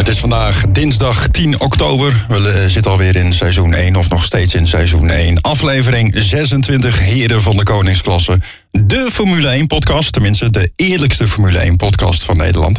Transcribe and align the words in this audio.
Het 0.00 0.08
is 0.08 0.18
vandaag 0.18 0.64
dinsdag 0.68 1.28
10 1.28 1.60
oktober. 1.60 2.24
We 2.28 2.50
eh, 2.50 2.66
zitten 2.66 2.90
alweer 2.90 3.16
in 3.16 3.34
seizoen 3.34 3.74
1, 3.74 3.96
of 3.96 4.08
nog 4.08 4.24
steeds 4.24 4.54
in 4.54 4.66
seizoen 4.66 5.10
1. 5.10 5.40
Aflevering 5.40 6.12
26, 6.16 6.98
Heren 6.98 7.42
van 7.42 7.56
de 7.56 7.62
Koningsklasse. 7.62 8.40
De 8.70 9.08
Formule 9.12 9.62
1-podcast, 9.62 10.12
tenminste 10.12 10.50
de 10.50 10.72
eerlijkste 10.76 11.28
Formule 11.28 11.70
1-podcast 11.70 12.24
van 12.24 12.36
Nederland. 12.36 12.78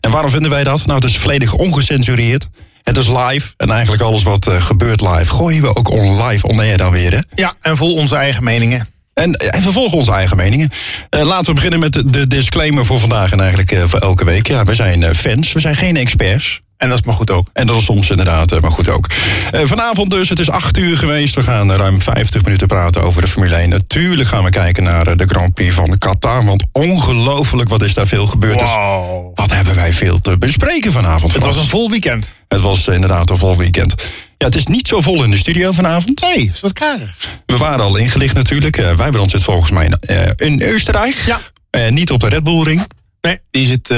En 0.00 0.10
waarom 0.10 0.30
vinden 0.30 0.50
wij 0.50 0.64
dat? 0.64 0.86
Nou, 0.86 0.98
het 0.98 1.08
is 1.08 1.18
volledig 1.18 1.54
ongecensureerd. 1.54 2.46
Het 2.82 2.96
is 2.96 3.06
live 3.06 3.52
en 3.56 3.70
eigenlijk 3.70 4.02
alles 4.02 4.22
wat 4.22 4.48
uh, 4.48 4.62
gebeurt 4.62 5.00
live... 5.00 5.30
gooien 5.30 5.62
we 5.62 5.74
ook 5.74 5.90
on 5.90 6.22
live 6.22 6.46
on 6.46 6.58
air 6.58 6.76
dan 6.76 6.92
weer, 6.92 7.12
hè? 7.12 7.20
Ja, 7.34 7.54
en 7.60 7.76
vol 7.76 7.94
onze 7.94 8.16
eigen 8.16 8.44
meningen. 8.44 8.88
En, 9.22 9.32
en 9.32 9.62
vervolgens 9.62 9.94
onze 9.94 10.12
eigen 10.12 10.36
meningen. 10.36 10.70
Uh, 11.10 11.22
laten 11.22 11.46
we 11.46 11.52
beginnen 11.52 11.80
met 11.80 12.02
de 12.06 12.26
disclaimer 12.26 12.84
voor 12.86 12.98
vandaag 12.98 13.32
en 13.32 13.40
eigenlijk 13.40 13.72
uh, 13.72 13.82
voor 13.86 13.98
elke 13.98 14.24
week. 14.24 14.46
Ja, 14.46 14.64
we 14.64 14.74
zijn 14.74 15.14
fans, 15.14 15.52
we 15.52 15.60
zijn 15.60 15.76
geen 15.76 15.96
experts. 15.96 16.60
En 16.76 16.88
dat 16.88 16.98
is 16.98 17.04
maar 17.04 17.14
goed 17.14 17.30
ook. 17.30 17.48
En 17.52 17.66
dat 17.66 17.76
is 17.76 17.84
soms 17.84 18.10
inderdaad 18.10 18.60
maar 18.60 18.70
goed 18.70 18.88
ook. 18.88 19.06
vanavond 19.52 20.10
dus, 20.10 20.28
het 20.28 20.38
is 20.38 20.50
acht 20.50 20.78
uur 20.78 20.96
geweest. 20.96 21.34
We 21.34 21.42
gaan 21.42 21.72
ruim 21.72 22.02
50 22.02 22.42
minuten 22.42 22.66
praten 22.66 23.02
over 23.02 23.22
de 23.22 23.28
Formule 23.28 23.54
1. 23.54 23.68
Natuurlijk 23.68 24.28
gaan 24.28 24.44
we 24.44 24.50
kijken 24.50 24.82
naar 24.82 25.16
de 25.16 25.26
Grand 25.26 25.54
Prix 25.54 25.74
van 25.74 25.98
Qatar. 25.98 26.44
Want 26.44 26.64
ongelooflijk 26.72 27.68
wat 27.68 27.82
is 27.82 27.94
daar 27.94 28.06
veel 28.06 28.26
gebeurd. 28.26 28.60
Wow. 28.60 29.34
Dus 29.34 29.44
wat 29.44 29.52
hebben 29.52 29.74
wij 29.74 29.92
veel 29.92 30.18
te 30.18 30.38
bespreken 30.38 30.92
vanavond. 30.92 31.32
Het 31.32 31.44
was 31.44 31.56
een 31.56 31.68
vol 31.68 31.90
weekend. 31.90 32.32
Het 32.48 32.60
was 32.60 32.88
inderdaad 32.88 33.30
een 33.30 33.36
vol 33.36 33.56
weekend. 33.56 33.94
Ja, 34.38 34.46
het 34.46 34.56
is 34.56 34.66
niet 34.66 34.88
zo 34.88 35.00
vol 35.00 35.24
in 35.24 35.30
de 35.30 35.36
studio 35.36 35.72
vanavond. 35.72 36.20
Nee, 36.20 36.50
is 36.52 36.60
wat 36.60 36.72
karig. 36.72 37.28
We 37.46 37.56
waren 37.56 37.84
al 37.84 37.96
ingelicht 37.96 38.34
natuurlijk. 38.34 38.78
Uh, 38.78 38.96
wij 38.96 39.18
ons 39.18 39.30
zit 39.30 39.42
volgens 39.42 39.70
mij 39.70 39.92
uh, 40.10 40.20
in 40.36 40.64
Oostenrijk. 40.74 41.22
Ja. 41.26 41.40
Uh, 41.76 41.88
niet 41.88 42.10
op 42.10 42.20
de 42.20 42.28
Red 42.28 42.44
Bull 42.44 42.62
Ring. 42.62 42.86
Nee, 43.20 43.38
die 43.50 43.66
zit 43.66 43.94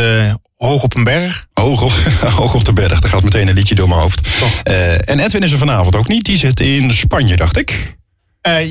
hoog 0.57 0.83
op 0.83 0.95
een 0.95 1.05
berg. 1.05 1.47
Hoog 1.53 1.83
op, 1.83 1.93
hoog 2.39 2.55
op 2.55 2.65
de 2.65 2.73
berg, 2.73 3.01
daar 3.01 3.11
gaat 3.11 3.23
meteen 3.23 3.49
een 3.49 3.55
liedje 3.55 3.75
door 3.75 3.89
mijn 3.89 4.01
hoofd. 4.01 4.21
en 5.05 5.19
Edwin 5.19 5.43
is 5.43 5.53
er 5.53 5.59
vanavond 5.59 5.97
ook 5.97 6.09
niet. 6.09 6.25
Die 6.25 6.39
zit 6.39 6.61
in 6.61 6.93
Spanje, 6.93 7.37
dacht 7.37 7.59
ik. 7.59 7.97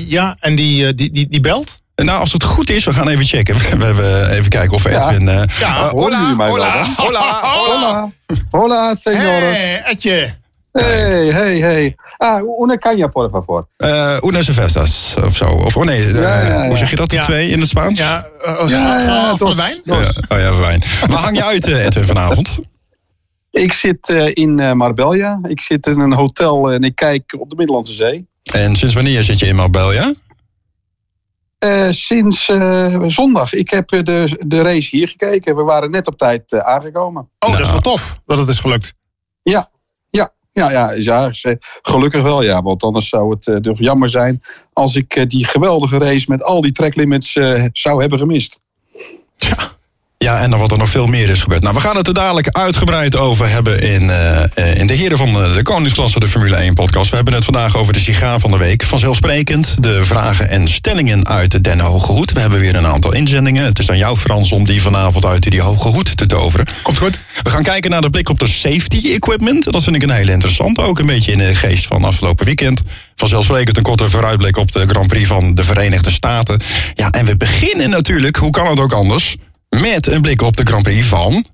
ja, 0.06 0.36
en 0.40 0.54
die, 0.54 0.94
die, 0.94 1.10
die, 1.10 1.28
die 1.28 1.40
belt? 1.40 1.80
Nou, 1.94 2.20
als 2.20 2.32
het 2.32 2.42
goed 2.42 2.70
is, 2.70 2.84
we 2.84 2.92
gaan 2.92 3.08
even 3.08 3.24
checken. 3.24 3.56
We 3.78 3.84
hebben 3.84 4.30
even 4.30 4.48
kijken 4.48 4.76
of 4.76 4.84
Edwin... 4.84 5.26
Ja, 5.26 5.44
ja 5.58 5.88
hola, 5.88 6.34
hola, 6.34 6.48
hola, 6.48 6.86
hola, 6.96 7.40
hola. 7.42 8.10
Hola, 8.50 8.94
señores. 8.94 9.56
Hey, 9.56 9.82
Etje. 9.84 10.34
Hey, 10.80 11.32
hey, 11.32 11.60
hey. 11.60 11.96
Ah, 12.18 12.40
una 12.42 12.76
caña, 12.76 13.08
por 13.08 13.30
favor. 13.30 13.68
Uh, 13.82 14.18
una 14.22 14.42
cervezas, 14.42 15.16
of 15.24 15.36
zo. 15.36 15.46
Of, 15.46 15.76
oh 15.76 15.84
nee, 15.84 16.00
uh, 16.00 16.12
ja, 16.12 16.20
ja, 16.20 16.62
ja. 16.62 16.66
hoe 16.66 16.76
zeg 16.76 16.90
je 16.90 16.96
dat, 16.96 17.10
die 17.10 17.20
twee 17.20 17.50
in 17.50 17.60
het 17.60 17.68
Spaans? 17.68 17.98
Ja, 17.98 18.26
uh, 18.46 18.68
ja, 18.68 19.36
van 19.36 19.54
wijn? 19.54 19.80
oh 19.84 20.38
ja, 20.38 20.58
wijn. 20.58 20.82
Waar 21.08 21.18
hang 21.18 21.36
je 21.36 21.44
uit, 21.44 21.66
Edwin, 21.66 22.04
vanavond? 22.04 22.58
Ik 23.50 23.72
zit 23.72 24.08
in 24.32 24.76
Marbella. 24.76 25.40
Ik 25.42 25.60
zit 25.60 25.86
in 25.86 26.00
een 26.00 26.12
hotel 26.12 26.72
en 26.72 26.82
ik 26.82 26.94
kijk 26.94 27.36
op 27.38 27.50
de 27.50 27.56
Middellandse 27.56 27.94
Zee. 27.94 28.26
En 28.52 28.76
sinds 28.76 28.94
wanneer 28.94 29.24
zit 29.24 29.38
je 29.38 29.46
in 29.46 29.56
Marbella? 29.56 30.14
Uh, 31.64 31.88
sinds 31.90 32.48
uh, 32.48 33.02
zondag. 33.06 33.52
Ik 33.52 33.70
heb 33.70 33.88
de, 33.88 34.38
de 34.46 34.62
race 34.62 34.96
hier 34.96 35.08
gekeken. 35.08 35.56
We 35.56 35.62
waren 35.62 35.90
net 35.90 36.06
op 36.06 36.18
tijd 36.18 36.52
uh, 36.52 36.60
aangekomen. 36.60 37.22
Oh, 37.22 37.48
nou. 37.48 37.52
dat 37.52 37.66
is 37.66 37.72
wel 37.72 37.80
tof 37.80 38.20
dat 38.26 38.38
het 38.38 38.48
is 38.48 38.58
gelukt. 38.58 38.94
Ja, 39.42 39.70
ja, 40.52 40.70
ja, 40.70 40.92
ja, 40.92 41.30
gelukkig 41.82 42.22
wel 42.22 42.42
ja. 42.42 42.62
Want 42.62 42.82
anders 42.82 43.08
zou 43.08 43.30
het 43.30 43.46
uh, 43.46 43.74
jammer 43.74 44.10
zijn 44.10 44.42
als 44.72 44.96
ik 44.96 45.30
die 45.30 45.46
geweldige 45.46 45.98
race 45.98 46.26
met 46.28 46.42
al 46.42 46.60
die 46.60 46.72
tracklimits 46.72 47.32
zou 47.72 48.00
hebben 48.00 48.18
gemist. 48.18 48.60
Ja. 49.36 49.76
Ja, 50.24 50.38
en 50.38 50.50
dan 50.50 50.58
wat 50.58 50.70
er 50.70 50.78
nog 50.78 50.88
veel 50.88 51.06
meer 51.06 51.28
is 51.28 51.40
gebeurd. 51.40 51.62
Nou, 51.62 51.74
we 51.74 51.80
gaan 51.80 51.96
het 51.96 52.06
er 52.06 52.14
dadelijk 52.14 52.48
uitgebreid 52.48 53.16
over 53.16 53.50
hebben 53.50 53.82
in, 53.82 54.02
uh, 54.02 54.74
in 54.74 54.86
de 54.86 54.94
Heren 54.94 55.16
van 55.16 55.32
de, 55.32 55.52
de 55.54 55.62
Koningsklasse, 55.62 56.20
de 56.20 56.28
Formule 56.28 56.56
1 56.56 56.74
podcast. 56.74 57.10
We 57.10 57.16
hebben 57.16 57.34
het 57.34 57.44
vandaag 57.44 57.76
over 57.76 57.92
de 57.92 57.98
sigaar 57.98 58.40
van 58.40 58.50
de 58.50 58.56
week. 58.56 58.82
Vanzelfsprekend 58.82 59.76
de 59.80 60.04
vragen 60.04 60.48
en 60.48 60.68
stellingen 60.68 61.26
uit 61.26 61.64
Den 61.64 61.80
Hoge 61.80 62.12
Hoed. 62.12 62.32
We 62.32 62.40
hebben 62.40 62.58
weer 62.60 62.74
een 62.74 62.86
aantal 62.86 63.12
inzendingen. 63.14 63.64
Het 63.64 63.78
is 63.78 63.90
aan 63.90 63.98
jou, 63.98 64.16
Frans, 64.16 64.52
om 64.52 64.64
die 64.64 64.82
vanavond 64.82 65.24
uit 65.24 65.50
die 65.50 65.60
Hoge 65.60 65.88
Hoed 65.88 66.16
te 66.16 66.26
toveren. 66.26 66.66
Komt 66.82 66.98
goed. 66.98 67.22
We 67.42 67.50
gaan 67.50 67.62
kijken 67.62 67.90
naar 67.90 68.00
de 68.00 68.10
blik 68.10 68.28
op 68.28 68.38
de 68.38 68.48
safety 68.48 69.12
equipment. 69.12 69.72
Dat 69.72 69.82
vind 69.82 69.96
ik 69.96 70.02
een 70.02 70.10
hele 70.10 70.32
interessante. 70.32 70.80
Ook 70.80 70.98
een 70.98 71.06
beetje 71.06 71.32
in 71.32 71.38
de 71.38 71.54
geest 71.54 71.86
van 71.86 72.04
afgelopen 72.04 72.44
weekend. 72.44 72.82
Vanzelfsprekend 73.16 73.76
een 73.76 73.82
korte 73.82 74.10
vooruitblik 74.10 74.56
op 74.56 74.72
de 74.72 74.88
Grand 74.88 75.06
Prix 75.08 75.28
van 75.28 75.54
de 75.54 75.64
Verenigde 75.64 76.10
Staten. 76.10 76.62
Ja, 76.94 77.10
en 77.10 77.24
we 77.24 77.36
beginnen 77.36 77.90
natuurlijk, 77.90 78.36
hoe 78.36 78.50
kan 78.50 78.66
het 78.66 78.80
ook 78.80 78.92
anders 78.92 79.36
met 79.68 80.06
een 80.06 80.20
blik 80.20 80.42
op 80.42 80.56
de 80.56 80.62
Grand 80.64 80.82
Prix 80.82 81.06
van... 81.06 81.44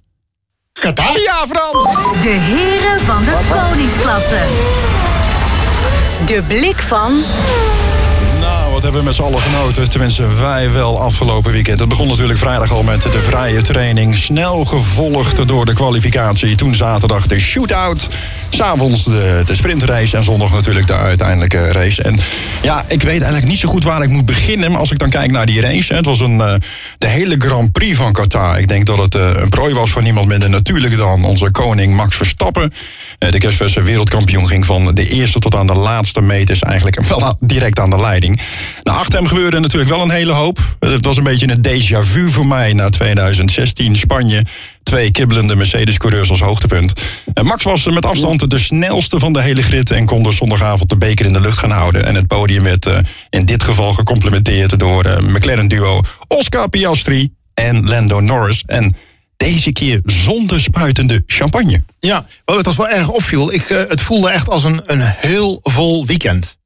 Qatar? 0.72 1.20
Ja, 1.20 1.46
Frans! 1.48 1.84
De 2.22 2.28
heren 2.28 3.00
van 3.00 3.24
de 3.24 3.38
koningsklasse. 3.50 4.42
De 6.26 6.42
blik 6.48 6.76
van... 6.76 7.22
Hebben 8.84 9.02
we 9.02 9.08
met 9.08 9.16
z'n 9.16 9.22
allen 9.22 9.40
genoten? 9.40 9.90
Tenminste, 9.90 10.34
wij 10.34 10.70
wel 10.70 11.00
afgelopen 11.00 11.52
weekend. 11.52 11.78
Het 11.78 11.88
begon 11.88 12.08
natuurlijk 12.08 12.38
vrijdag 12.38 12.70
al 12.70 12.82
met 12.82 13.02
de 13.02 13.18
vrije 13.18 13.62
training. 13.62 14.16
Snel 14.16 14.64
gevolgd 14.64 15.48
door 15.48 15.64
de 15.64 15.72
kwalificatie. 15.72 16.56
Toen 16.56 16.74
zaterdag 16.74 17.26
de 17.26 17.40
shootout. 17.40 18.08
S'avonds 18.48 19.04
de, 19.04 19.42
de 19.46 19.54
sprintrace 19.54 20.16
en 20.16 20.24
zondag 20.24 20.52
natuurlijk 20.52 20.86
de 20.86 20.92
uiteindelijke 20.92 21.72
race. 21.72 22.02
En 22.02 22.20
ja, 22.62 22.82
ik 22.88 23.02
weet 23.02 23.20
eigenlijk 23.20 23.46
niet 23.46 23.58
zo 23.58 23.68
goed 23.68 23.84
waar 23.84 24.02
ik 24.02 24.08
moet 24.08 24.26
beginnen. 24.26 24.70
Maar 24.70 24.80
als 24.80 24.90
ik 24.90 24.98
dan 24.98 25.10
kijk 25.10 25.30
naar 25.30 25.46
die 25.46 25.60
race. 25.60 25.94
Het 25.94 26.06
was 26.06 26.20
een, 26.20 26.36
uh, 26.36 26.54
de 26.98 27.06
hele 27.06 27.34
Grand 27.38 27.72
Prix 27.72 27.96
van 27.96 28.12
Qatar. 28.12 28.58
Ik 28.58 28.68
denk 28.68 28.86
dat 28.86 28.98
het 28.98 29.14
uh, 29.14 29.30
een 29.34 29.48
prooi 29.48 29.74
was 29.74 29.90
van 29.90 30.02
niemand 30.02 30.26
minder 30.26 30.50
natuurlijk 30.50 30.96
dan 30.96 31.24
onze 31.24 31.50
koning 31.50 31.96
Max 31.96 32.16
Verstappen. 32.16 32.72
Uh, 33.18 33.30
de 33.30 33.38
kerstverse 33.38 33.82
wereldkampioen 33.82 34.46
ging 34.46 34.66
van 34.66 34.94
de 34.94 35.08
eerste 35.08 35.38
tot 35.38 35.54
aan 35.54 35.66
de 35.66 35.74
laatste 35.74 36.20
meters 36.20 36.60
eigenlijk 36.60 37.00
wel 37.00 37.36
direct 37.40 37.80
aan 37.80 37.90
de 37.90 38.00
leiding. 38.00 38.40
Nou, 38.82 38.98
achter 38.98 39.18
hem 39.18 39.28
gebeurde 39.28 39.60
natuurlijk 39.60 39.90
wel 39.90 40.02
een 40.02 40.10
hele 40.10 40.32
hoop. 40.32 40.76
Het 40.78 41.04
was 41.04 41.16
een 41.16 41.24
beetje 41.24 41.48
een 41.48 41.66
déjà 41.68 42.08
vu 42.08 42.30
voor 42.30 42.46
mij 42.46 42.72
na 42.72 42.88
2016 42.88 43.96
Spanje 43.96 44.42
twee 44.82 45.10
kibbelende 45.10 45.56
Mercedes-coureurs 45.56 46.30
als 46.30 46.40
hoogtepunt. 46.40 46.92
En 47.34 47.46
Max 47.46 47.64
was 47.64 47.86
met 47.86 48.04
afstand 48.04 48.50
de 48.50 48.58
snelste 48.58 49.18
van 49.18 49.32
de 49.32 49.42
hele 49.42 49.62
grid 49.62 49.90
en 49.90 50.06
kon 50.06 50.22
dus 50.22 50.36
zondagavond 50.36 50.88
de 50.90 50.96
beker 50.96 51.26
in 51.26 51.32
de 51.32 51.40
lucht 51.40 51.58
gaan 51.58 51.70
houden. 51.70 52.06
En 52.06 52.14
het 52.14 52.26
podium 52.26 52.62
werd 52.62 52.86
uh, 52.86 52.98
in 53.30 53.44
dit 53.44 53.62
geval 53.62 53.92
gecomplementeerd 53.92 54.78
door 54.78 55.06
uh, 55.06 55.18
McLaren-duo 55.18 56.00
Oscar 56.28 56.68
Piastri 56.68 57.28
en 57.54 57.88
Lando 57.88 58.20
Norris. 58.20 58.62
En 58.66 58.96
deze 59.36 59.72
keer 59.72 60.00
zonder 60.04 60.60
spuitende 60.60 61.22
champagne. 61.26 61.82
Ja, 62.00 62.26
wat 62.44 62.64
het 62.64 62.76
wel 62.76 62.88
erg 62.88 63.08
opviel, 63.08 63.52
ik, 63.52 63.70
uh, 63.70 63.82
het 63.88 64.00
voelde 64.02 64.30
echt 64.30 64.48
als 64.48 64.64
een, 64.64 64.82
een 64.86 65.00
heel 65.02 65.58
vol 65.62 66.06
weekend. 66.06 66.56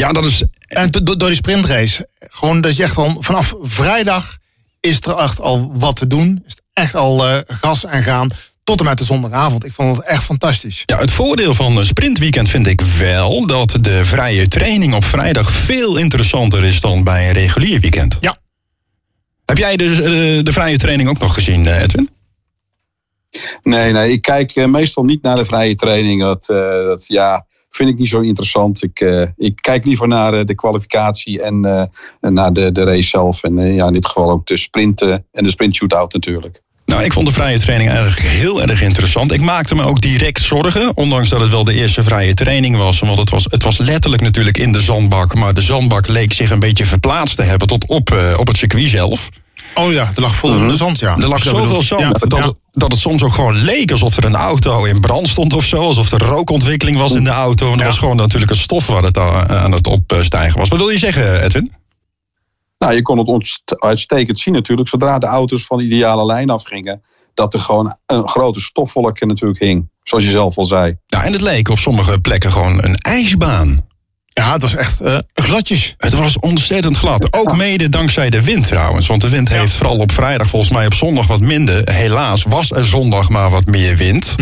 Ja, 0.00 0.12
dat 0.12 0.24
is... 0.24 0.42
En 0.66 0.90
door 0.90 1.16
die 1.28 1.34
sprintrace. 1.34 2.08
Gewoon 2.18 2.60
dat 2.60 2.76
je 2.76 2.82
echt 2.82 2.96
al 2.96 3.16
vanaf 3.18 3.54
vrijdag 3.60 4.36
is 4.80 5.00
er 5.00 5.16
echt 5.16 5.40
al 5.40 5.70
wat 5.72 5.96
te 5.96 6.06
doen. 6.06 6.42
Is 6.46 6.60
echt 6.72 6.94
al 6.94 7.28
uh, 7.28 7.38
gas 7.46 7.84
en 7.84 8.02
gaan 8.02 8.30
tot 8.64 8.78
en 8.78 8.84
met 8.84 8.98
de 8.98 9.04
zondagavond. 9.04 9.64
Ik 9.64 9.72
vond 9.72 9.96
het 9.96 10.06
echt 10.06 10.24
fantastisch. 10.24 10.82
Ja, 10.86 10.98
het 10.98 11.10
voordeel 11.10 11.54
van 11.54 11.76
een 11.76 11.86
sprintweekend 11.86 12.48
vind 12.48 12.66
ik 12.66 12.80
wel 12.80 13.46
dat 13.46 13.76
de 13.80 14.04
vrije 14.04 14.48
training 14.48 14.94
op 14.94 15.04
vrijdag 15.04 15.50
veel 15.50 15.96
interessanter 15.96 16.64
is 16.64 16.80
dan 16.80 17.04
bij 17.04 17.26
een 17.26 17.32
regulier 17.32 17.80
weekend. 17.80 18.16
Ja. 18.20 18.36
Heb 19.44 19.58
jij 19.58 19.76
de, 19.76 19.96
de, 19.96 20.40
de 20.42 20.52
vrije 20.52 20.78
training 20.78 21.08
ook 21.08 21.18
nog 21.18 21.34
gezien, 21.34 21.66
eh, 21.66 21.82
Edwin? 21.82 22.10
Nee, 23.62 23.92
nee, 23.92 24.12
ik 24.12 24.22
kijk 24.22 24.56
eh, 24.56 24.66
meestal 24.66 25.04
niet 25.04 25.22
naar 25.22 25.36
de 25.36 25.44
vrije 25.44 25.74
training. 25.74 26.20
Dat, 26.20 26.48
eh, 26.48 26.56
dat 26.84 27.06
ja, 27.06 27.46
vind 27.70 27.90
ik 27.90 27.98
niet 27.98 28.08
zo 28.08 28.20
interessant. 28.20 28.82
Ik, 28.82 29.00
eh, 29.00 29.22
ik 29.36 29.58
kijk 29.60 29.84
liever 29.84 30.08
naar 30.08 30.34
eh, 30.34 30.44
de 30.44 30.54
kwalificatie 30.54 31.42
en 31.42 31.64
eh, 31.64 31.82
en 32.20 32.32
naar 32.32 32.52
de, 32.52 32.72
de 32.72 32.84
race 32.84 33.08
zelf. 33.08 33.42
En 33.42 33.74
ja, 33.74 33.86
in 33.86 33.92
dit 33.92 34.06
geval 34.06 34.30
ook 34.30 34.46
de 34.46 34.56
sprinten 34.56 35.24
en 35.32 35.44
de 35.44 35.50
sprint 35.50 35.74
shootout 35.74 36.12
natuurlijk. 36.12 36.62
Nou, 36.84 37.02
ik 37.02 37.12
vond 37.12 37.26
de 37.26 37.32
vrije 37.32 37.58
training 37.58 37.90
eigenlijk 37.90 38.20
heel 38.20 38.62
erg 38.62 38.82
interessant. 38.82 39.32
Ik 39.32 39.40
maakte 39.40 39.74
me 39.74 39.82
ook 39.82 40.00
direct 40.00 40.40
zorgen, 40.40 40.96
ondanks 40.96 41.28
dat 41.28 41.40
het 41.40 41.50
wel 41.50 41.64
de 41.64 41.74
eerste 41.74 42.02
vrije 42.02 42.34
training 42.34 42.76
was. 42.76 42.98
Want 42.98 43.18
het 43.18 43.30
was, 43.30 43.44
het 43.44 43.62
was 43.62 43.78
letterlijk 43.78 44.22
natuurlijk 44.22 44.58
in 44.58 44.72
de 44.72 44.80
zandbak. 44.80 45.34
Maar 45.34 45.54
de 45.54 45.60
zandbak 45.60 46.08
leek 46.08 46.32
zich 46.32 46.50
een 46.50 46.60
beetje 46.60 46.84
verplaatst 46.84 47.36
te 47.36 47.42
hebben 47.42 47.68
tot 47.68 47.86
op, 47.86 48.34
op 48.36 48.46
het 48.46 48.56
circuit 48.56 48.88
zelf. 48.88 49.28
Oh 49.74 49.92
ja, 49.92 50.10
er 50.14 50.20
lag 50.20 50.34
vol 50.34 50.54
in 50.54 50.68
de 50.68 50.76
zand, 50.76 50.98
ja. 50.98 51.16
Er 51.16 51.28
lag 51.28 51.42
Zo 51.42 51.50
zoveel 51.50 51.82
zand 51.82 52.00
Ja, 52.00 52.08
dat, 52.08 52.44
het, 52.44 52.54
dat 52.72 52.92
het 52.92 53.00
soms 53.00 53.22
ook 53.22 53.32
gewoon 53.32 53.54
leek 53.54 53.90
alsof 53.92 54.16
er 54.16 54.24
een 54.24 54.34
auto 54.34 54.84
in 54.84 55.00
brand 55.00 55.28
stond 55.28 55.52
of 55.52 55.64
zo. 55.64 55.76
Alsof 55.76 56.12
er 56.12 56.22
rookontwikkeling 56.22 56.96
was 56.98 57.12
in 57.14 57.24
de 57.24 57.30
auto. 57.30 57.66
En 57.66 57.72
er 57.72 57.78
Ja. 57.78 57.84
was 57.84 57.98
gewoon 57.98 58.16
natuurlijk 58.16 58.50
een 58.50 58.56
stof 58.56 58.86
waar 58.86 59.02
het 59.02 59.18
aan 59.18 59.48
aan 59.48 59.72
het 59.72 59.86
opstijgen 59.86 60.58
was. 60.58 60.68
Wat 60.68 60.78
wil 60.78 60.88
je 60.88 60.98
zeggen, 60.98 61.44
Edwin? 61.44 61.72
Nou, 62.78 62.94
je 62.94 63.02
kon 63.02 63.18
het 63.18 63.76
uitstekend 63.78 64.38
zien 64.38 64.54
natuurlijk. 64.54 64.88
Zodra 64.88 65.18
de 65.18 65.26
auto's 65.26 65.64
van 65.64 65.78
de 65.78 65.84
ideale 65.84 66.26
lijn 66.26 66.50
afgingen, 66.50 67.02
dat 67.34 67.54
er 67.54 67.60
gewoon 67.60 67.96
een 68.06 68.28
grote 68.28 68.60
stofwolk 68.60 69.20
natuurlijk 69.24 69.60
hing. 69.60 69.88
Zoals 70.02 70.24
je 70.24 70.30
zelf 70.30 70.58
al 70.58 70.64
zei. 70.64 70.96
Ja, 71.06 71.24
en 71.24 71.32
het 71.32 71.40
leek 71.40 71.68
op 71.68 71.78
sommige 71.78 72.20
plekken 72.20 72.50
gewoon 72.50 72.82
een 72.84 72.94
ijsbaan. 72.96 73.88
Ja, 74.40 74.52
het 74.52 74.62
was 74.62 74.74
echt 74.74 75.00
eh, 75.00 75.18
gladjes. 75.34 75.94
Het 75.98 76.12
was 76.12 76.38
ontzettend 76.38 76.96
glad. 76.96 77.32
Ook 77.32 77.56
mede 77.56 77.88
dankzij 77.88 78.30
de 78.30 78.42
wind 78.42 78.66
trouwens. 78.66 79.06
Want 79.06 79.20
de 79.20 79.28
wind 79.28 79.48
heeft 79.48 79.74
vooral 79.76 79.96
op 79.96 80.12
vrijdag, 80.12 80.48
volgens 80.48 80.72
mij 80.72 80.86
op 80.86 80.94
zondag 80.94 81.26
wat 81.26 81.40
minder. 81.40 81.90
Helaas 81.92 82.42
was 82.42 82.70
er 82.70 82.86
zondag 82.86 83.28
maar 83.28 83.50
wat 83.50 83.66
meer 83.66 83.96
wind. 83.96 84.34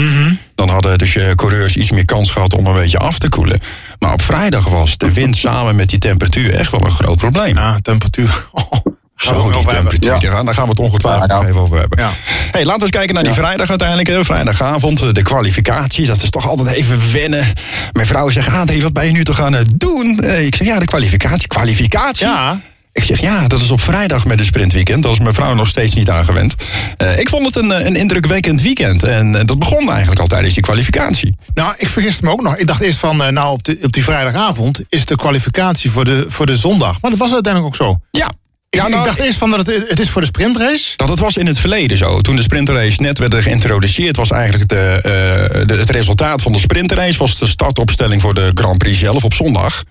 Dan 0.55 0.69
hadden 0.69 0.99
dus 0.99 1.13
je 1.13 1.33
coureurs 1.35 1.77
iets 1.77 1.91
meer 1.91 2.05
kans 2.05 2.31
gehad 2.31 2.55
om 2.55 2.67
een 2.67 2.75
beetje 2.75 2.99
af 2.99 3.19
te 3.19 3.29
koelen. 3.29 3.61
Maar 3.99 4.13
op 4.13 4.23
vrijdag 4.23 4.69
was 4.69 4.97
de 4.97 5.13
wind 5.13 5.37
samen 5.37 5.77
met 5.77 5.89
die 5.89 5.99
temperatuur 5.99 6.55
echt 6.55 6.71
wel 6.71 6.85
een 6.85 6.91
groot 6.91 7.17
probleem. 7.17 7.57
Ja, 7.57 7.79
temperatuur. 7.83 8.47
Oh, 8.53 8.87
Zo, 9.25 9.51
die 9.53 9.65
temperatuur. 9.67 10.21
Daar 10.21 10.31
gaan- 10.31 10.45
Daar 10.45 10.55
gaan 10.55 10.65
we 10.65 10.71
het 10.71 10.79
ongetwijfeld 10.79 11.29
Ja, 11.31 11.35
ja. 11.35 11.41
nog 11.41 11.51
even 11.51 11.61
over 11.61 11.79
hebben. 11.79 11.99
Ja. 12.03 12.11
Hey, 12.51 12.65
laten 12.65 12.75
we 12.77 12.81
eens 12.83 12.91
kijken 12.91 13.15
naar 13.15 13.25
die 13.25 13.33
vrijdag 13.33 13.69
uiteindelijk. 13.69 14.25
Vrijdagavond, 14.25 15.01
eh, 15.01 15.09
de 15.13 15.23
kwalificatie. 15.23 16.07
Dat 16.07 16.23
is 16.23 16.31
toch 16.31 16.49
altijd 16.49 16.69
even 16.77 17.13
wennen. 17.13 17.53
Mijn 17.93 18.07
vrouw 18.07 18.29
zegt, 18.31 18.49
Adrie, 18.49 18.83
wat 18.83 18.93
ben 18.93 19.07
je 19.07 19.13
nu 19.13 19.25
toch 19.25 19.41
aan 19.41 19.53
het 19.53 19.69
doen? 19.81 20.19
Eh, 20.21 20.45
Ik 20.47 20.55
zeg, 20.55 20.67
ja, 20.67 20.79
de 20.79 20.85
kwalificatie. 20.85 21.47
Kwalificatie? 21.47 22.27
Ja, 22.27 22.61
Ik 22.93 23.05
zeg, 23.05 23.21
ja, 23.21 23.47
dat 23.49 23.61
is 23.61 23.71
op 23.71 23.81
vrijdag 23.81 24.25
met 24.25 24.39
een 24.39 24.45
sprintweekend. 24.45 25.03
Dat 25.03 25.13
is 25.13 25.19
mijn 25.21 25.35
vrouw 25.35 25.55
nog 25.55 25.69
steeds 25.69 25.95
niet 25.95 26.11
aangewend. 26.11 26.55
Eh, 26.97 27.19
ik 27.19 27.29
vond 27.29 27.47
het 27.47 27.57
een, 27.57 27.87
een 27.87 27.97
indrukwekkend 27.97 28.63
weekend. 28.63 29.03
En 29.03 29.33
dat 29.47 29.59
begon 29.59 29.91
eigenlijk 29.91 30.21
al 30.21 30.27
tijdens 30.27 30.55
die 30.55 30.63
kwalificatie. 30.63 31.37
nou, 31.55 31.75
ik 31.79 31.89
vergiste 31.89 32.25
me 32.25 32.31
ook 32.31 32.43
nog. 32.43 32.57
Ik 32.57 32.67
dacht 32.67 32.81
eerst 32.81 32.99
van, 32.99 33.17
nou, 33.17 33.53
op, 33.53 33.65
de, 33.65 33.79
op 33.83 33.93
die 33.93 34.05
vrijdagavond 34.05 34.81
is 34.89 35.05
de 35.05 35.17
kwalificatie 35.17 35.91
voor 35.91 36.05
de, 36.05 36.25
voor 36.29 36.47
de 36.47 36.57
zondag. 36.57 37.01
Maar 37.01 37.11
dat 37.11 37.21
was 37.21 37.33
uiteindelijk 37.33 37.75
ook 37.75 37.87
zo. 37.89 37.99
Ja. 38.11 38.33
Ja, 38.71 38.85
ik 38.85 38.91
nou, 38.91 39.05
dacht 39.05 39.19
eerst 39.19 39.39
van 39.39 39.51
dat 39.51 39.67
het, 39.67 39.85
het 39.89 40.01
is 40.01 40.11
voor 40.11 40.21
de 40.21 40.27
sprintrace. 40.27 40.93
Dat 40.97 41.09
het 41.09 41.19
was 41.19 41.37
in 41.37 41.47
het 41.47 41.59
verleden 41.59 41.97
zo. 41.97 42.21
Toen 42.21 42.37
de 42.37 42.43
sprintrace 42.43 43.03
net 43.03 43.19
werd 43.19 43.35
geïntroduceerd, 43.35 44.17
was 44.17 44.31
eigenlijk 44.31 44.69
de, 44.69 44.77
eh, 45.03 45.67
de, 45.67 45.75
het 45.75 45.91
resultaat 45.91 46.43
van 46.43 46.53
de 46.53 46.59
sprintrace 46.59 47.19
was 47.19 47.39
de 47.39 47.47
startopstelling 47.47 48.21
voor 48.23 48.35
de 48.35 48.51
Grand 48.55 48.79
Prix 48.79 48.99
zelf 48.99 49.25
op 49.25 49.35
zondag. 49.35 49.83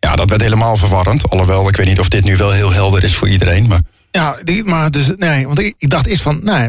Ja, 0.00 0.16
dat 0.16 0.30
werd 0.30 0.42
helemaal 0.42 0.76
verwarrend. 0.76 1.30
Alhoewel, 1.30 1.68
ik 1.68 1.76
weet 1.76 1.86
niet 1.86 2.00
of 2.00 2.08
dit 2.08 2.24
nu 2.24 2.36
wel 2.36 2.50
heel 2.50 2.72
helder 2.72 3.02
is 3.04 3.14
voor 3.14 3.28
iedereen. 3.28 3.66
Maar 3.66 3.80
Ja, 4.10 4.36
die- 4.44 4.64
maar 4.64 4.90
dus, 4.90 5.12
nee, 5.16 5.46
want 5.46 5.58
ik, 5.58 5.74
ik 5.78 5.90
dacht 5.90 6.06
eerst 6.06 6.22
van, 6.22 6.40
nee, 6.42 6.68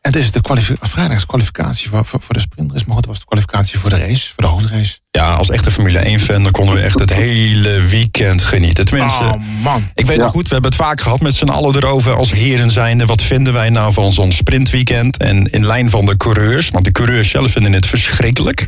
het 0.00 0.16
is 0.16 0.32
de 0.32 0.40
kwalifi- 0.40 0.76
vrijdag 0.80 1.16
is 1.16 1.26
kwalificatie 1.26 1.88
voor, 1.88 2.04
voor, 2.04 2.20
voor 2.20 2.34
de 2.34 2.40
sprintrace. 2.40 2.84
Maar 2.86 2.94
goed, 2.96 3.04
het 3.04 3.14
was 3.14 3.18
de 3.18 3.24
kwalificatie 3.26 3.78
voor 3.78 3.90
de 3.90 3.98
race, 3.98 4.26
voor 4.34 4.44
de 4.44 4.46
hoofdrace. 4.46 4.98
ja, 5.10 5.34
als 5.34 5.50
echte 5.50 5.70
Formule 5.70 6.18
1-fan, 6.18 6.42
dan 6.42 6.52
konden 6.52 6.74
we 6.74 6.80
echt 6.80 6.98
het 6.98 7.12
hele 7.12 7.80
weekend 7.80 8.42
genieten. 8.44 8.84
Tenminste, 8.84 9.24
Oh 9.24 9.34
man. 9.62 9.90
ik 9.94 10.06
weet 10.06 10.16
Ja. 10.16 10.22
nog 10.22 10.32
goed, 10.32 10.42
we 10.48 10.52
hebben 10.52 10.70
het 10.70 10.80
vaak 10.80 11.00
gehad 11.00 11.20
met 11.20 11.34
z'n 11.34 11.48
allen 11.48 11.76
erover 11.76 12.14
als 12.14 12.30
heren 12.32 12.70
zijnde. 12.70 13.06
Wat 13.06 13.22
vinden 13.22 13.52
wij 13.52 13.70
nou 13.70 13.92
van 13.92 14.12
zo'n 14.12 14.32
sprintweekend? 14.32 15.16
En 15.16 15.50
in 15.50 15.66
lijn 15.66 15.90
van 15.90 16.06
de 16.06 16.16
coureurs, 16.16 16.70
want 16.70 16.84
de 16.84 16.92
coureurs 16.92 17.30
zelf 17.30 17.50
vinden 17.52 17.72
het 17.72 17.86
verschrikkelijk. 17.86 18.66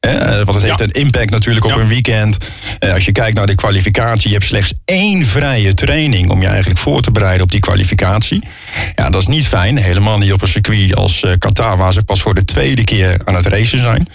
Hè, 0.00 0.10
eh, 0.10 0.36
want 0.36 0.54
het 0.54 0.62
heeft 0.62 0.78
Ja. 0.78 0.84
een 0.84 0.90
impact 0.90 1.30
natuurlijk 1.30 1.64
op 1.64 1.70
Ja. 1.70 1.76
een 1.78 1.88
weekend. 1.88 2.36
Eh, 2.78 2.92
als 2.92 3.04
je 3.04 3.12
kijkt 3.12 3.36
naar 3.36 3.46
de 3.46 3.54
kwalificatie, 3.54 4.28
je 4.28 4.34
hebt 4.34 4.46
slechts 4.46 4.72
één 4.84 5.24
vrije 5.24 5.74
training 5.74 6.30
om 6.30 6.40
je 6.40 6.46
eigenlijk 6.46 6.80
voor 6.80 7.00
te 7.02 7.10
bereiden 7.10 7.42
op 7.42 7.50
die 7.50 7.60
kwalificatie. 7.60 8.44
Ja, 8.94 9.10
dat 9.10 9.20
is 9.20 9.26
niet 9.26 9.46
fijn. 9.48 9.76
Helemaal 9.76 10.18
niet 10.18 10.32
op 10.32 10.42
een 10.42 10.48
circuit 10.48 10.94
als 10.96 11.22
eh, 11.22 11.32
Qatar, 11.38 11.76
waar 11.76 11.92
ze 11.92 12.02
pas 12.02 12.22
voor 12.22 12.34
de 12.34 12.44
tweede 12.44 12.84
keer 12.84 13.20
aan 13.24 13.34
het 13.34 13.46
racen 13.46 13.78
zijn. 13.78 14.08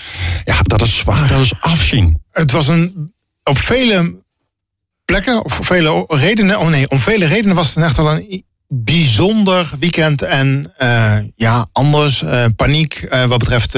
Ja, 0.44 0.60
dat 0.62 0.82
is 0.82 0.98
zwaar, 0.98 1.28
dat 1.28 1.42
is 1.42 1.54
afzien. 1.60 2.22
Het 2.32 2.52
was 2.52 2.68
een, 2.68 3.14
op 3.44 3.58
vele 3.58 4.24
plekken, 5.06 5.46
of 5.46 5.54
voor 5.54 5.66
vele 5.66 6.04
redenen, 6.08 6.60
oh 6.60 6.68
nee, 6.68 6.90
om 6.90 7.00
vele 7.00 7.26
redenen 7.26 7.56
was 7.56 7.76
het 7.76 7.84
echt 7.84 7.98
wel 7.98 8.12
een 8.12 8.44
bijzonder 8.68 9.70
weekend. 9.80 10.22
En 10.22 10.74
eh, 10.78 11.18
ja, 11.36 11.68
anders, 11.72 12.24
eh, 12.24 12.46
paniek 12.56 12.94
eh, 12.94 13.26
wat 13.26 13.40
betreft... 13.40 13.78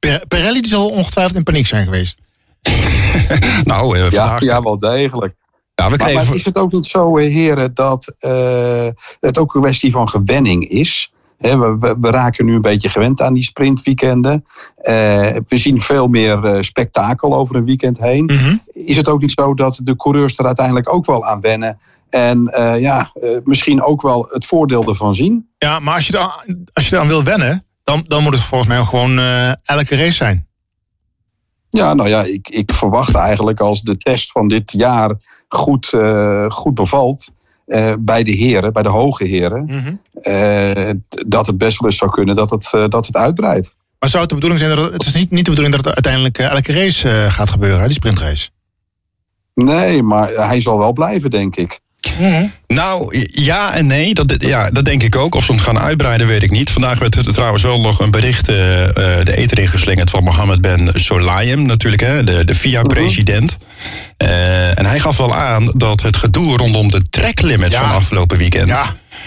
Per- 0.00 0.24
Pirelli 0.28 0.60
die 0.60 0.70
zal 0.70 0.88
ongetwijfeld 0.88 1.36
in 1.36 1.42
paniek 1.42 1.66
zijn 1.66 1.84
geweest. 1.84 2.20
Nou, 3.64 3.96
eh, 3.96 4.02
Ja, 4.02 4.08
vandaag... 4.10 4.40
ja 4.40 4.62
wel 4.62 4.78
degelijk. 4.78 5.34
ja, 5.74 5.90
we 5.90 5.96
Maar, 5.96 5.98
kregen... 6.08 6.26
maar 6.26 6.34
is 6.34 6.44
het 6.44 6.56
ook 6.58 6.72
niet 6.72 6.86
zo, 6.86 7.18
eh, 7.18 7.32
heren, 7.32 7.74
dat 7.74 8.14
eh, 8.18 8.86
het 9.20 9.38
ook 9.38 9.54
een 9.54 9.60
kwestie 9.60 9.90
van 9.92 10.08
gewenning 10.08 10.68
is? 10.68 11.12
Hè, 11.38 11.58
we, 11.58 11.76
we, 11.80 11.96
we 12.00 12.10
raken 12.10 12.44
nu 12.44 12.54
een 12.54 12.60
beetje 12.60 12.88
gewend 12.88 13.20
aan 13.22 13.34
die 13.34 13.42
sprintweekenden. 13.42 14.44
Eh, 14.76 14.94
we 15.46 15.56
zien 15.56 15.80
veel 15.80 16.08
meer 16.08 16.44
eh, 16.44 16.62
spektakel 16.62 17.34
over 17.34 17.56
een 17.56 17.64
weekend 17.64 17.98
heen. 17.98 18.24
Mhm. 18.24 18.56
Is 18.72 18.96
het 18.96 19.08
ook 19.08 19.20
niet 19.20 19.32
zo 19.32 19.54
dat 19.54 19.80
de 19.82 19.96
coureurs 19.96 20.38
er 20.38 20.46
uiteindelijk 20.46 20.94
ook 20.94 21.06
wel 21.06 21.24
aan 21.24 21.40
wennen? 21.40 21.78
En 22.10 22.46
eh, 22.46 22.80
ja, 22.80 23.10
eh, 23.22 23.30
misschien 23.44 23.82
ook 23.82 24.02
wel 24.02 24.28
het 24.30 24.46
voordeel 24.46 24.88
ervan 24.88 25.14
zien? 25.16 25.48
Ja, 25.58 25.78
maar 25.78 25.94
als 25.94 26.06
je, 26.06 26.14
eraan, 26.16 26.64
als 26.72 26.88
je 26.88 26.96
eraan 26.96 27.08
wil 27.08 27.22
wennen, 27.24 27.64
dan, 27.84 28.04
dan 28.08 28.22
moet 28.22 28.32
het 28.34 28.42
volgens 28.42 28.68
mij 28.70 28.84
gewoon 28.84 29.18
eh, 29.18 29.48
elke 29.64 29.96
race 29.96 30.12
zijn. 30.12 30.46
Ja, 31.70 31.94
nou 31.94 32.08
ja, 32.08 32.22
ik, 32.22 32.48
ik 32.48 32.72
verwacht 32.72 33.14
eigenlijk 33.14 33.60
als 33.60 33.82
de 33.82 33.96
test 33.96 34.30
van 34.30 34.48
dit 34.48 34.72
jaar 34.72 35.14
goed, 35.48 35.92
eh, 35.92 36.50
goed 36.50 36.74
bevalt. 36.74 37.30
eh, 37.66 37.92
bij 37.98 38.22
de 38.22 38.32
heren, 38.32 38.72
bij 38.72 38.82
de 38.82 38.88
hoge 38.88 39.24
heren. 39.24 39.66
eh, 40.12 40.90
dat 41.26 41.46
het 41.46 41.58
best 41.58 41.78
wel 41.80 41.90
eens 41.90 41.98
zou 41.98 42.10
kunnen 42.10 42.36
dat 42.36 42.50
het, 42.50 42.70
dat 42.90 43.06
het 43.06 43.16
uitbreidt. 43.16 43.74
Maar 43.98 44.08
zou 44.08 44.20
het 44.22 44.28
de 44.30 44.34
bedoeling 44.38 44.60
zijn 44.64 44.76
dat 44.76 44.84
het, 44.84 44.92
het 44.92 45.06
is 45.06 45.14
niet, 45.14 45.30
niet 45.30 45.44
de 45.44 45.50
bedoeling 45.50 45.74
dat 45.76 45.84
het 45.84 45.94
uiteindelijk 45.94 46.38
elke 46.38 46.72
race 46.72 47.08
gaat 47.30 47.48
gebeuren, 47.50 47.78
hè, 47.80 47.84
die 47.86 47.94
sprintrace? 47.94 48.48
Nee, 49.54 50.02
maar 50.02 50.28
hij 50.28 50.60
zal 50.60 50.78
wel 50.78 50.92
blijven, 50.92 51.30
denk 51.30 51.56
ik. 51.56 51.80
Nou, 52.66 53.24
ja 53.26 53.74
en 53.74 53.86
nee. 53.86 54.14
Dat, 54.14 54.34
ja, 54.38 54.70
dat 54.70 54.84
denk 54.84 55.02
ik 55.02 55.16
ook. 55.16 55.34
Of 55.34 55.44
ze 55.44 55.52
het 55.52 55.60
gaan 55.60 55.78
uitbreiden, 55.78 56.26
weet 56.26 56.42
ik 56.42 56.50
niet. 56.50 56.70
Vandaag 56.70 56.98
werd 56.98 57.14
er 57.14 57.32
trouwens 57.32 57.62
wel 57.62 57.80
nog 57.80 58.00
een 58.00 58.10
bericht 58.10 58.48
eh, 58.48 58.88
eh, 58.88 59.24
de 59.24 59.36
eter 59.36 59.58
ingeslingerd 59.58 60.10
van 60.10 60.22
Mohammed 60.22 60.60
Ben 60.60 60.90
Solayem, 60.94 61.66
natuurlijk, 61.66 62.02
hè, 62.02 62.24
de, 62.24 62.44
de 62.44 62.54
FIA-president. 62.54 63.56
Eh, 64.16 64.78
en 64.78 64.86
hij 64.86 64.98
gaf 65.00 65.16
wel 65.16 65.34
aan 65.34 65.72
dat 65.76 66.02
het 66.02 66.16
gedoe 66.16 66.56
rondom 66.56 66.90
de 66.90 67.02
tracklimits 67.10 67.74
Ja. 67.74 67.80
van 67.80 67.96
afgelopen 67.96 68.38
weekend. 68.38 68.68
Ja. 68.68 68.84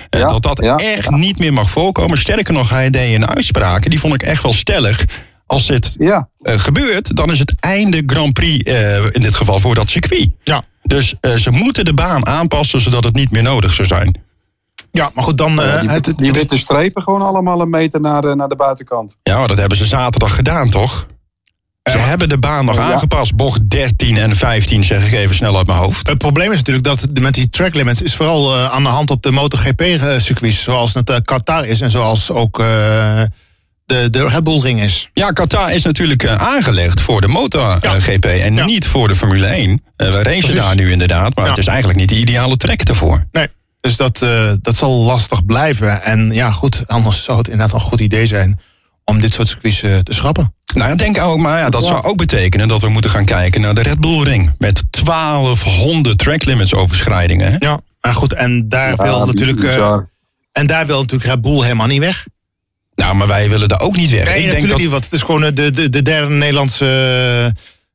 Ja, 0.10 0.27
dat 0.27 0.44
dat 0.44 0.60
echt 0.82 1.10
niet 1.10 1.39
meer 1.39 1.53
mag 1.53 1.70
voorkomen. 1.70 2.18
Sterker 2.18 2.53
nog, 2.53 2.70
hij 2.70 2.89
deed 2.89 3.15
een 3.15 3.27
uitspraak. 3.27 3.89
Die 3.89 4.00
vond 4.00 4.13
ik 4.13 4.24
echt 4.24 4.44
wel 4.44 4.53
stellig. 4.53 5.06
Als 5.48 5.65
dit 5.68 5.96
Ja, 6.00 6.30
gebeurt, 6.42 7.15
dan 7.15 7.32
is 7.32 7.39
het 7.39 7.53
einde 7.60 8.03
Grand 8.06 8.34
Prix 8.34 8.72
in 9.12 9.22
dit 9.22 9.36
geval 9.36 9.60
voor 9.60 9.75
dat 9.75 9.89
circuit. 9.89 10.30
Ja. 10.44 10.63
Dus 10.84 11.16
eh, 11.20 11.36
ze 11.36 11.50
moeten 11.52 11.86
de 11.86 11.94
baan 11.94 12.25
aanpassen 12.28 12.82
zodat 12.82 13.04
het 13.04 13.16
niet 13.16 13.32
meer 13.32 13.44
nodig 13.44 13.74
zou 13.74 13.88
zijn. 13.88 14.22
Ja, 14.92 15.12
maar 15.13 15.24
goed, 15.24 15.38
dan... 15.38 15.62
eh, 15.62 15.80
die, 15.80 15.90
het, 15.90 16.06
het- 16.06 16.18
die 16.18 16.28
het 16.28 16.36
is- 16.36 16.42
witte 16.42 16.58
strepen 16.58 17.02
gewoon 17.04 17.22
allemaal 17.22 17.62
een 17.62 17.70
meter 17.70 18.02
naar, 18.02 18.24
eh, 18.24 18.34
naar 18.36 18.48
de 18.50 18.56
buitenkant. 18.56 19.16
Ja, 19.24 19.38
maar 19.38 19.48
dat 19.48 19.58
hebben 19.58 19.78
ze 19.78 19.86
zaterdag 19.86 20.36
gedaan, 20.36 20.70
toch? 20.70 21.08
Ze 21.92 21.98
Ja. 21.98 22.04
hebben 22.04 22.30
de 22.30 22.38
baan 22.40 22.66
nog 22.66 22.75
Ja. 22.75 22.92
aangepast. 22.92 23.36
Bocht 23.36 23.70
13 23.70 24.18
en 24.18 24.36
15, 24.36 24.84
zeg 24.84 25.06
ik 25.08 25.13
even 25.13 25.36
snel 25.36 25.58
uit 25.58 25.68
mijn 25.68 25.80
hoofd. 25.80 26.08
het 26.08 26.18
probleem 26.18 26.52
is 26.52 26.58
natuurlijk 26.58 26.86
dat 26.86 27.08
de- 27.10 27.22
met 27.22 27.34
die 27.34 27.50
track 27.50 27.74
limits 27.74 28.02
is 28.02 28.16
vooral 28.16 28.56
eh, 28.56 28.66
aan 28.66 28.84
de 28.84 28.90
hand 28.90 29.10
op 29.12 29.22
de 29.22 29.32
MotoGP-circuits, 29.32 30.63
zoals 30.63 30.94
het 30.94 31.22
Qatar 31.22 31.66
is 31.66 31.82
en 31.82 31.92
zoals 31.92 32.32
ook 32.32 32.60
eh, 32.60 33.22
de, 33.86 34.10
de 34.10 34.28
Red 34.28 34.44
Bull 34.44 34.60
Ring 34.60 34.82
is. 34.82 35.10
Ja, 35.13 35.32
Qatar 35.32 35.74
is 35.74 35.84
natuurlijk 35.84 36.24
eh, 36.24 36.36
aangelegd 36.36 37.02
voor 37.02 37.22
de 37.22 37.28
MotoGP 37.28 38.25
en 38.25 38.54
Ja. 38.56 38.66
niet 38.66 38.88
voor 38.88 39.08
de 39.08 39.16
Formule 39.16 39.46
1. 39.48 39.82
Eh, 39.96 40.08
we 40.08 40.13
racen 40.24 40.40
Precies. 40.40 40.54
daar 40.54 40.75
nu 40.75 40.92
inderdaad, 40.92 41.36
maar 41.36 41.44
Ja. 41.44 41.50
het 41.50 41.60
is 41.60 41.68
eigenlijk 41.68 42.00
niet 42.00 42.10
de 42.10 42.18
ideale 42.18 42.58
track 42.58 42.82
ervoor. 42.82 43.28
Nee. 43.32 43.48
Dus 43.82 43.96
dat, 43.96 44.22
eh, 44.22 44.52
dat 44.62 44.75
zal 44.75 44.92
lastig 45.04 45.46
blijven. 45.46 46.04
En 46.04 46.32
ja, 46.32 46.52
goed, 46.52 46.84
anders 46.88 47.24
zou 47.24 47.38
het 47.38 47.48
inderdaad 47.48 47.74
een 47.75 47.80
goed 47.82 48.00
idee 48.00 48.25
zijn 48.25 48.60
om 49.06 49.20
dit 49.22 49.34
soort 49.34 49.48
circuits 49.48 49.82
eh, 49.82 49.98
te 49.98 50.13
schrappen. 50.13 50.54
Nou, 50.74 50.92
ik 50.92 50.98
denk 50.98 51.18
ook, 51.22 51.38
maar 51.38 51.58
ja, 51.60 51.70
dat 51.70 51.86
zou 51.86 52.04
ook 52.04 52.18
betekenen 52.18 52.68
dat 52.68 52.82
we 52.82 52.90
moeten 52.90 53.12
gaan 53.12 53.25
kijken 53.25 53.62
naar 53.62 53.74
de 53.74 53.82
Red 53.82 54.00
Bull 54.00 54.24
Ring. 54.24 54.52
Met 54.58 54.84
1200 54.92 56.18
track 56.18 56.44
limits 56.46 56.74
overschrijdingen. 56.74 57.52
Hè? 57.52 57.56
Ja. 57.60 57.80
Maar 58.02 58.13
goed, 58.13 58.34
en 58.34 58.70
daar 58.70 58.90
Ja, 58.90 59.04
wil 59.04 59.25
natuurlijk. 59.25 59.63
eh. 59.63 59.98
En 60.52 60.68
daar 60.68 60.86
wil 60.86 61.00
natuurlijk 61.00 61.30
Red 61.32 61.42
Bull 61.42 61.62
helemaal 61.62 61.88
niet 61.88 62.00
weg. 62.00 62.25
Nou, 62.96 63.16
maar 63.16 63.28
wij 63.28 63.50
willen 63.50 63.68
daar 63.68 63.82
ook 63.82 63.96
niet 63.96 64.10
weg. 64.10 64.26
Nee, 64.26 64.34
ik 64.34 64.34
denk 64.34 64.46
natuurlijk 64.46 64.70
dat, 64.70 64.80
niet. 64.80 64.90
Want 64.90 65.04
het 65.04 65.14
is 65.14 65.22
gewoon 65.22 65.42
de, 65.42 65.72
de, 65.72 65.90
de 65.90 66.02
derde 66.02 66.30
Nederlandse 66.30 66.86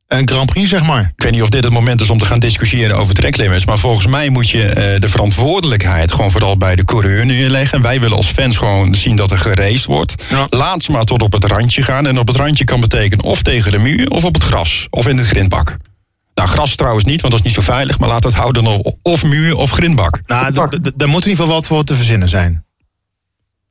uh, 0.09 0.19
Grand 0.25 0.51
Prix, 0.51 0.69
zeg 0.69 0.87
maar. 0.87 1.13
Ik 1.17 1.23
weet 1.23 1.33
niet 1.33 1.43
of 1.43 1.49
dit 1.49 1.65
het 1.65 1.73
moment 1.73 2.01
is 2.01 2.11
om 2.11 2.19
te 2.19 2.25
gaan 2.25 2.39
discussiëren 2.39 2.97
over 2.97 3.15
tracklimits. 3.15 3.65
Maar 3.67 3.79
volgens 3.79 4.07
mij 4.07 4.29
moet 4.29 4.51
je 4.51 4.63
uh, 4.69 5.01
de 5.01 5.09
verantwoordelijkheid 5.09 6.13
gewoon 6.13 6.31
vooral 6.31 6.57
bij 6.57 6.77
de 6.77 6.85
coureur 6.85 7.27
neerleggen. 7.27 7.77
En 7.77 7.83
wij 7.83 8.01
willen 8.01 8.17
als 8.17 8.27
fans 8.27 8.57
gewoon 8.57 8.95
zien 8.95 9.17
dat 9.17 9.31
er 9.31 9.39
geraced 9.39 9.85
wordt. 9.85 10.15
Ja. 10.29 10.47
Laat 10.51 10.83
ze 10.83 10.91
maar 10.91 11.05
tot 11.05 11.23
op 11.23 11.33
het 11.33 11.45
randje 11.45 11.83
gaan. 11.83 12.07
En 12.07 12.19
op 12.19 12.27
het 12.27 12.37
randje 12.37 12.65
kan 12.65 12.81
betekenen 12.81 13.25
of 13.25 13.43
tegen 13.43 13.71
de 13.71 13.79
muur 13.79 14.11
of 14.11 14.25
op 14.25 14.35
het 14.35 14.45
gras. 14.45 14.87
Of 14.91 15.07
in 15.07 15.19
het 15.19 15.27
grindbak. 15.27 15.77
Nou, 16.35 16.49
gras 16.49 16.75
trouwens 16.75 17.05
niet, 17.05 17.21
want 17.21 17.33
dat 17.33 17.43
is 17.43 17.47
niet 17.47 17.65
zo 17.65 17.73
veilig. 17.73 17.99
Maar 17.99 18.09
laat 18.09 18.25
het 18.25 18.35
houden 18.35 18.67
op 18.67 18.97
of 19.03 19.25
muur 19.25 19.57
of 19.57 19.71
grindbak. 19.71 20.21
Nou, 20.27 20.53
daar 20.97 21.09
moet 21.09 21.25
in 21.25 21.31
ieder 21.31 21.45
geval 21.45 21.47
wat 21.47 21.67
voor 21.67 21.85
te 21.85 21.95
verzinnen 21.95 22.29
zijn. 22.29 22.65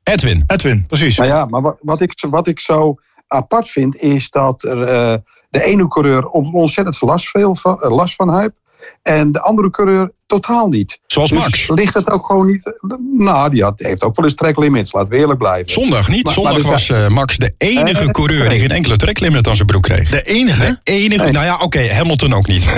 Edwin. 0.07 0.43
Edwin, 0.47 0.85
precies. 0.85 1.17
Nou 1.17 1.29
ja, 1.29 1.45
maar 1.45 1.61
wat, 1.61 1.77
wat, 1.81 2.01
ik, 2.01 2.25
wat 2.29 2.47
ik 2.47 2.59
zo 2.59 2.95
apart 3.27 3.69
vind, 3.69 3.95
is 3.95 4.29
dat 4.29 4.63
er, 4.63 4.77
uh, 4.77 5.15
de 5.49 5.63
ene 5.63 5.87
coureur 5.87 6.27
ontzettend 6.29 7.01
last, 7.01 7.29
veel 7.29 7.55
van, 7.55 7.79
uh, 7.83 7.89
last 7.89 8.15
van 8.15 8.39
heeft. 8.39 8.53
En 9.01 9.31
de 9.31 9.41
andere 9.41 9.69
coureur 9.71 10.11
totaal 10.27 10.67
niet. 10.67 10.99
Zoals 11.07 11.29
dus 11.29 11.39
Max. 11.39 11.67
Ligt 11.69 11.93
het 11.93 12.11
ook 12.11 12.25
gewoon 12.25 12.47
niet. 12.47 12.77
Nou, 13.11 13.49
die 13.49 13.63
had, 13.63 13.73
heeft 13.79 14.03
ook 14.03 14.15
wel 14.15 14.25
eens 14.25 14.35
tracklimits, 14.35 14.93
laat 14.93 15.07
we 15.07 15.17
eerlijk 15.17 15.39
blijven. 15.39 15.71
Zondag 15.71 16.09
niet. 16.09 16.23
Maar- 16.23 16.33
Zondag 16.33 16.53
maar 16.53 16.61
er 16.61 16.67
was 16.69 16.85
zijn- 16.85 17.11
uh, 17.11 17.15
Max 17.15 17.37
de 17.37 17.53
enige 17.57 18.01
Eh, 18.03 18.07
coureur 18.09 18.49
die 18.49 18.59
geen 18.59 18.71
enkele 18.71 18.95
tracklimit 18.95 19.47
aan 19.47 19.55
zijn 19.55 19.67
broek 19.67 19.81
kreeg. 19.81 20.09
De 20.09 20.21
enige? 20.21 20.61
De 20.83 20.91
enige. 20.91 21.23
Nee. 21.23 21.31
Nou 21.33 21.45
ja, 21.45 21.57
oké, 21.63 21.79
Hamilton 21.93 22.33
ook 22.33 22.47
niet. 22.47 22.65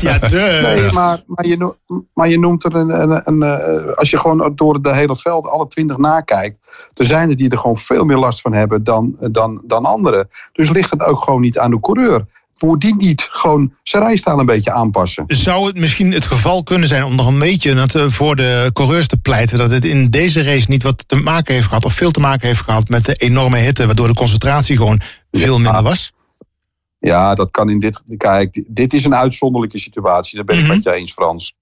Ja, 0.00 0.18
de... 0.18 0.60
Nee, 0.62 0.92
maar, 0.92 1.20
maar, 1.26 1.46
je, 1.46 1.56
no- 1.56 1.76
maar 2.14 2.28
je 2.28 2.38
noemt 2.38 2.64
er 2.64 2.74
een. 2.74 3.00
een, 3.10 3.22
een 3.24 3.42
eh, 3.42 3.92
als 3.94 4.10
je 4.10 4.18
gewoon 4.18 4.52
door 4.54 4.82
de 4.82 4.94
hele 4.94 5.16
veld 5.16 5.48
alle 5.48 5.68
twintig 5.68 5.96
nakijkt. 5.96 6.58
Er 6.94 7.04
zijn 7.04 7.30
er 7.30 7.36
die 7.36 7.50
er 7.50 7.58
gewoon 7.58 7.78
veel 7.78 8.04
meer 8.04 8.16
last 8.16 8.40
van 8.40 8.52
hebben 8.54 8.84
dan, 8.84 9.16
dan, 9.30 9.60
dan 9.64 9.84
anderen. 9.84 10.28
Dus 10.52 10.70
ligt 10.70 10.90
het 10.90 11.02
ook 11.04 11.22
gewoon 11.22 11.40
niet 11.40 11.58
aan 11.58 11.70
de 11.70 11.80
coureur. 11.80 12.24
Moet 12.58 12.80
die 12.80 12.96
niet 12.96 13.28
gewoon 13.30 13.72
zijn 13.82 14.02
rijstijl 14.02 14.38
een 14.38 14.46
beetje 14.46 14.72
aanpassen? 14.72 15.24
Zou 15.26 15.66
het 15.66 15.78
misschien 15.78 16.12
het 16.12 16.26
geval 16.26 16.62
kunnen 16.62 16.88
zijn 16.88 17.04
om 17.04 17.14
nog 17.14 17.26
een 17.26 17.38
beetje 17.38 17.86
eh, 17.92 18.04
voor 18.08 18.36
de 18.36 18.70
coureurs 18.72 19.06
te 19.06 19.16
pleiten 19.16 19.58
dat 19.58 19.70
het 19.70 19.84
in 19.84 20.10
deze 20.10 20.42
race 20.42 20.66
niet 20.68 20.82
wat 20.82 21.04
te 21.08 21.16
maken 21.16 21.54
heeft 21.54 21.66
gehad 21.66 21.84
of 21.84 21.92
veel 21.92 22.10
te 22.10 22.20
maken 22.20 22.46
heeft 22.46 22.60
gehad 22.60 22.88
met 22.88 23.04
de 23.04 23.14
enorme 23.14 23.58
hitte, 23.58 23.86
waardoor 23.86 24.06
de 24.06 24.14
concentratie 24.14 24.76
gewoon 24.76 25.00
veel 25.30 25.58
minder 25.58 25.82
was? 25.82 26.12
Ja, 27.00 27.34
dat 27.34 27.50
kan 27.50 27.70
in 27.70 27.78
dit. 27.78 28.02
Kijk, 28.16 28.64
dit 28.68 28.94
is 28.94 29.04
een 29.04 29.14
uitzonderlijke 29.14 29.78
situatie. 29.78 30.36
Daar 30.36 30.44
ben 30.44 30.56
ik 30.58 30.62
Mhm. 30.64 30.72
met 30.74 30.82
je 30.82 30.92
eens, 30.92 31.12
Frans. 31.12 31.54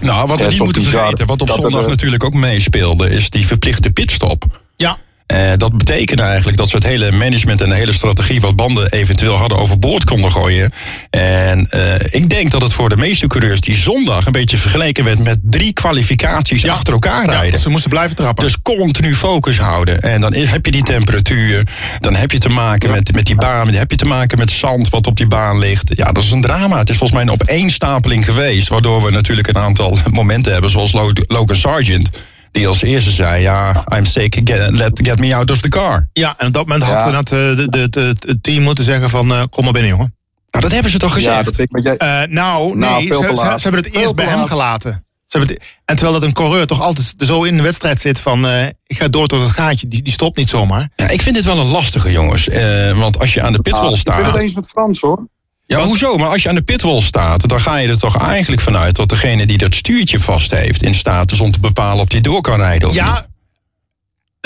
nou, 0.00 0.28
wat 0.28 0.40
we 0.40 0.46
niet 0.46 0.58
moeten 0.58 0.82
bizar 0.82 0.98
vergeten, 1.00 1.26
wat 1.26 1.40
op 1.42 1.48
er, 1.48 1.54
zondag 1.54 1.86
natuurlijk 1.86 2.24
ook 2.24 2.34
meespeelde, 2.34 3.10
is 3.10 3.30
die 3.30 3.46
verplichte 3.46 3.90
pitstop. 3.92 4.60
Ja. 4.76 4.96
Eh, 5.32 5.38
dat 5.56 5.78
betekende 5.78 6.22
eigenlijk 6.22 6.56
dat 6.56 6.68
ze 6.68 6.76
het 6.76 6.84
hele 6.86 7.12
management 7.12 7.60
en 7.60 7.68
de 7.68 7.74
hele 7.74 7.92
strategie 7.92 8.40
wat 8.40 8.56
banden 8.56 8.90
eventueel 8.90 9.36
hadden 9.36 9.58
overboord 9.58 10.04
konden 10.04 10.30
gooien. 10.30 10.72
En 11.10 11.66
eh, 11.70 11.94
ik 12.10 12.30
denk 12.30 12.50
dat 12.50 12.62
het 12.62 12.72
voor 12.72 12.88
de 12.88 12.96
meeste 12.96 13.26
coureurs 13.26 13.60
die 13.60 13.76
zondag 13.76 14.26
een 14.26 14.32
beetje 14.32 14.56
vergeleken 14.56 15.04
werd 15.04 15.18
met 15.18 15.38
drie 15.42 15.72
kwalificaties 15.72 16.62
Ja. 16.62 16.72
achter 16.72 16.92
elkaar 16.92 17.24
Ja, 17.24 17.30
rijden. 17.32 17.60
ze 17.60 17.68
moesten 17.68 17.90
blijven 17.90 18.16
trappen. 18.16 18.44
Dus 18.44 18.56
continu 18.62 19.14
focus 19.14 19.58
houden. 19.58 20.02
En 20.02 20.20
dan 20.20 20.34
heb 20.34 20.64
je 20.66 20.72
die 20.72 20.82
temperatuur. 20.82 21.62
Dan 22.00 22.14
heb 22.14 22.30
je 22.30 22.38
te 22.38 22.48
maken 22.48 22.90
met, 22.90 23.14
met 23.14 23.24
die 23.26 23.36
baan. 23.36 23.66
Dan 23.66 23.74
heb 23.74 23.90
je 23.90 23.96
te 23.96 24.04
maken 24.04 24.38
met 24.38 24.50
zand 24.50 24.88
wat 24.88 25.06
op 25.06 25.16
die 25.16 25.26
baan 25.26 25.58
ligt. 25.58 25.92
Ja, 25.96 26.04
dat 26.12 26.22
is 26.22 26.30
een 26.30 26.42
drama. 26.42 26.78
Het 26.78 26.90
is 26.90 26.96
volgens 26.96 27.18
mij 27.22 27.28
een 27.28 27.40
opeenstapeling 27.40 28.24
geweest. 28.24 28.68
Waardoor 28.68 29.02
we 29.02 29.10
natuurlijk 29.10 29.48
een 29.48 29.58
aantal 29.58 29.98
momenten 30.10 30.52
hebben. 30.52 30.70
Zoals 30.70 30.92
Lo- 30.92 31.10
Logan 31.26 31.56
Sargent. 31.56 32.10
Die 32.52 32.68
als 32.68 32.82
eerste 32.82 33.10
zei, 33.10 33.42
ja, 33.42 33.84
I'm 33.96 34.04
sick, 34.04 34.40
get, 34.44 34.70
let, 34.70 35.00
get 35.02 35.18
me 35.18 35.34
out 35.34 35.50
of 35.50 35.60
the 35.60 35.68
car. 35.68 36.08
ja, 36.12 36.34
en 36.38 36.46
op 36.46 36.52
dat 36.52 36.66
moment 36.66 36.82
Ja. 36.90 37.10
had 37.12 37.32
eh, 37.32 37.38
de, 37.38 37.66
de, 37.68 37.88
de- 37.88 38.16
het 38.26 38.42
team 38.42 38.62
moeten 38.62 38.84
zeggen 38.84 39.10
van 39.10 39.32
eh, 39.32 39.42
kom 39.50 39.64
maar 39.64 39.72
binnen 39.72 39.90
jongen. 39.90 40.14
Nou, 40.50 40.64
dat 40.64 40.72
hebben 40.72 40.90
ze 40.90 40.98
toch 40.98 41.12
gezegd? 41.12 41.36
Ja, 41.36 41.42
dat 41.42 41.56
weet 41.56 41.66
ik 41.66 41.72
met 41.72 41.84
jij. 41.84 41.96
Eh, 41.96 42.08
nou, 42.28 42.76
Nou, 42.76 42.98
nee, 42.98 43.06
veel 43.06 43.36
ze, 43.36 43.44
hebben 43.62 43.82
het 43.82 43.92
Veel 43.92 44.00
eerst 44.00 44.14
bij 44.14 44.26
hem 44.26 44.44
gelaten. 44.44 45.04
Ze 45.26 45.38
hebben 45.38 45.56
het, 45.56 45.66
en 45.84 45.96
terwijl 45.96 46.18
dat 46.18 46.28
een 46.28 46.34
coureur 46.34 46.66
toch 46.66 46.80
altijd 46.80 47.14
zo 47.18 47.42
in 47.42 47.56
de 47.56 47.62
wedstrijd 47.62 48.00
zit 48.00 48.20
van 48.20 48.46
eh, 48.46 48.66
ik 48.86 48.96
ga 48.96 49.08
door 49.08 49.26
tot 49.28 49.40
het 49.40 49.50
gaatje, 49.50 49.88
die, 49.88 50.02
die 50.02 50.12
stopt 50.12 50.36
niet 50.36 50.50
zomaar. 50.50 50.88
Ja, 50.96 51.08
ik 51.08 51.22
vind 51.22 51.34
dit 51.34 51.44
wel 51.44 51.58
een 51.58 51.66
lastige, 51.66 52.12
jongens. 52.12 52.48
Eh, 52.48 52.98
want 52.98 53.18
als 53.18 53.34
je 53.34 53.42
aan 53.42 53.52
de 53.52 53.62
pitwall 53.62 53.82
Ah, 53.84 53.96
ik 53.98 54.02
ben 54.04 54.14
het 54.14 54.24
staat... 54.26 54.40
eens 54.42 54.54
met 54.54 54.68
Frans 54.68 55.00
hoor. 55.00 55.26
Ja, 55.62 55.84
hoezo? 55.84 56.16
Maar 56.16 56.28
als 56.28 56.42
je 56.42 56.48
aan 56.48 56.54
de 56.54 56.62
pitwall 56.62 57.00
staat, 57.00 57.48
dan 57.48 57.60
ga 57.60 57.76
je 57.76 57.88
er 57.88 57.98
toch 57.98 58.16
eigenlijk 58.28 58.62
vanuit 58.62 58.96
dat 58.96 59.08
degene 59.08 59.46
die 59.46 59.58
dat 59.58 59.74
stuurtje 59.74 60.20
vast 60.20 60.50
heeft, 60.50 60.82
in 60.82 60.94
staat 60.94 61.30
is 61.30 61.40
om 61.40 61.50
te 61.52 61.60
bepalen 61.60 62.00
of 62.02 62.08
die 62.08 62.20
door 62.20 62.40
kan 62.40 62.56
rijden 62.56 62.88
of 62.88 62.94
Ja, 62.94 63.10
niet. 63.10 63.26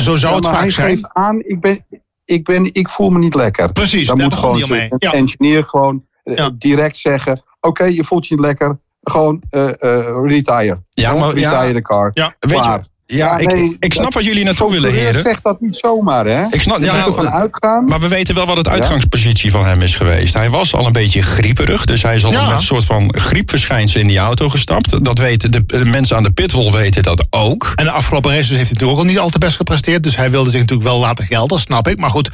zo 0.06 0.16
zou 0.16 0.30
Ja, 0.30 0.34
het 0.34 0.42
maar 0.44 0.52
vaak 0.52 0.60
hij 0.62 0.70
zijn. 0.70 0.88
geeft 0.88 1.08
aan, 1.12 1.40
ik, 1.40 1.60
ben, 1.60 1.86
ik, 2.24 2.44
ben, 2.44 2.74
ik 2.74 2.88
voel 2.88 3.10
me 3.10 3.18
niet 3.18 3.34
lekker. 3.34 3.72
Precies, 3.72 4.06
Dan 4.06 4.20
moet 4.20 4.34
gewoon 4.34 4.62
een 4.72 4.92
Ja. 4.98 5.12
engineer 5.12 5.64
gewoon 5.64 6.04
eh, 6.22 6.34
Ja. 6.36 6.50
direct 6.54 6.96
zeggen... 6.98 7.42
Oké, 7.60 7.84
je 7.84 8.04
voelt 8.04 8.26
je 8.26 8.34
niet 8.34 8.44
lekker. 8.44 8.78
Gewoon 9.02 9.42
eh, 9.50 9.68
eh, 9.82 10.16
retire. 10.26 10.82
Ja, 10.90 11.12
maar- 11.14 11.38
ja. 11.38 11.50
retire 11.50 11.74
de 11.74 11.82
car. 11.82 12.10
Ja. 12.14 12.34
Weet 12.38 12.64
je, 12.64 12.80
ja, 13.06 13.16
Ja, 13.26 13.38
ik, 13.38 13.52
nee, 13.52 13.76
ik 13.78 13.92
snap 13.94 14.12
wat 14.14 14.24
jullie 14.24 14.44
naartoe 14.44 14.70
willen, 14.70 14.92
heren. 14.92 15.20
zegt 15.22 15.42
dat 15.42 15.60
niet 15.60 15.76
zomaar, 15.76 16.26
hè? 16.26 16.44
Ik 16.50 16.60
snap, 16.60 16.78
Je 16.78 16.84
ja, 16.84 17.06
ervan 17.06 17.30
uitgaan. 17.30 17.84
maar 17.84 18.00
we 18.00 18.08
weten 18.08 18.34
wel 18.34 18.46
wat 18.46 18.56
het 18.56 18.68
uitgangspositie 18.68 19.50
van 19.50 19.64
hem 19.66 19.82
is 19.82 19.94
geweest. 19.94 20.34
Hij 20.34 20.50
was 20.50 20.74
al 20.74 20.86
een 20.86 20.92
beetje 20.92 21.22
grieperig, 21.22 21.84
dus 21.84 22.02
hij 22.02 22.14
is 22.16 22.24
al 22.24 22.32
Ja. 22.32 22.46
met 22.46 22.54
een 22.56 22.60
soort 22.62 22.84
van 22.84 23.14
griepverschijnsel 23.18 24.00
in 24.00 24.06
die 24.08 24.18
auto 24.18 24.48
gestapt. 24.48 25.04
Dat 25.04 25.18
weten 25.18 25.50
de, 25.52 25.66
de 25.66 25.84
mensen 25.84 26.16
aan 26.16 26.22
de 26.22 26.30
pitwall 26.32 26.70
weten 26.70 27.02
dat 27.02 27.26
ook. 27.30 27.72
En 27.76 27.84
de 27.84 27.90
afgelopen 27.90 28.30
races 28.30 28.48
heeft 28.48 28.60
hij 28.60 28.72
natuurlijk 28.72 28.98
ook 28.98 29.04
al 29.04 29.10
niet 29.10 29.18
al 29.18 29.28
te 29.30 29.38
best 29.38 29.56
gepresteerd. 29.56 30.02
Dus 30.02 30.16
hij 30.16 30.30
wilde 30.30 30.50
zich 30.50 30.60
natuurlijk 30.60 30.88
wel 30.88 30.98
laten 30.98 31.26
gelden, 31.26 31.60
snap 31.60 31.88
ik. 31.88 31.98
Maar 31.98 32.10
goed, 32.10 32.30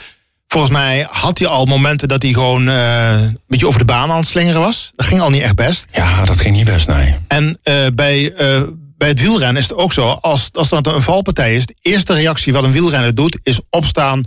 volgens 0.49 0.73
mij 0.73 1.07
had 1.11 1.39
hij 1.39 1.49
al 1.49 1.65
momenten 1.65 2.09
dat 2.09 2.23
hij 2.23 2.33
gewoon 2.33 2.69
eh, 2.69 3.13
een 3.23 3.39
beetje 3.47 3.67
over 3.67 3.79
de 3.79 3.85
baan 3.85 4.11
aan 4.11 4.17
het 4.19 4.27
slingeren 4.29 4.61
was. 4.61 4.93
Dat 4.97 5.07
ging 5.07 5.21
al 5.21 5.31
niet 5.31 5.43
echt 5.43 5.55
best. 5.57 5.87
Ja, 5.93 6.25
dat 6.25 6.41
ging 6.41 6.57
niet 6.57 6.65
best, 6.65 6.89
nee. 6.89 7.15
En 7.29 7.59
eh, 7.63 7.75
bij, 7.95 8.33
eh, 8.33 8.63
bij 9.03 9.11
het 9.11 9.21
wielrennen 9.21 9.63
is 9.63 9.69
het 9.69 9.79
ook 9.79 9.93
zo. 9.93 10.07
Als, 10.07 10.49
als 10.53 10.69
dat 10.69 10.87
een 10.87 11.03
valpartij 11.03 11.55
is, 11.55 11.67
de 11.67 11.75
eerste 11.81 12.13
reactie 12.13 12.53
wat 12.53 12.65
een 12.65 12.73
wielrenner 12.73 13.15
doet, 13.15 13.39
is 13.43 13.61
opstaan 13.71 14.25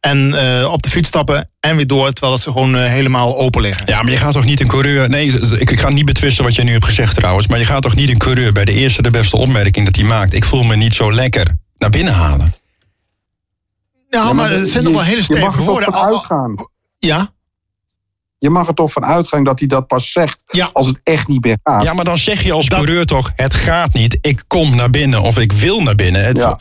en 0.00 0.34
eh, 0.34 0.72
op 0.72 0.82
de 0.82 0.90
fiets 0.90 1.08
stappen 1.08 1.50
en 1.60 1.76
weer 1.76 1.86
door. 1.86 2.12
Terwijl 2.12 2.32
dat 2.32 2.42
ze 2.42 2.50
gewoon 2.50 2.76
eh, 2.76 2.86
helemaal 2.86 3.36
open 3.36 3.62
liggen. 3.62 3.86
Ja, 3.86 4.02
maar 4.02 4.12
je 4.12 4.18
gaat 4.18 4.32
toch 4.32 4.44
niet 4.44 4.60
een 4.60 4.66
coureur... 4.66 5.08
Nee, 5.08 5.26
ik, 5.58 5.70
ik 5.70 5.80
ga 5.80 5.88
niet 5.88 6.04
betwisten 6.04 6.44
wat 6.44 6.54
jij 6.54 6.64
nu 6.64 6.72
hebt 6.72 6.84
gezegd 6.84 7.14
trouwens... 7.14 7.46
maar 7.46 7.58
je 7.58 7.64
gaat 7.64 7.82
toch 7.82 7.94
niet 7.94 8.08
een 8.08 8.18
coureur 8.18 8.52
bij 8.52 8.64
de 8.64 8.72
eerste 8.72 9.02
de 9.02 9.10
beste 9.10 9.36
opmerking 9.36 9.86
dat 9.86 9.96
hij 9.96 10.04
maakt... 10.04 10.34
ik 10.34 10.44
voel 10.44 10.62
me 10.62 10.76
niet 10.76 10.94
zo 10.94 11.12
lekker, 11.12 11.46
naar 11.78 11.90
binnen 11.90 12.12
halen? 12.12 12.54
Ja, 14.08 14.32
maar 14.32 14.50
het 14.50 14.68
zijn 14.68 14.84
nog 14.84 14.92
wel 14.92 15.02
hele 15.02 15.22
Je 15.26 15.38
mag 15.38 15.52
stevige 15.52 15.52
er 15.52 15.56
toch 15.56 15.66
woorden. 15.66 15.92
Al- 15.92 16.00
al- 16.00 16.12
uitgaan. 16.12 16.54
Ja, 16.98 17.30
Je 18.42 18.50
mag 18.50 18.68
er 18.68 18.74
toch 18.74 18.92
van 18.92 19.04
uitgaan 19.04 19.44
dat 19.44 19.58
hij 19.58 19.68
dat 19.68 19.86
pas 19.86 20.12
zegt 20.12 20.42
Ja. 20.46 20.70
als 20.72 20.86
het 20.86 21.00
echt 21.02 21.28
niet 21.28 21.44
meer 21.44 21.58
gaat. 21.62 21.82
Ja, 21.82 21.92
maar 21.92 22.04
dan 22.04 22.18
zeg 22.18 22.42
je 22.42 22.52
als 22.52 22.66
Dat- 22.68 22.78
coureur 22.78 23.04
toch... 23.04 23.30
het 23.34 23.54
gaat 23.54 23.92
niet, 23.92 24.18
ik 24.20 24.42
kom 24.46 24.76
naar 24.76 24.90
binnen 24.90 25.20
of 25.22 25.38
ik 25.38 25.52
wil 25.52 25.82
naar 25.82 25.94
binnen. 25.94 26.24
Het, 26.24 26.36
Ja. 26.36 26.58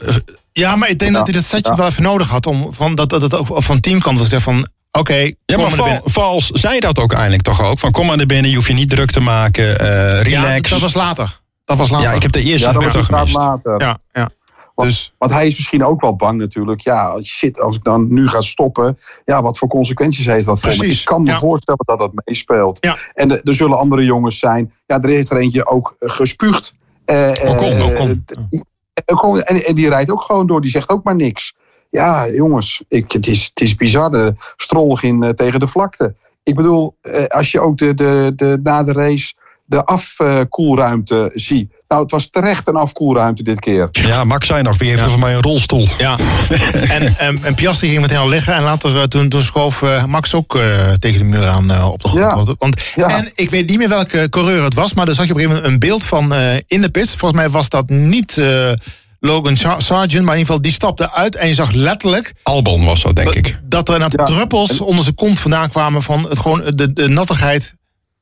ja, 0.51 0.75
maar 0.75 0.89
ik 0.89 0.99
denk 0.99 1.11
Ja, 1.11 1.17
dat 1.17 1.27
hij 1.27 1.35
dat 1.35 1.45
setje 1.45 1.71
ja. 1.71 1.77
wel 1.77 1.87
even 1.87 2.03
nodig 2.03 2.29
had. 2.29 2.45
Om 2.45 2.73
van, 2.73 2.95
dat, 2.95 3.09
dat 3.09 3.21
het 3.21 3.35
ook 3.35 3.63
van 3.63 3.79
teamkant 3.79 4.17
was 4.19 4.29
zeggen 4.29 4.53
van... 4.53 4.67
Oké, 4.91 5.13
Ja, 5.15 5.33
kom 5.45 5.57
maar 5.61 5.71
Val. 5.71 5.99
Vals 6.03 6.47
zei 6.49 6.79
dat 6.79 6.99
ook 6.99 7.13
eindelijk 7.13 7.41
toch 7.41 7.61
ook. 7.63 7.79
Van 7.79 7.91
kom 7.91 8.05
maar 8.05 8.17
naar 8.17 8.25
binnen, 8.25 8.49
je 8.49 8.55
hoeft 8.55 8.67
je 8.67 8.73
niet 8.73 8.89
druk 8.89 9.11
te 9.11 9.19
maken, 9.19 9.79
eh, 9.79 9.87
Ja, 9.87 10.21
relax. 10.21 10.61
dat, 10.61 10.69
dat 10.69 10.79
was 10.79 10.93
later. 10.93 11.39
Dat 11.65 11.77
was 11.77 11.89
later. 11.89 12.07
Ja, 12.09 12.13
ik 12.15 12.21
heb 12.21 12.31
de 12.31 12.43
eerste 12.43 12.67
Ja, 12.67 12.73
dat 12.73 12.91
was 12.93 13.05
gemist. 13.05 13.33
later. 13.35 13.81
Ja, 13.81 13.97
ja. 14.11 14.29
Want, 14.75 14.89
Dus- 14.89 15.13
want 15.17 15.31
hij 15.31 15.47
is 15.47 15.55
misschien 15.55 15.85
ook 15.85 16.01
wel 16.01 16.15
bang 16.15 16.39
natuurlijk. 16.39 16.81
Ja, 16.81 17.21
shit, 17.21 17.59
als 17.59 17.75
ik 17.75 17.83
dan 17.83 18.13
nu 18.13 18.27
ga 18.27 18.41
stoppen. 18.41 18.97
Ja, 19.25 19.41
wat 19.41 19.57
voor 19.57 19.67
consequenties 19.67 20.25
heeft 20.25 20.45
dat 20.45 20.59
voor 20.59 20.77
me? 20.77 20.85
Ik 20.85 21.01
kan 21.03 21.23
me 21.23 21.29
ja. 21.29 21.37
voorstellen 21.37 21.85
dat 21.85 21.99
dat 21.99 22.21
meespeelt. 22.25 22.85
Ja. 22.85 22.97
En 23.13 23.31
er 23.31 23.41
er 23.43 23.53
zullen 23.55 23.77
andere 23.77 24.05
jongens 24.05 24.39
zijn. 24.39 24.73
Ja, 24.85 24.99
er 25.01 25.09
heeft 25.09 25.31
er 25.31 25.37
eentje 25.37 25.67
ook 25.67 25.95
eh, 25.99 26.09
gespuugd. 26.09 26.75
Eh, 27.05 27.31
Ocon, 27.45 27.67
eh, 27.67 27.85
Ocon. 27.85 28.23
eh, 28.25 29.01
Ocon, 29.05 29.41
En, 29.41 29.65
en 29.65 29.75
die 29.75 29.89
rijdt 29.89 30.11
ook 30.11 30.21
gewoon 30.21 30.47
door. 30.47 30.61
Die 30.61 30.71
zegt 30.71 30.89
ook 30.89 31.03
maar 31.03 31.15
niks. 31.15 31.55
Ja, 31.89 32.29
jongens, 32.29 32.83
ik, 32.87 33.11
het, 33.11 33.27
is, 33.27 33.43
het 33.53 33.61
is 33.61 33.75
bizar. 33.75 34.11
De 34.11 34.33
eh, 34.57 35.29
tegen 35.29 35.59
de 35.59 35.67
vlakte. 35.67 36.15
Ik 36.43 36.55
bedoel, 36.55 36.95
als 37.27 37.51
je 37.51 37.59
ook 37.59 37.77
de, 37.77 37.93
de, 37.93 38.31
de, 38.35 38.59
na 38.63 38.83
de 38.83 38.91
race 38.91 39.33
de 39.71 39.83
afkoelruimte 39.85 41.31
ziet. 41.33 41.71
Nou, 41.87 42.01
het 42.03 42.11
was 42.11 42.27
terecht 42.29 42.67
een 42.67 42.75
afkoelruimte 42.75 43.43
dit 43.43 43.59
keer. 43.59 43.89
Ja, 43.91 44.23
Max 44.23 44.47
zei 44.47 44.61
nog, 44.61 44.77
wie 44.77 44.87
heeft 44.87 44.99
Ja. 44.99 45.05
er 45.05 45.11
voor 45.11 45.19
mij 45.19 45.35
een 45.35 45.41
rolstoel? 45.41 45.87
Ja, 45.97 46.17
en, 46.89 47.17
en, 47.17 47.39
en 47.43 47.55
Piastri 47.55 47.87
ging 47.89 48.01
meteen 48.01 48.17
al 48.17 48.29
liggen. 48.29 48.53
En 48.53 48.63
later 48.63 48.97
eh, 48.97 49.03
toen, 49.03 49.29
toen 49.29 49.41
schoof 49.41 49.81
eh, 49.81 50.05
Max 50.05 50.33
ook 50.33 50.55
eh, 50.55 50.91
tegen 50.99 51.19
de 51.19 51.25
muur 51.25 51.47
aan 51.47 51.71
eh, 51.71 51.89
op 51.91 52.01
de 52.01 52.07
grond. 52.07 52.23
Ja. 52.23 52.35
Want, 52.35 52.53
want, 52.57 52.81
Ja. 52.95 53.17
En 53.17 53.31
ik 53.35 53.49
weet 53.49 53.67
niet 53.69 53.77
meer 53.77 53.89
welke 53.89 54.27
coureur 54.29 54.63
het 54.63 54.73
was. 54.73 54.93
Maar 54.93 55.05
daar 55.05 55.15
zag 55.15 55.25
je 55.25 55.31
op 55.31 55.37
een 55.37 55.43
gegeven 55.43 55.63
moment 55.63 55.83
een 55.83 55.89
beeld 55.89 56.03
van 56.05 56.33
eh, 56.33 56.55
in 56.67 56.81
de 56.81 56.89
pits. 56.89 57.15
Volgens 57.15 57.41
mij 57.41 57.49
was 57.49 57.69
dat 57.69 57.89
niet 57.89 58.37
eh, 58.37 58.71
Logan 59.19 59.57
Sar- 59.57 59.81
Sargent. 59.81 60.11
Maar 60.25 60.33
in 60.35 60.39
ieder 60.39 60.45
geval, 60.45 60.61
die 60.61 60.71
stapte 60.71 61.11
uit. 61.11 61.35
En 61.35 61.47
je 61.47 61.53
zag 61.53 61.71
letterlijk 61.71 62.33
Albon 62.43 62.85
was 62.85 63.01
dat, 63.01 63.15
denk 63.15 63.29
ik. 63.33 63.59
dat 63.63 63.89
er 63.89 63.95
een 63.95 64.03
aantal 64.03 64.27
Ja. 64.27 64.33
druppels 64.33 64.81
onder 64.81 65.03
zijn 65.03 65.15
kont 65.15 65.39
vandaan 65.39 65.69
kwamen. 65.69 66.01
Van 66.03 66.25
het, 66.29 66.39
gewoon, 66.39 66.63
de, 66.75 66.93
de 66.93 67.07
nattigheid. 67.07 67.73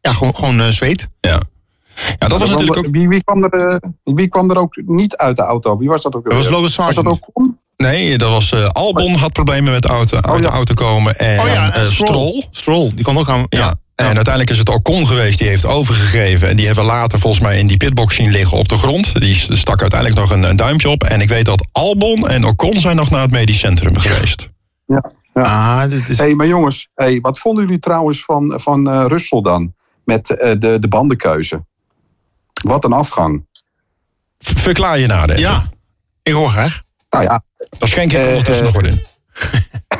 Ja, 0.02 0.14
gewoon, 0.14 0.36
gewoon 0.36 0.60
eh, 0.60 0.68
zweet. 0.68 1.08
Ja. 1.20 1.40
Ja, 2.20 2.28
dat 2.28 2.40
was 2.40 2.50
natuurlijk 2.50 2.78
ook... 2.78 2.88
Wie, 2.92 3.10
wie, 3.10 3.24
kwam 3.24 3.44
er, 3.44 3.68
eh, 3.68 3.90
wie 4.04 4.28
kwam 4.28 4.50
er 4.50 4.58
ook 4.58 4.82
niet 4.86 5.16
uit 5.16 5.36
de 5.36 5.42
auto? 5.42 5.78
Wie 5.78 5.90
was 5.90 6.02
dat 6.02 6.16
ook? 6.16 6.24
Dat 6.24 6.34
was 6.34 6.46
Logan 6.46 6.62
Was 6.62 6.76
dat 6.76 6.86
Sargent. 6.94 7.08
ook 7.08 7.30
Koen? 7.34 7.60
Nee, 7.78 8.18
dat 8.18 8.32
was 8.32 8.52
eh, 8.52 8.66
Albon 8.66 9.14
had 9.14 9.32
problemen 9.32 9.72
met 9.72 9.82
de 9.82 9.88
auto, 9.88 10.18
uit 10.18 10.42
de 10.42 10.48
ja. 10.48 10.54
auto 10.54 10.74
komen. 10.74 11.18
En 11.18 11.40
Oh 11.40 11.48
ja, 11.48 11.74
eh, 11.74 11.82
en 11.82 11.92
Stroll. 11.92 12.10
Stroll. 12.10 12.44
Stroll, 12.50 12.92
die 12.96 13.06
kon 13.06 13.18
ook 13.18 13.30
aan. 13.30 13.46
Ja. 13.50 13.76
En 13.96 14.06
uiteindelijk 14.06 14.50
is 14.50 14.58
het 14.58 14.70
Ocon 14.70 15.08
geweest, 15.08 15.38
die 15.40 15.48
heeft 15.48 15.66
overgegeven. 15.66 16.50
En 16.50 16.56
die 16.56 16.66
hebben 16.66 16.84
we 16.84 16.90
later 16.90 17.20
volgens 17.20 17.42
mij 17.42 17.60
in 17.60 17.68
die 17.68 17.78
pitbox 17.78 18.16
zien 18.16 18.32
liggen 18.32 18.58
op 18.58 18.68
de 18.68 18.76
grond. 18.76 19.20
Die 19.20 19.36
stak 19.36 19.82
uiteindelijk 19.82 20.20
nog 20.20 20.32
een, 20.32 20.44
een 20.44 20.56
duimpje 20.56 20.90
op. 20.90 21.04
En 21.04 21.22
ik 21.22 21.30
weet 21.30 21.46
dat 21.46 21.68
Albon 21.72 22.28
en 22.28 22.46
Ocon 22.46 22.80
zijn 22.80 22.96
nog 22.96 23.10
naar 23.10 23.22
het 23.22 23.32
medisch 23.32 23.60
centrum 23.60 23.98
geweest. 23.98 24.50
Ja. 24.86 25.12
Ah, 25.34 25.90
dit 25.90 26.10
is... 26.10 26.18
Hé, 26.18 26.34
maar 26.34 26.48
jongens, 26.48 26.90
hey, 26.96 27.20
wat 27.22 27.40
vonden 27.40 27.64
jullie 27.64 27.80
trouwens 27.80 28.24
van, 28.24 28.54
van 28.62 28.90
eh, 28.90 29.06
Russell 29.08 29.42
dan? 29.42 29.74
Met 30.10 30.30
eh, 30.38 30.52
de, 30.60 30.78
de 30.80 30.88
bandenkeuze. 30.88 31.66
Wat 32.64 32.86
een 32.86 32.94
afgang. 32.94 33.46
Verklaar 34.40 35.00
je 35.00 35.08
nader. 35.08 35.40
Ja, 35.40 35.64
ik 36.24 36.34
hoor 36.34 36.50
graag. 36.50 36.82
Nou 37.10 37.24
ja, 37.24 37.42
Dat 37.80 37.90
schenk 37.90 38.12
ik 38.12 38.20
Eh, 38.20 38.28
ondertussen 38.28 38.66
eh, 38.68 38.74
nog 38.74 38.82
wat 38.82 38.92
in. 38.92 39.02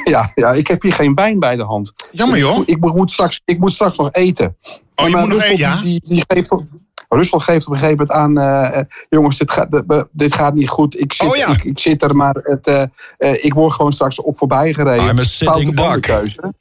ja, 0.14 0.32
ja, 0.36 0.54
ik 0.54 0.68
heb 0.68 0.82
hier 0.82 0.94
geen 0.94 1.14
wijn 1.16 1.40
bij 1.40 1.56
de 1.56 1.64
hand. 1.64 1.94
Jammer 2.12 2.38
joh. 2.38 2.62
Ik, 2.66 2.80
moet- 2.80 2.96
moet, 2.96 3.12
straks, 3.12 3.42
ik 3.46 3.60
moet 3.60 3.72
straks 3.72 3.98
nog 3.98 4.12
eten. 4.12 4.58
Oh, 4.96 5.06
je 5.06 5.12
maar 5.12 5.22
moet 5.22 5.34
nog 5.34 5.44
eten, 5.44 5.58
ja? 5.58 5.82
die, 5.82 6.24
geeft 6.28 6.52
op, 6.52 6.66
Russell 7.10 7.40
geeft 7.40 7.68
op 7.68 7.74
een 7.74 7.80
gegeven 7.80 7.98
moment 8.08 8.18
aan... 8.18 8.38
eh, 8.38 8.80
eh, 8.80 8.86
jongens, 9.10 9.38
dit 9.38 9.52
gaat, 9.52 9.82
dit- 10.12 10.34
gaat 10.34 10.54
niet 10.54 10.70
goed. 10.70 11.00
Ik 11.00 11.14
zit, 11.14 11.28
Oh, 11.28 11.36
ja. 11.36 11.48
ik, 11.48 11.64
ik 11.64 11.80
zit 11.80 12.04
er, 12.04 12.16
maar 12.16 12.36
het, 12.36 12.68
eh, 12.68 12.84
eh, 13.18 13.44
ik 13.46 13.54
word 13.54 13.74
gewoon 13.74 13.94
straks 13.94 14.22
op 14.22 14.38
voorbij 14.38 14.74
gereden. 14.74 15.08
I'm 15.10 15.20
a 15.20 15.24
sitting 15.24 15.66
duck. 15.66 15.76
bandenkeuze. 15.76 16.54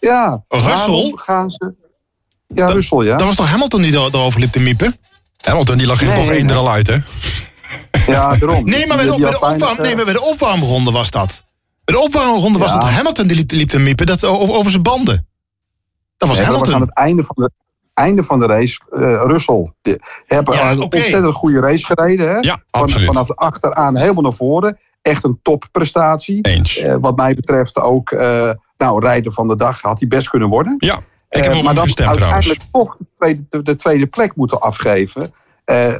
Ja. 0.00 0.44
Russell? 0.48 0.70
waarom 0.72 1.16
gaan 1.16 1.50
ze... 1.50 1.74
Ja, 2.54 2.66
Russell, 2.66 3.04
ja. 3.04 3.16
Dat 3.16 3.26
was 3.26 3.36
toch 3.36 3.48
Hamilton 3.48 3.82
die 3.82 3.92
er- 3.92 4.14
erover 4.14 4.40
liep 4.40 4.52
te 4.52 4.60
miepen? 4.60 4.96
Hamilton 5.40 5.76
die 5.76 5.86
lag 5.86 6.00
Nee, 6.00 6.14
bocht 6.14 6.28
1 6.28 6.42
nee. 6.44 6.52
er 6.52 6.56
al 6.58 6.70
uit, 6.70 6.86
hè? 6.86 6.96
Ja, 8.06 8.34
daarom. 8.34 8.64
Nee, 8.70 8.86
maar 8.86 8.96
bij 8.96 9.06
de, 9.06 9.16
bij 9.20 9.30
de, 9.30 9.36
opwarm, 9.40 9.76
nee, 9.82 9.96
maar 9.96 10.04
bij 10.04 10.14
de 10.14 10.22
opwarmronde 10.22 10.90
was 10.90 11.10
dat. 11.10 11.42
Bij 11.84 11.94
de 11.94 12.00
opwarmronde 12.02 12.58
was 12.58 12.68
Ja. 12.68 12.74
het 12.78 12.84
Hamilton 12.88 13.26
die 13.26 13.36
liep, 13.36 13.50
liep 13.50 13.68
te 13.68 13.78
miepen 13.78 14.06
dat, 14.06 14.24
over, 14.24 14.54
over 14.54 14.70
zijn 14.70 14.82
banden. 14.82 15.26
Dat 16.16 16.28
was 16.28 16.38
Nee, 16.38 16.46
dat 16.46 16.58
was 16.58 16.68
Hamilton. 16.68 16.74
aan 16.74 16.80
het 16.80 16.96
einde 17.06 17.22
van 17.26 17.34
de, 17.44 17.50
einde 17.94 18.24
van 18.24 18.38
de 18.38 18.46
race. 18.46 18.78
eh 18.90 19.22
Russell. 19.26 19.72
Die 19.82 19.96
hebben 20.26 20.54
Ja, 20.54 20.70
een 20.70 20.80
ontzettend 20.80 21.34
goede 21.34 21.60
race 21.60 21.86
gereden. 21.86 22.28
Hè? 22.30 22.36
Ja, 22.38 22.62
Van- 22.70 22.80
absoluut. 22.82 23.06
vanaf 23.06 23.34
achteraan 23.34 23.96
helemaal 23.96 24.22
naar 24.22 24.32
voren. 24.32 24.78
Echt 25.02 25.24
een 25.24 25.38
topprestatie. 25.42 26.40
Eens. 26.42 26.78
Eh, 26.78 26.94
wat 27.00 27.16
mij 27.16 27.34
betreft 27.34 27.76
ook, 27.80 28.10
eh, 28.10 28.50
nou, 28.76 29.00
rijder 29.04 29.32
van 29.32 29.48
de 29.48 29.56
dag 29.56 29.80
had 29.80 29.98
hij 29.98 30.08
best 30.08 30.28
kunnen 30.28 30.48
worden. 30.48 30.74
Ja, 30.78 30.98
ik 31.38 31.42
heb 31.42 31.52
Eh, 31.52 31.58
op 31.58 31.64
maar 31.64 31.74
hem 31.74 31.74
dan 31.74 31.84
gestemd 31.84 32.14
trouwens. 32.14 32.48
uiteindelijk 32.48 32.70
toch 32.72 32.96
de 32.98 33.06
tweede, 33.14 33.44
de, 33.48 33.62
de 33.62 33.76
tweede 33.76 34.06
plek 34.06 34.36
moeten 34.36 34.60
afgeven. 34.60 35.32
Eh, 35.64 35.94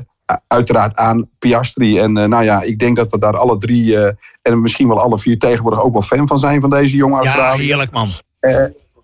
uiteraard 0.48 0.96
aan 0.96 1.28
Piastri. 1.38 1.98
En 1.98 2.16
eh, 2.16 2.24
nou 2.28 2.44
ja, 2.44 2.62
ik 2.62 2.78
denk 2.78 2.96
dat 2.96 3.10
we 3.10 3.18
daar 3.18 3.36
alle 3.36 3.58
drie, 3.58 3.96
eh, 3.96 4.12
en 4.42 4.60
misschien 4.62 4.88
wel 4.88 5.00
alle 5.00 5.18
vier 5.18 5.38
tegenwoordig 5.38 5.82
ook 5.82 5.92
wel 5.92 6.02
fan 6.02 6.26
van 6.28 6.38
zijn 6.38 6.60
van 6.60 6.70
deze 6.70 6.96
jonge 6.96 7.14
Ja, 7.14 7.18
Australië. 7.26 7.62
heerlijk 7.62 7.90
man. 7.90 8.08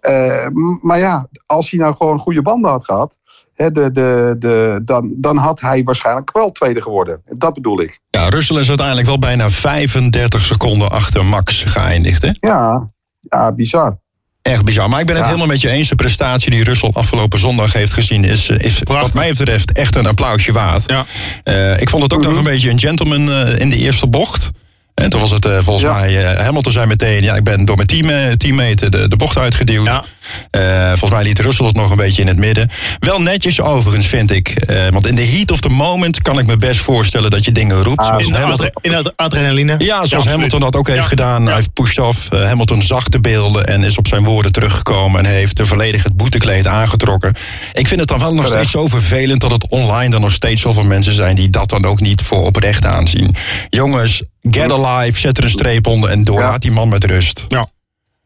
Eh, 0.00 0.46
maar 0.82 0.98
ja, 0.98 1.28
als 1.46 1.70
hij 1.70 1.80
nou 1.80 1.94
gewoon 1.96 2.18
goede 2.18 2.42
banden 2.42 2.70
had 2.70 2.84
gehad, 2.84 3.18
hè, 3.54 3.70
de, 3.72 3.92
de, 3.92 4.36
de, 4.38 4.80
dan, 4.84 5.12
dan 5.16 5.36
had 5.36 5.60
hij 5.60 5.82
waarschijnlijk 5.82 6.32
wel 6.32 6.52
tweede 6.52 6.82
geworden. 6.82 7.22
Dat 7.36 7.54
bedoel 7.54 7.80
ik. 7.80 8.00
Ja, 8.10 8.28
Russell 8.28 8.56
is 8.60 8.68
uiteindelijk 8.68 9.06
wel 9.06 9.18
bijna 9.18 9.50
35 9.50 10.40
seconden 10.44 10.90
achter 10.90 11.24
Max 11.24 11.62
geëindigd, 11.64 12.22
hè? 12.22 12.30
Ja, 12.48 12.86
ja 13.20 13.52
bizar. 13.52 13.96
Echt 14.48 14.64
bizar. 14.64 14.88
Maar 14.88 15.00
ik 15.00 15.06
ben 15.06 15.14
het 15.14 15.24
Ja. 15.24 15.30
helemaal 15.30 15.50
met 15.52 15.60
je 15.60 15.70
eens. 15.70 15.88
De 15.88 15.94
prestatie 15.94 16.50
die 16.50 16.64
Russell 16.64 16.90
afgelopen 16.92 17.38
zondag 17.38 17.72
heeft 17.72 17.92
gezien... 17.92 18.24
is, 18.24 18.48
is 18.48 18.80
wat 18.82 19.14
mij 19.14 19.28
betreft 19.28 19.72
echt 19.72 19.96
een 19.96 20.06
applausje 20.06 20.52
waard. 20.52 20.84
Ja. 20.86 21.06
Eh, 21.44 21.80
ik 21.80 21.88
vond 21.88 22.02
het 22.02 22.12
ook 22.12 22.22
nog 22.22 22.36
een 22.36 22.44
beetje 22.44 22.70
een 22.70 22.78
gentleman 22.78 23.32
eh, 23.32 23.60
in 23.60 23.68
de 23.68 23.76
eerste 23.76 24.06
bocht. 24.06 24.50
En 24.98 25.10
toen 25.10 25.20
was 25.20 25.30
het 25.30 25.44
eh, 25.44 25.58
volgens 25.60 25.84
Ja. 25.84 25.92
mij... 25.98 26.24
eh, 26.34 26.44
Hamilton 26.44 26.72
zei 26.72 26.86
meteen... 26.86 27.22
ja, 27.22 27.34
ik 27.34 27.44
ben 27.44 27.64
door 27.64 27.76
mijn 27.76 27.88
team, 27.88 28.08
eh, 28.10 28.32
teammate 28.32 28.88
de, 28.90 29.08
de 29.08 29.16
bocht 29.16 29.36
uitgeduwd. 29.38 29.86
Ja. 29.86 30.04
Volgens 30.88 31.10
mij 31.10 31.22
liet 31.22 31.38
Russell 31.38 31.66
het 31.66 31.76
nog 31.76 31.90
een 31.90 31.96
beetje 31.96 32.22
in 32.22 32.28
het 32.28 32.36
midden. 32.36 32.70
Wel 32.98 33.20
netjes 33.20 33.60
overigens, 33.60 34.06
vind 34.06 34.30
ik. 34.30 34.66
Want 34.92 35.06
in 35.06 35.14
de 35.14 35.26
heat 35.26 35.50
of 35.50 35.60
the 35.60 35.68
moment 35.68 36.22
kan 36.22 36.38
ik 36.38 36.46
me 36.46 36.56
best 36.56 36.80
voorstellen... 36.80 37.30
dat 37.30 37.44
je 37.44 37.52
dingen 37.52 37.82
roept. 37.82 38.06
zoals 38.06 38.26
In 38.26 38.32
Hamilton- 38.32 38.70
in 38.80 39.12
adrenaline. 39.16 39.74
ja, 39.78 40.06
zoals. 40.06 40.24
Hamilton 40.26 40.60
dat 40.60 40.76
ook 40.76 40.88
heeft 40.88 41.06
gedaan. 41.06 41.44
Hij 41.46 41.54
heeft 41.54 41.72
pushed 41.72 41.98
off. 41.98 42.28
Hamilton 42.30 42.82
zag 42.82 43.08
de 43.08 43.20
beelden 43.20 43.66
en 43.66 43.82
is 43.82 43.98
op 43.98 44.06
zijn 44.06 44.24
woorden 44.24 44.52
teruggekomen... 44.52 45.24
en 45.24 45.30
heeft 45.32 45.60
volledig 45.64 46.02
het 46.02 46.16
boetekleed 46.16 46.66
aangetrokken. 46.66 47.34
Ik 47.72 47.86
vind 47.88 48.00
het 48.00 48.08
dan 48.08 48.18
wel 48.18 48.34
nog 48.34 48.46
steeds 48.46 48.70
zo 48.70 48.86
vervelend... 48.86 49.40
dat 49.40 49.50
het 49.50 49.66
online 49.68 50.10
dan 50.10 50.20
nog 50.20 50.32
steeds 50.32 50.60
zoveel 50.62 50.82
mensen 50.82 51.12
zijn... 51.12 51.34
die 51.34 51.50
dat 51.50 51.68
dan 51.68 51.84
ook 51.84 52.00
niet 52.00 52.22
voor 52.22 52.44
oprecht 52.44 52.86
aanzien. 52.86 53.34
Jongens, 53.70 54.22
get 54.50 54.72
alive, 54.72 55.18
zet 55.18 55.38
er 55.38 55.44
een 55.44 55.50
streep 55.50 55.86
onder... 55.86 56.10
en 56.10 56.22
door, 56.22 56.40
Ja. 56.40 56.46
laat 56.46 56.62
die 56.62 56.70
man 56.70 56.88
met 56.88 57.04
rust. 57.04 57.44
Ja. 57.48 57.68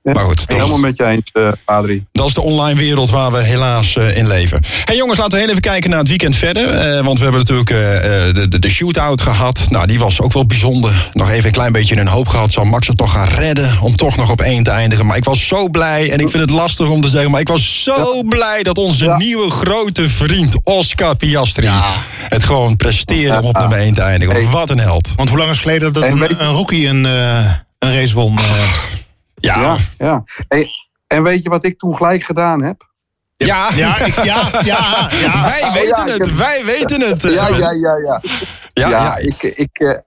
Maar 0.02 0.24
goed, 0.24 0.46
dat 0.46 0.56
Helemaal 0.56 0.78
met 0.78 0.96
je 0.96 1.04
eens, 1.04 1.30
eh, 1.32 1.48
Adrie. 1.64 2.06
dat 2.12 2.28
is 2.28 2.34
de 2.34 2.40
online 2.40 2.78
wereld 2.78 3.10
waar 3.10 3.32
we 3.32 3.38
helaas 3.42 3.96
eh, 3.96 4.16
in 4.16 4.26
leven. 4.28 4.64
Hey 4.84 4.96
jongens, 4.96 5.18
laten 5.18 5.32
we 5.32 5.38
heel 5.38 5.48
even 5.48 5.60
kijken 5.60 5.90
naar 5.90 5.98
het 5.98 6.08
weekend 6.08 6.36
verder. 6.36 6.68
Eh, 6.68 7.04
want 7.04 7.16
we 7.18 7.22
hebben 7.22 7.40
natuurlijk 7.40 7.70
eh, 7.70 8.26
eh, 8.28 8.34
de, 8.34 8.48
de, 8.48 8.58
de 8.58 8.70
shootout 8.70 9.22
gehad. 9.22 9.60
Nou, 9.68 9.86
die 9.86 9.98
was 9.98 10.20
ook 10.20 10.32
wel 10.32 10.46
bijzonder. 10.46 11.10
Nog 11.12 11.30
even 11.30 11.46
een 11.46 11.52
klein 11.52 11.72
beetje 11.72 11.96
een 11.96 12.06
hoop 12.06 12.28
gehad. 12.28 12.52
Zal 12.52 12.64
Max 12.64 12.86
het 12.86 12.98
nog 12.98 13.12
gaan 13.12 13.28
redden 13.28 13.70
om 13.80 13.96
toch 13.96 14.16
nog 14.16 14.30
op 14.30 14.40
één 14.40 14.62
te 14.62 14.70
eindigen? 14.70 15.06
Maar 15.06 15.16
ik 15.16 15.24
was 15.24 15.46
zo 15.48 15.68
blij. 15.68 16.10
En 16.10 16.18
ik 16.18 16.28
vind 16.28 16.42
het 16.42 16.50
lastig 16.50 16.88
om 16.88 17.00
te 17.00 17.08
zeggen. 17.08 17.30
Maar 17.30 17.40
ik 17.40 17.48
was 17.48 17.82
zo 17.82 18.22
blij 18.28 18.62
dat 18.62 18.78
onze 18.78 19.04
Ja. 19.04 19.16
nieuwe 19.16 19.50
grote 19.50 20.08
vriend 20.08 20.54
Oscar 20.64 21.16
Piastri... 21.16 21.68
het 22.28 22.44
gewoon 22.44 22.76
presteerde 22.76 23.38
om 23.40 23.46
op 23.46 23.58
nummer 23.58 23.78
één 23.78 23.94
te 23.94 24.02
eindigen. 24.02 24.34
Hey. 24.34 24.44
Wat 24.46 24.70
een 24.70 24.78
held. 24.80 25.12
Want 25.16 25.28
hoe 25.28 25.38
lang 25.38 25.50
is 25.50 25.56
het 25.56 25.64
geleden 25.66 25.92
dat 25.92 26.02
En 26.02 26.20
een, 26.20 26.40
een 26.42 26.52
rookie 26.52 26.88
een, 26.88 27.06
eh, 27.06 27.50
een 27.78 27.94
race 27.94 28.14
won? 28.14 28.38
Ja, 29.42 29.60
Ja, 29.60 29.76
ja. 29.98 30.24
Hey, 30.48 30.68
en 31.06 31.22
weet 31.22 31.42
je 31.42 31.48
wat 31.48 31.64
ik 31.64 31.78
toen 31.78 31.96
gelijk 31.96 32.22
gedaan 32.24 32.62
heb? 32.62 32.90
ja. 33.36 33.68
ja, 33.74 33.98
ik- 33.98 34.14
ja, 34.24 34.48
ja, 34.64 35.08
ja. 35.10 35.42
Wij 35.50 35.62
Oh, 35.62 35.72
weten 35.72 36.04
het, 36.04 36.18
heb- 36.26 36.30
wij 36.36 36.64
weten 36.64 37.00
het. 37.00 37.22
Ja, 37.22 37.48
ja, 37.48 37.70
ja, 37.70 37.70
ja. 37.72 37.96
ja, 38.02 38.20
Ja, 38.72 38.88
ja. 38.88 39.16
ik, 39.16 39.42
ik, 39.42 39.78
eh, 39.78 39.98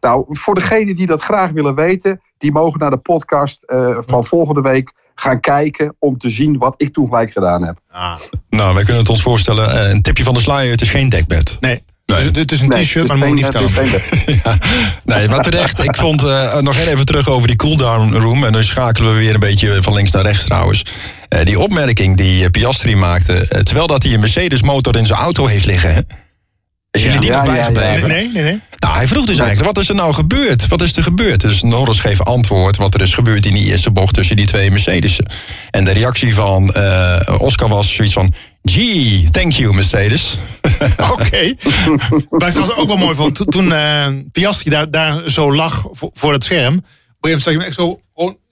nou, 0.00 0.24
voor 0.28 0.54
degenen 0.54 0.96
die 0.96 1.06
dat 1.06 1.22
graag 1.22 1.50
willen 1.50 1.74
weten, 1.74 2.20
die 2.38 2.52
mogen 2.52 2.78
naar 2.80 2.90
de 2.90 2.96
podcast 2.96 3.62
eh, 3.62 3.96
van 4.00 4.24
volgende 4.24 4.60
week 4.60 4.92
gaan 5.14 5.40
kijken 5.40 5.96
om 5.98 6.18
te 6.18 6.30
zien 6.30 6.58
wat 6.58 6.74
ik 6.82 6.92
toen 6.92 7.06
gelijk 7.06 7.32
gedaan 7.32 7.62
heb. 7.64 7.78
Ah, 7.90 8.16
Nou, 8.48 8.74
wij 8.74 8.82
kunnen 8.84 9.02
het 9.02 9.10
ons 9.10 9.22
voorstellen. 9.22 9.70
Eh, 9.84 9.90
Een 9.90 10.02
tipje 10.02 10.24
van 10.24 10.34
de 10.34 10.40
sluier, 10.40 10.70
het 10.70 10.80
is 10.80 10.90
geen 10.90 11.08
dekbed. 11.08 11.56
nee. 11.60 11.84
Dus 12.04 12.24
het 12.32 12.52
is 12.52 12.60
een 12.60 12.68
Nee, 12.68 12.82
t-shirt, 12.84 13.08
maar 13.08 13.16
moet 13.16 13.34
niet 13.34 13.46
geen- 13.50 14.00
Ja. 14.44 14.58
Nee, 15.04 15.28
maar 15.28 15.42
terecht. 15.42 15.84
Ik 15.84 15.96
vond 15.96 16.22
eh, 16.22 16.58
nog 16.60 16.76
heel 16.76 16.86
even 16.86 17.04
terug 17.06 17.28
over 17.28 17.46
die 17.46 17.56
cooldown 17.56 18.14
room. 18.14 18.44
En 18.44 18.52
dan 18.52 18.64
schakelen 18.64 19.12
we 19.12 19.18
weer 19.18 19.34
een 19.34 19.40
beetje 19.40 19.82
van 19.82 19.94
links 19.94 20.10
naar 20.10 20.22
rechts 20.22 20.44
trouwens. 20.44 20.84
Eh, 21.28 21.44
die 21.44 21.58
opmerking 21.58 22.16
die 22.16 22.44
eh, 22.44 22.50
Piastri 22.50 22.96
maakte. 22.96 23.62
terwijl 23.62 23.86
dat 23.86 24.02
hij 24.02 24.12
een 24.14 24.20
Mercedes 24.20 24.62
motor 24.62 24.96
in 24.96 25.06
zijn 25.06 25.18
auto 25.18 25.46
heeft 25.46 25.66
liggen. 25.66 25.94
Hè? 25.94 26.00
Is 26.90 27.02
jullie 27.02 27.20
die 27.20 27.30
Ja, 27.30 27.36
nog 27.36 27.46
ja, 27.46 27.54
ja, 27.54 27.72
bijgebleven? 27.72 28.08
Nee, 28.08 28.30
nee, 28.32 28.42
nee. 28.42 28.60
Nou, 28.78 28.94
hij 28.94 29.06
vroeg 29.06 29.26
dus 29.26 29.38
eigenlijk, 29.38 29.74
wat 29.74 29.82
is 29.82 29.88
er 29.88 29.94
nou 29.94 30.14
gebeurd? 30.14 30.68
Wat 30.68 30.82
is 30.82 30.96
er 30.96 31.02
gebeurd? 31.02 31.40
Dus 31.40 31.62
Norris 31.62 32.00
geeft 32.00 32.24
antwoord 32.24 32.76
wat 32.76 32.94
er 32.94 33.00
is 33.00 33.14
gebeurd 33.14 33.46
in 33.46 33.52
die 33.54 33.64
eerste 33.64 33.90
bocht 33.90 34.14
tussen 34.14 34.36
die 34.36 34.46
twee 34.46 34.70
Mercedes'en. 34.70 35.26
En 35.70 35.84
de 35.84 35.90
reactie 35.92 36.34
van 36.34 36.72
eh, 36.72 37.20
Oscar 37.38 37.68
was 37.68 37.94
zoiets 37.94 38.14
van, 38.14 38.34
gee, 38.62 39.28
thank 39.30 39.52
you 39.52 39.74
Mercedes. 39.74 40.36
Oké. 41.12 41.54
Maar 42.30 42.48
ik 42.48 42.54
was 42.54 42.76
ook 42.76 42.88
wel 42.88 42.96
mooi 42.96 43.16
van 43.16 43.32
toen, 43.32 43.72
eh, 43.72 44.08
Piastri 44.32 44.70
daar, 44.70 44.90
daar 44.90 45.30
zo 45.30 45.54
lag 45.54 45.86
voor, 45.90 46.10
voor 46.12 46.32
het 46.32 46.44
scherm. 46.44 46.76
Op 46.76 46.84
moment 47.20 47.42
zag 47.42 47.52
je 47.52 47.58
hem 47.58 47.68
echt 47.68 47.76
zo, 47.76 48.00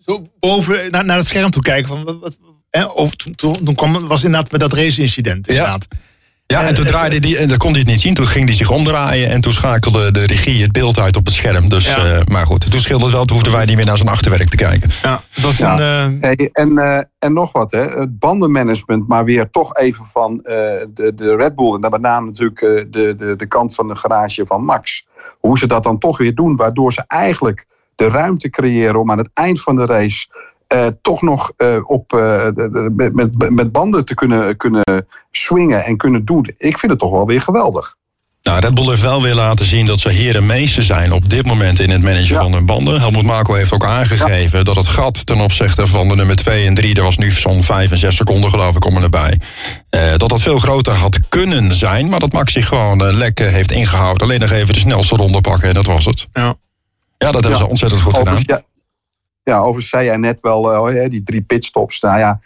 zo 0.07 0.27
boven 0.41 0.91
naar, 0.91 1.05
naar 1.05 1.17
het 1.17 1.27
scherm 1.27 1.51
toe 1.51 1.63
kijken. 1.63 1.89
Van, 1.89 2.05
wat, 2.05 2.19
wat, 2.21 2.39
hè? 2.71 2.85
Of 2.85 3.15
toen, 3.15 3.35
toen, 3.35 3.65
toen 3.65 3.75
kwam, 3.75 4.07
was 4.07 4.25
inderdaad 4.25 4.51
met 4.51 4.61
dat 4.61 4.73
race-incident. 4.73 5.49
Inderdaad. 5.49 5.87
Ja, 5.91 5.97
en 6.59 6.75
toen 6.75 6.85
draaide 6.85 7.21
die, 7.21 7.39
en 7.39 7.49
dan 7.49 7.57
kon 7.57 7.71
hij 7.71 7.79
het 7.79 7.89
niet 7.89 8.01
zien. 8.01 8.15
Toen 8.15 8.27
ging 8.27 8.45
hij 8.47 8.55
zich 8.55 8.71
omdraaien 8.71 9.31
en 9.31 9.41
toen 9.41 9.53
schakelde 9.53 10.13
de 10.13 10.27
regie 10.27 10.63
het 10.63 10.73
beeld 10.73 10.99
uit 10.99 11.17
op 11.17 11.25
het 11.27 11.35
scherm. 11.35 11.69
Dus, 11.69 11.87
Ja. 11.87 11.97
eh, 11.97 12.25
maar 12.27 12.47
goed, 12.47 12.71
toen 12.71 12.81
scheelde 12.81 13.05
het 13.05 13.13
wel. 13.15 13.25
Toen 13.25 13.37
hoefden 13.37 13.53
wij 13.55 13.65
niet 13.65 13.77
meer 13.77 13.85
naar 13.85 13.97
zijn 13.97 14.09
achterwerk 14.09 14.49
te 14.49 14.57
kijken. 14.57 14.91
Ja, 15.03 15.21
was 15.41 15.57
Ja. 15.57 15.73
een, 15.73 15.79
eh, 16.13 16.21
Hey, 16.21 16.49
en, 16.53 16.79
eh, 16.79 16.99
en 17.19 17.33
nog 17.33 17.53
wat, 17.53 17.73
hè. 17.73 17.83
het 18.01 18.19
bandenmanagement, 18.19 19.09
maar 19.09 19.25
weer 19.25 19.51
toch 19.51 19.77
even 19.77 20.05
van 20.05 20.41
eh, 20.41 20.55
de, 20.95 21.13
de 21.15 21.37
Red 21.37 21.55
Bull. 21.57 21.75
En 21.75 21.81
dan 21.81 21.91
met 21.91 22.01
name 22.01 22.27
natuurlijk 22.27 22.61
eh, 22.63 22.71
de, 22.91 23.15
de, 23.19 23.37
de 23.37 23.47
kant 23.47 23.75
van 23.75 23.89
de 23.89 23.97
garage 23.97 24.47
van 24.47 24.65
Max. 24.65 25.07
Hoe 25.41 25.59
ze 25.59 25.67
dat 25.67 25.83
dan 25.83 25.99
toch 25.99 26.19
weer 26.19 26.35
doen, 26.35 26.57
waardoor 26.57 26.93
ze 26.93 27.05
eigenlijk 27.07 27.67
de 27.97 28.09
ruimte 28.09 28.51
creëren 28.51 29.01
om 29.01 29.11
aan 29.11 29.19
het 29.19 29.31
eind 29.33 29.63
van 29.63 29.77
de 29.77 29.87
race 29.87 30.27
eh, 30.71 30.87
toch 31.03 31.23
nog 31.23 31.53
eh, 31.57 31.67
op, 31.85 32.13
eh, 32.13 32.19
de- 32.19 32.53
de- 32.73 32.91
met, 32.97 33.15
met, 33.15 33.51
met 33.51 33.73
banden 33.73 34.05
te 34.05 34.15
kunnen, 34.15 34.57
kunnen 34.57 34.83
swingen 35.31 35.85
en 35.85 35.97
kunnen 35.97 36.25
doen. 36.25 36.47
Ik 36.57 36.79
vind 36.79 36.93
het 36.93 37.01
toch 37.01 37.11
wel 37.11 37.27
weer 37.27 37.41
geweldig. 37.41 37.95
Nou, 38.43 38.61
Red 38.61 38.75
Bull 38.75 38.89
heeft 38.89 39.01
wel 39.01 39.23
weer 39.23 39.35
laten 39.35 39.67
zien 39.67 39.87
dat 39.87 39.99
ze 40.01 40.09
heren 40.11 40.47
meester 40.47 40.83
zijn 40.83 41.13
op 41.13 41.29
dit 41.31 41.47
moment 41.47 41.81
in 41.81 41.91
het 41.91 42.03
managen 42.03 42.35
Ja. 42.35 42.43
van 42.43 42.53
hun 42.53 42.67
banden. 42.67 43.01
Helmut 43.01 43.23
Marko 43.25 43.55
heeft 43.55 43.73
ook 43.75 43.85
aangegeven 43.85 44.65
dat 44.65 44.77
het 44.77 44.87
gat 44.87 45.27
ten 45.27 45.41
opzichte 45.41 45.87
van 45.87 46.09
de 46.09 46.17
nummer 46.17 46.37
2 46.37 46.67
en 46.67 46.75
3, 46.75 46.95
er 46.95 47.03
was 47.03 47.19
nu 47.19 47.31
zo'n 47.31 47.63
5 47.65 47.91
en 47.91 47.99
6 47.99 48.17
seconden 48.17 48.51
geloof 48.51 48.75
ik, 48.75 48.81
komen 48.81 49.03
erbij. 49.03 49.41
eh, 49.91 50.01
dat 50.17 50.29
dat 50.29 50.41
veel 50.43 50.59
groter 50.59 50.93
had 50.93 51.19
kunnen 51.29 51.75
zijn, 51.75 52.09
maar 52.09 52.21
dat 52.21 52.33
Max 52.33 52.53
zich 52.53 52.67
gewoon 52.69 53.07
eh, 53.07 53.13
lekker 53.17 53.47
heeft 53.51 53.73
ingehouden. 53.73 54.23
Alleen 54.27 54.41
nog 54.41 54.51
even 54.51 54.75
de 54.75 54.81
snelste 54.81 55.17
ronde 55.17 55.41
pakken 55.41 55.69
en 55.69 55.75
dat 55.75 55.87
was 55.87 56.05
het. 56.05 56.27
Ja. 56.33 56.55
Ja, 57.19 57.31
dat 57.33 57.43
hebben 57.43 57.51
Ja. 57.51 57.57
ze 57.65 57.69
ontzettend 57.71 58.01
goed 58.01 58.17
gedaan. 58.17 58.33
Overigens, 58.35 58.63
ja, 58.65 58.70
ja, 59.51 59.59
overigens 59.59 59.89
zei 59.89 60.05
jij 60.05 60.17
net 60.17 60.41
wel, 60.41 60.91
eh, 60.91 61.11
die 61.11 61.23
drie 61.23 61.41
pitstops. 61.41 62.01
Nou 62.01 62.19
ja, 62.19 62.41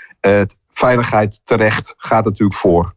veiligheid 0.70 1.40
terecht 1.44 1.94
gaat 1.96 2.24
natuurlijk 2.24 2.58
voor. 2.58 2.94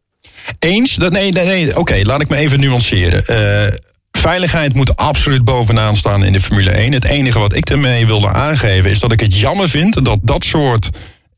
Eens? 0.60 0.96
Dat, 0.96 1.12
nee, 1.12 1.32
nee, 1.32 1.46
nee. 1.46 1.78
Oké, 1.78 2.00
laat 2.04 2.22
ik 2.22 2.30
me 2.30 2.36
even 2.36 2.60
nuanceren. 2.60 3.26
Eh, 3.26 3.74
veiligheid 4.12 4.74
moet 4.74 4.96
absoluut 4.96 5.44
bovenaan 5.44 5.96
staan 5.96 6.24
in 6.24 6.34
de 6.34 6.42
Formule 6.42 6.72
1. 6.72 6.92
Het 6.92 7.06
enige 7.06 7.40
wat 7.40 7.56
ik 7.56 7.70
ermee 7.70 8.08
wilde 8.08 8.30
aangeven 8.30 8.90
is 8.90 9.00
dat 9.00 9.12
ik 9.12 9.20
het 9.20 9.36
jammer 9.36 9.70
vind 9.70 10.06
dat 10.06 10.20
dat 10.22 10.44
soort 10.44 10.90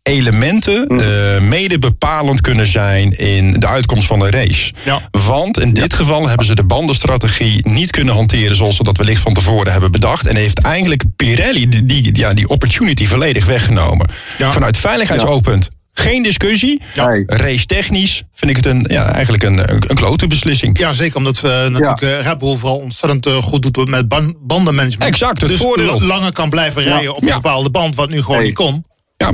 elementen 0.10 0.88
eh, 0.88 1.41
mede 1.41 1.80
bepalend 1.80 2.41
kunnen 2.41 2.67
zijn 2.67 3.12
in 3.17 3.54
de 3.60 3.67
uitkomst 3.67 4.06
van 4.08 4.22
een 4.22 4.30
race. 4.32 4.74
Ja. 4.84 5.10
Want 5.12 5.60
in 5.60 5.74
dit 5.74 5.93
geval 5.93 6.28
hebben 6.28 6.45
ze 6.45 6.56
de 6.56 6.63
bandenstrategie 6.63 7.67
niet 7.69 7.91
kunnen 7.91 8.13
hanteren 8.13 8.56
zoals 8.56 8.76
ze 8.76 8.84
dat 8.84 8.98
wellicht 8.98 9.22
van 9.22 9.34
tevoren 9.34 9.72
hebben 9.72 9.91
bedacht. 9.91 10.26
En 10.26 10.36
heeft 10.36 10.60
eigenlijk 10.60 11.04
Pirelli 11.15 11.69
die, 11.69 11.86
die, 11.86 12.17
ja, 12.17 12.34
die 12.34 12.48
opportunity 12.48 13.06
volledig 13.08 13.45
weggenomen. 13.45 14.08
Ja. 14.38 14.52
Vanuit 14.52 14.78
veiligheidsoogpunt 14.78 15.69
geen 15.93 16.24
discussie. 16.24 16.82
Nee. 16.95 17.24
Race 17.28 17.65
technisch 17.65 18.24
vind 18.34 18.52
ik 18.52 18.58
het 18.58 18.65
een, 18.65 18.86
ja, 18.89 19.12
eigenlijk 19.13 19.43
een, 19.43 19.58
een, 19.72 19.84
een 19.88 19.95
klote 19.95 20.28
beslissing. 20.28 20.80
Ja, 20.80 20.93
zeker 20.93 21.15
omdat 21.17 21.39
we 21.39 21.67
natuurlijk 21.69 22.02
eh, 22.02 22.22
Red 22.22 22.38
Bull 22.38 22.56
vooral 22.56 22.78
ontzettend 22.78 23.26
eh, 23.26 23.36
goed 23.41 23.74
doet 23.74 23.89
met 23.89 24.08
ban- 24.08 24.36
bandenmanagement. 24.41 25.12
Exact, 25.12 25.41
het 25.41 25.50
dus 25.50 25.60
voordeel. 25.60 26.00
la- 26.00 26.06
langer 26.06 26.32
kan 26.32 26.50
blijven 26.50 26.84
rijden 26.84 27.15
op 27.15 27.22
een 27.22 27.28
Ja. 27.28 27.36
bepaalde 27.36 27.69
band, 27.72 27.95
wat 27.95 28.10
nu 28.10 28.22
gewoon 28.22 28.38
Hey. 28.38 28.45
niet 28.45 28.56
kon. 28.56 28.86
Ja. 29.17 29.32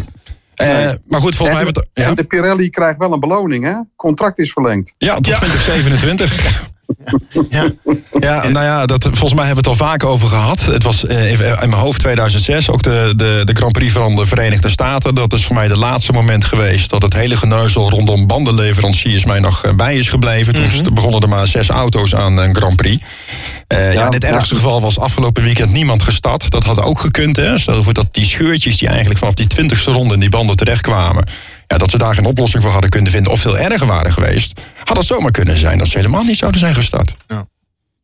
Eh, 0.56 0.91
maar 1.08 1.20
goed, 1.22 1.36
volgens 1.36 1.39
mij 1.39 1.50
En, 1.50 1.56
hebben 1.56 1.74
we 1.74 1.80
het. 1.80 1.89
Ja, 1.94 2.06
en 2.10 2.15
de 2.15 2.24
Pirelli 2.24 2.70
krijgt 2.70 2.98
wel 3.00 3.13
een 3.13 3.20
beloning, 3.20 3.63
hè? 3.63 3.74
Contract 3.96 4.39
is 4.39 4.52
verlengd. 4.52 4.94
ja 4.98 5.15
tot 5.15 5.26
Ja. 5.26 5.36
2027. 5.38 6.63
Ja. 7.49 7.63
Ja, 8.19 8.47
nou 8.47 8.65
ja, 8.65 8.86
dat, 8.86 9.03
volgens 9.03 9.34
mij 9.34 9.45
hebben 9.45 9.63
we 9.63 9.69
het 9.69 9.79
al 9.79 9.88
vaak 9.88 10.03
over 10.03 10.27
gehad. 10.27 10.65
Het 10.65 10.84
was 10.84 11.05
eh, 11.05 11.31
in 11.31 11.38
mijn 11.69 11.71
hoofd 11.71 11.99
2006, 11.99 12.69
ook 12.69 12.84
de, 12.84 13.13
de, 13.15 13.41
de 13.43 13.53
Grand 13.53 13.71
Prix 13.71 13.91
van 13.91 14.15
de 14.15 14.27
Verenigde 14.27 14.69
Staten. 14.69 15.15
Dat 15.15 15.34
is 15.34 15.45
voor 15.45 15.55
mij 15.55 15.67
de 15.67 15.77
laatste 15.77 16.12
moment 16.12 16.45
geweest 16.45 16.89
dat 16.89 17.01
het 17.01 17.13
hele 17.13 17.38
geneuzel 17.38 17.89
rondom 17.89 18.27
bandenleveranciers 18.27 19.25
mij 19.25 19.39
nog 19.39 19.63
eh, 19.63 19.73
bij 19.73 19.95
is 19.97 20.10
gebleven. 20.10 20.53
Toen 20.53 20.69
st- 20.69 20.93
begonnen 20.93 21.21
er 21.21 21.29
maar 21.29 21.47
zes 21.47 21.69
auto's 21.69 22.15
aan 22.15 22.38
een 22.38 22.55
Grand 22.55 22.75
Prix. 22.75 23.03
Eh, 23.67 23.93
ja, 23.93 24.05
in 24.05 24.13
het 24.13 24.23
ja. 24.23 24.29
ergste 24.29 24.55
geval 24.55 24.81
was 24.81 24.99
afgelopen 24.99 25.43
weekend 25.43 25.71
niemand 25.71 26.03
gestart. 26.03 26.49
Dat 26.49 26.63
had 26.63 26.81
ook 26.81 26.99
gekund, 26.99 27.36
hè. 27.36 27.60
Stel 27.60 27.84
voor 27.84 27.93
dat 27.93 28.08
die 28.12 28.25
scheurtjes 28.25 28.77
die 28.77 28.88
eigenlijk 28.88 29.19
vanaf 29.19 29.34
die 29.34 29.47
twintigste 29.47 29.91
ronde 29.91 30.13
in 30.13 30.19
die 30.19 30.29
banden 30.29 30.55
terechtkwamen... 30.55 31.23
Ja, 31.67 31.78
dat 31.78 31.91
ze 31.91 31.97
daar 31.97 32.13
geen 32.13 32.25
oplossing 32.25 32.63
voor 32.63 32.71
hadden 32.71 32.89
kunnen 32.89 33.12
vinden 33.12 33.32
of 33.32 33.39
veel 33.39 33.58
erger 33.58 33.88
waren 33.88 34.12
geweest... 34.12 34.62
had 34.84 34.97
het 34.97 35.06
zomaar 35.06 35.32
kunnen 35.32 35.58
zijn 35.58 35.78
dat 35.78 35.88
ze 35.88 35.97
helemaal 35.97 36.23
niet 36.23 36.38
zouden 36.38 36.60
zijn 36.60 36.73
gestart. 36.73 37.15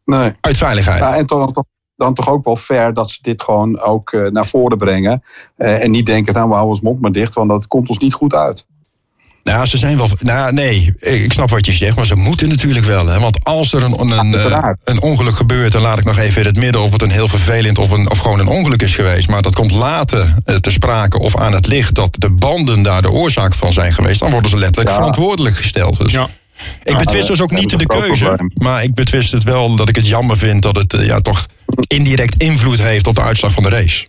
Nee. 0.06 0.32
Uit 0.42 0.58
veiligheid. 0.58 1.00
Ja, 1.00 1.16
en 1.16 1.26
dan, 1.26 1.52
dan, 1.54 1.66
dan 1.96 2.14
toch 2.14 2.30
ook 2.30 2.46
wel 2.46 2.56
fair 2.56 2.94
dat 2.94 3.12
ze 3.12 3.20
dit 3.22 3.42
gewoon 3.42 3.80
ook 3.80 4.12
eh, 4.12 4.28
naar 4.28 4.46
voren 4.46 4.78
brengen. 4.78 5.24
Eh, 5.56 5.84
en 5.84 5.92
niet 5.92 6.06
denken, 6.06 6.34
nou 6.34 6.48
we 6.48 6.54
houden 6.54 6.76
ons 6.76 6.84
mond 6.84 7.02
maar 7.02 7.12
dicht, 7.12 7.34
want 7.34 7.50
dat 7.50 7.68
komt 7.68 7.90
ons 7.90 7.98
niet 7.98 8.14
goed 8.14 8.34
uit. 8.34 8.66
Nou, 9.44 9.66
ze 9.66 9.78
zijn 9.78 9.98
wel. 9.98 10.10
Nou, 10.20 10.54
nee, 10.54 10.94
ik 11.00 11.34
snap 11.34 11.50
wat 11.50 11.66
je 11.66 11.72
zegt, 11.74 11.96
maar 11.96 12.06
ze 12.06 12.16
moeten 12.16 12.50
natuurlijk 12.50 12.86
wel. 12.86 13.08
Hè? 13.08 13.20
Want 13.20 13.44
als 13.44 13.74
er 13.74 13.84
een, 13.84 14.00
een, 14.00 14.12
een, 14.12 14.36
uiteraard. 14.36 14.80
een 14.84 15.02
ongeluk 15.02 15.36
gebeurt, 15.36 15.72
dan 15.72 15.82
laat 15.82 15.98
ik 15.98 16.04
nog 16.06 16.18
even 16.18 16.42
in 16.42 16.48
het 16.48 16.58
midden 16.58 16.82
of 16.82 16.92
het 16.92 17.02
een 17.02 17.10
heel 17.12 17.28
vervelend 17.28 17.78
of, 17.78 17.90
een, 17.90 18.10
of 18.10 18.18
gewoon 18.18 18.40
een 18.40 18.48
ongeluk 18.48 18.82
is 18.82 18.96
geweest. 18.96 19.30
Maar 19.30 19.42
dat 19.42 19.56
komt 19.56 19.72
later 19.72 20.36
eh, 20.46 20.56
te 20.56 20.72
sprake 20.72 21.20
of 21.20 21.38
aan 21.38 21.54
het 21.54 21.68
licht 21.68 21.96
dat 21.96 22.16
de 22.20 22.30
banden 22.30 22.84
daar 22.84 23.02
de 23.02 23.12
oorzaak 23.12 23.54
van 23.56 23.74
zijn 23.74 23.94
geweest. 23.94 24.20
Dan 24.20 24.32
worden 24.32 24.50
ze 24.50 24.58
letterlijk 24.58 24.90
Ja. 24.90 24.96
verantwoordelijk 24.96 25.56
gesteld. 25.56 25.98
Dus 25.98 26.12
Ja. 26.12 26.30
ik 26.84 26.98
betwist 26.98 27.28
dus 27.28 27.42
ook 27.42 27.52
niet 27.52 27.80
de 27.80 27.86
keuze. 27.86 28.50
Maar 28.54 28.84
ik 28.84 28.94
betwist 28.94 29.32
het 29.32 29.44
wel 29.44 29.76
dat 29.76 29.90
ik 29.90 29.96
het 29.96 30.08
jammer 30.08 30.38
vind 30.38 30.62
dat 30.62 30.76
het 30.76 30.94
eh, 30.94 31.06
ja, 31.06 31.20
toch 31.20 31.46
indirect 31.88 32.42
invloed 32.44 32.82
heeft 32.82 33.08
op 33.08 33.16
de 33.16 33.22
uitslag 33.22 33.52
van 33.52 33.64
de 33.64 33.70
race. 33.70 34.08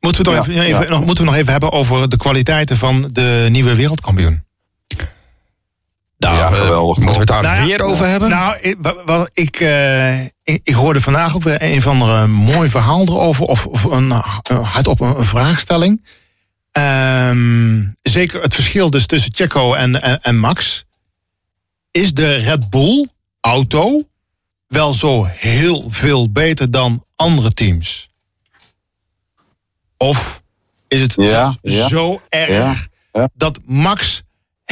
Moeten 0.00 0.24
we, 0.24 0.30
Ja, 0.30 0.38
even, 0.40 0.52
even- 0.62 0.82
ja. 0.82 0.88
nog, 0.88 1.04
moeten 1.04 1.24
we 1.24 1.30
nog 1.30 1.40
even 1.40 1.52
hebben 1.52 1.72
over 1.72 2.08
de 2.08 2.16
kwaliteiten 2.16 2.76
van 2.76 3.08
de 3.12 3.46
nieuwe 3.50 3.74
wereldkampioen? 3.74 4.46
Nou, 6.18 6.36
Ja, 6.36 6.46
eh, 6.46 6.52
geweldig, 6.52 6.96
moeten 6.96 7.14
we 7.14 7.20
het 7.20 7.28
daar 7.28 7.42
Nou 7.42 7.66
weer 7.66 7.82
over 7.82 8.06
hebben? 8.06 8.28
Nou, 8.28 8.58
ik, 8.60 8.76
ik, 9.32 9.60
eh, 9.60 10.24
ik, 10.24 10.60
ik 10.62 10.74
hoorde 10.74 11.00
vandaag 11.00 11.34
ook 11.34 11.42
weer 11.42 11.62
een 11.62 11.82
van 11.82 11.98
de 11.98 12.26
mooi 12.28 12.68
verhaal 12.70 13.02
erover. 13.02 13.44
Of, 13.44 13.66
of 13.66 13.84
een, 13.84 14.10
een 14.10 14.64
hardop 14.64 15.00
een, 15.00 15.18
een 15.18 15.24
vraagstelling. 15.24 16.04
Ehm, 16.72 17.86
zeker 18.02 18.42
het 18.42 18.54
verschil 18.54 18.90
dus 18.90 19.06
tussen 19.06 19.34
Checo 19.34 19.74
en, 19.74 20.02
en, 20.02 20.20
en 20.22 20.38
Max. 20.38 20.84
Is 21.90 22.12
de 22.12 22.34
Red 22.34 22.70
Bull 22.70 23.08
auto 23.40 24.08
wel 24.66 24.92
zo 24.92 25.24
heel 25.24 25.84
veel 25.88 26.30
beter 26.30 26.70
dan 26.70 27.04
andere 27.16 27.50
teams? 27.52 28.08
Of 29.96 30.42
is 30.88 31.00
het 31.00 31.14
Ja, 31.16 31.24
zelfs 31.26 31.58
ja, 31.62 31.88
zo 31.88 32.20
erg 32.28 32.48
ja, 32.48 32.74
ja. 33.12 33.28
dat 33.34 33.60
Max 33.66 34.22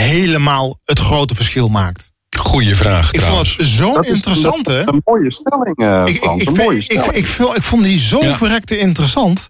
helemaal 0.02 0.80
het 0.84 0.98
grote 0.98 1.34
verschil 1.34 1.68
maakt? 1.68 2.10
Goeie 2.38 2.74
vraag. 2.74 3.12
Ik 3.12 3.20
vond 3.20 3.38
het 3.56 3.66
zo'n 3.68 4.02
is- 4.04 4.10
interessant, 4.12 4.64
dat 4.64 4.76
is 4.78 4.84
hè? 4.84 4.88
Een 4.92 5.00
mooie 5.04 5.32
stelling, 5.32 5.76
eh, 5.76 6.02
Ik, 6.06 6.08
ik, 6.14 6.16
Frans. 6.22 6.42
ik, 6.42 6.48
een 6.48 6.54
mooie 6.54 6.76
ik, 6.76 6.82
stelling. 6.82 7.12
ik, 7.12 7.26
vond- 7.26 7.56
ik 7.56 7.62
vond 7.62 7.82
die 7.84 7.98
zo 7.98 8.22
Ja. 8.24 8.36
verrekte 8.36 8.78
interessant. 8.78 9.48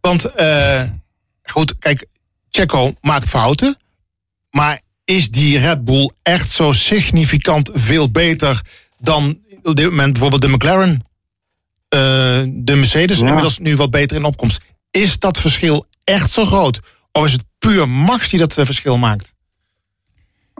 Want, 0.00 0.24
eh, 0.24 0.82
goed, 1.42 1.78
kijk, 1.78 2.06
Checo 2.50 2.94
maakt 3.00 3.28
fouten. 3.28 3.76
Maar 4.50 4.80
is 5.04 5.30
die 5.30 5.58
Red 5.58 5.84
Bull 5.84 6.10
echt 6.22 6.50
zo 6.50 6.72
significant 6.72 7.70
veel 7.72 8.10
beter 8.10 8.60
dan 8.98 9.38
op 9.62 9.76
dit 9.76 9.86
moment 9.90 10.12
bijvoorbeeld 10.12 10.42
de 10.42 10.48
McLaren? 10.48 11.04
Eh, 11.88 11.98
de 12.46 12.74
Mercedes, 12.76 13.18
Ja. 13.18 13.26
inmiddels 13.26 13.58
nu 13.58 13.76
wat 13.76 13.90
beter 13.90 14.16
in 14.16 14.24
opkomst. 14.24 14.60
Is 14.90 15.18
dat 15.18 15.40
verschil 15.40 15.86
echt 16.04 16.30
zo 16.30 16.44
groot? 16.44 16.80
Of 17.12 17.24
is 17.24 17.32
het 17.32 17.44
puur 17.58 17.88
Max 17.88 18.28
die 18.28 18.38
dat 18.38 18.52
verschil 18.54 18.98
maakt? 18.98 19.34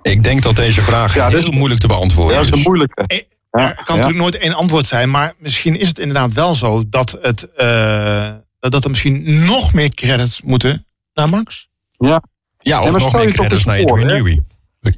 Ik 0.02 0.22
denk 0.22 0.42
dat 0.42 0.56
deze 0.56 0.82
vraag 0.82 1.14
Ja, 1.14 1.28
heel 1.28 1.40
dus- 1.44 1.56
moeilijk 1.56 1.80
te 1.80 1.86
beantwoorden 1.86 2.34
ja, 2.36 2.42
dat 2.42 2.52
is 2.52 2.58
een 2.58 2.62
moeilijke. 2.68 3.04
Eh, 3.06 3.18
Ja, 3.50 3.68
er 3.68 3.74
kan 3.74 3.96
ja. 3.96 4.02
natuurlijk 4.02 4.18
nooit 4.18 4.36
één 4.38 4.54
antwoord 4.54 4.86
zijn, 4.86 5.10
maar 5.10 5.34
misschien 5.38 5.78
is 5.78 5.88
het 5.88 5.98
inderdaad 5.98 6.32
wel 6.32 6.54
zo 6.54 6.82
dat, 6.88 7.18
het, 7.22 7.54
eh, 7.54 8.30
dat 8.58 8.84
er 8.84 8.90
misschien 8.90 9.44
nog 9.44 9.72
meer 9.72 9.90
credits 9.90 10.42
moeten 10.42 10.86
naar 11.14 11.28
Max. 11.28 11.68
Ja, 11.96 12.22
Ja, 12.58 12.78
of 12.80 12.84
Ja, 12.84 12.90
nog 12.90 13.12
meer 13.12 13.32
credits 13.32 13.64
naar 13.64 13.76
hè? 13.76 13.84
Newey. 13.84 14.42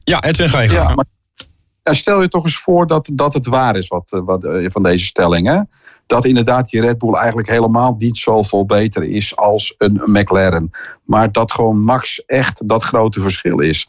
Ja, 0.04 0.22
Edwin, 0.22 0.48
ga 0.48 0.60
je 0.60 0.68
gang. 0.68 0.88
ja 0.88 0.94
maar 0.94 1.04
ja, 1.82 1.94
stel 1.94 2.22
je 2.22 2.28
toch 2.28 2.44
eens 2.44 2.56
voor 2.56 2.86
dat, 2.86 3.10
dat 3.14 3.34
het 3.34 3.46
waar 3.46 3.76
is 3.76 3.88
wat, 3.88 4.12
eh, 4.12 4.20
wat, 4.24 4.46
van 4.64 4.82
deze 4.82 5.04
stelling. 5.04 5.46
Hè? 5.46 5.60
Dat 6.12 6.24
inderdaad 6.26 6.68
die 6.68 6.80
Red 6.80 6.98
Bull 6.98 7.14
eigenlijk 7.14 7.48
helemaal 7.50 7.94
niet 7.98 8.18
zoveel 8.18 8.66
beter 8.66 9.02
is 9.02 9.36
als 9.36 9.74
een 9.78 10.00
McLaren. 10.06 10.70
Maar 11.04 11.32
dat 11.32 11.52
gewoon 11.52 11.84
Max 11.84 12.24
echt 12.26 12.68
dat 12.68 12.82
grote 12.82 13.20
verschil 13.20 13.58
is. 13.60 13.88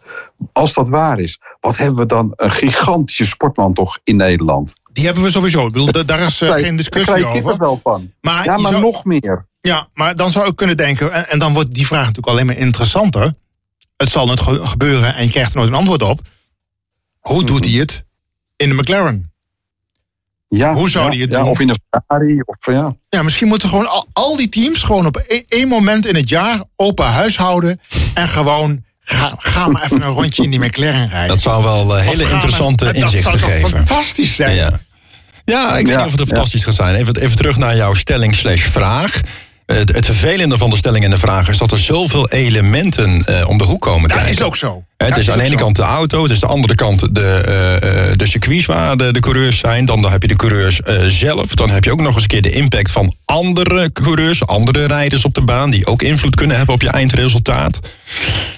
Als 0.54 0.74
dat 0.74 0.90
waar 0.90 1.20
is, 1.20 1.40
wat 1.60 1.78
hebben 1.78 1.96
we 2.00 2.06
dan 2.06 2.32
een 2.36 2.52
gigantische 2.52 3.26
sportman 3.26 3.74
toch 3.74 4.00
in 4.04 4.16
Nederland? 4.16 4.74
Die 4.94 5.06
hebben 5.06 5.24
we 5.24 5.30
sowieso. 5.30 5.66
Ik 5.68 5.72
bedoel, 5.74 5.92
da- 5.92 6.04
daar 6.04 6.20
is 6.20 6.42
eh, 6.42 6.52
geen 6.52 6.62
daar 6.64 6.76
discussie 6.76 7.14
krijg 7.14 7.36
ik 7.36 7.44
er 7.44 7.46
over. 7.48 7.58
wel 7.60 7.80
van. 7.84 8.12
Maar, 8.22 8.46
Ja, 8.46 8.58
maar 8.58 8.72
zou- 8.72 8.82
nog 8.84 9.06
meer. 9.06 9.48
ja, 9.62 9.88
maar 9.94 10.16
dan 10.16 10.30
zou 10.30 10.48
ik 10.48 10.56
kunnen 10.56 10.78
denken, 10.78 11.12
en, 11.14 11.30
en 11.30 11.40
dan 11.40 11.54
wordt 11.54 11.74
die 11.74 11.88
vraag 11.88 12.00
natuurlijk 12.06 12.28
alleen 12.28 12.46
maar 12.46 12.58
interessanter. 12.58 13.34
Het 13.98 14.10
zal 14.10 14.28
ge- 14.28 14.66
gebeuren 14.66 15.16
en 15.16 15.26
je 15.26 15.32
krijgt 15.32 15.52
er 15.54 15.58
nooit 15.58 15.70
een 15.70 15.76
antwoord 15.78 16.02
op. 16.02 16.20
Hoe 17.20 17.44
doet 17.44 17.66
hij 17.66 17.74
het 17.80 18.06
in 18.56 18.70
de 18.70 18.76
McLaren? 18.76 19.33
Ja, 20.58 20.74
Hoe 20.74 20.90
zou 20.90 21.06
ja, 21.06 21.12
die 21.12 21.22
het 21.22 21.32
ja, 21.32 21.40
doen? 21.40 21.50
Of 21.50 21.60
in 21.60 21.70
een 21.70 21.80
Ferrari. 21.90 22.42
Of, 22.46 22.56
ja. 22.60 22.96
Ja, 23.10 23.22
misschien 23.24 23.48
moeten 23.48 23.70
gewoon 23.70 23.88
al, 23.90 24.08
al 24.14 24.38
die 24.38 24.50
teams 24.50 24.84
gewoon 24.84 25.06
op 25.06 25.18
één, 25.48 25.68
moment 25.68 26.06
in 26.06 26.16
het 26.16 26.30
jaar 26.30 26.62
open 26.76 27.06
huis 27.06 27.38
houden. 27.38 27.80
En 28.14 28.28
gewoon 28.28 28.84
ga, 29.00 29.34
ga 29.38 29.68
maar 29.68 29.84
even 29.84 30.02
een 30.02 30.10
rondje 30.10 30.44
in 30.44 30.50
die 30.50 30.60
McLaren 30.60 31.08
rijden. 31.08 31.28
Dat 31.28 31.42
zou 31.42 31.64
wel 31.64 31.98
eh, 31.98 32.06
hele 32.06 32.24
maar- 32.24 32.32
interessante 32.34 32.86
dat 32.86 32.94
inzichten 32.96 33.40
geven. 33.40 33.70
fantastisch 33.70 34.36
zijn. 34.36 34.56
Ja. 34.56 34.70
ja, 35.46 35.78
ik 35.78 35.86
weet 35.86 35.96
Ja, 35.96 36.04
niet 36.04 36.06
of 36.06 36.12
het 36.12 36.20
ja. 36.20 36.26
fantastisch 36.26 36.64
gaat 36.64 36.76
zijn. 36.76 36.96
Even, 36.96 37.16
even 37.16 37.36
terug 37.38 37.58
naar 37.58 37.76
jouw 37.76 37.94
stelling 37.94 38.36
slash 38.36 38.62
vraag. 38.62 39.20
Het, 39.74 39.96
het 39.96 40.06
vervelende 40.06 40.58
van 40.58 40.70
de 40.70 40.78
stelling 40.78 41.04
en 41.06 41.10
de 41.10 41.18
vraag 41.18 41.50
is 41.50 41.58
dat 41.58 41.72
er 41.72 41.78
zoveel 41.78 42.30
elementen 42.30 43.26
eh, 43.26 43.50
om 43.50 43.58
de 43.58 43.64
hoek 43.64 43.82
komen 43.82 44.10
Dat 44.10 44.18
kijken. 44.18 44.34
is 44.34 44.42
ook 44.42 44.56
zo. 44.56 44.84
Het 44.98 45.18
is 45.18 45.32
aan 45.32 45.38
de 45.38 45.44
ene 45.44 45.58
zo. 45.58 45.64
kant 45.64 45.76
de 45.76 45.82
auto, 45.82 46.22
het 46.24 46.32
is 46.32 46.44
aan 46.44 46.48
de 46.50 46.56
andere 46.56 46.76
kant 46.76 47.16
de, 47.16 47.22
eh, 47.22 48.10
eh, 48.10 48.18
de 48.18 48.28
circuits 48.28 48.66
waar 48.66 48.98
de, 48.98 49.14
de 49.14 49.20
coureurs 49.20 49.58
zijn. 49.58 49.86
Dan, 49.86 50.02
dan 50.02 50.12
heb 50.12 50.22
je 50.22 50.28
de 50.28 50.36
coureurs 50.36 50.80
zelf. 51.08 51.48
Dan 51.56 51.70
heb 51.70 51.84
je 51.84 51.92
ook 51.92 52.02
nog 52.02 52.14
eens 52.14 52.22
een 52.22 52.28
keer 52.30 52.42
de 52.42 52.52
impact 52.52 52.92
van 52.92 53.14
andere 53.26 53.92
coureurs, 53.92 54.46
andere 54.46 54.88
rijders 54.88 55.26
op 55.26 55.34
de 55.34 55.42
baan, 55.44 55.70
die 55.70 55.86
ook 55.86 56.02
invloed 56.02 56.36
kunnen 56.36 56.58
hebben 56.58 56.76
op 56.76 56.82
je 56.82 56.90
eindresultaat. 56.90 57.80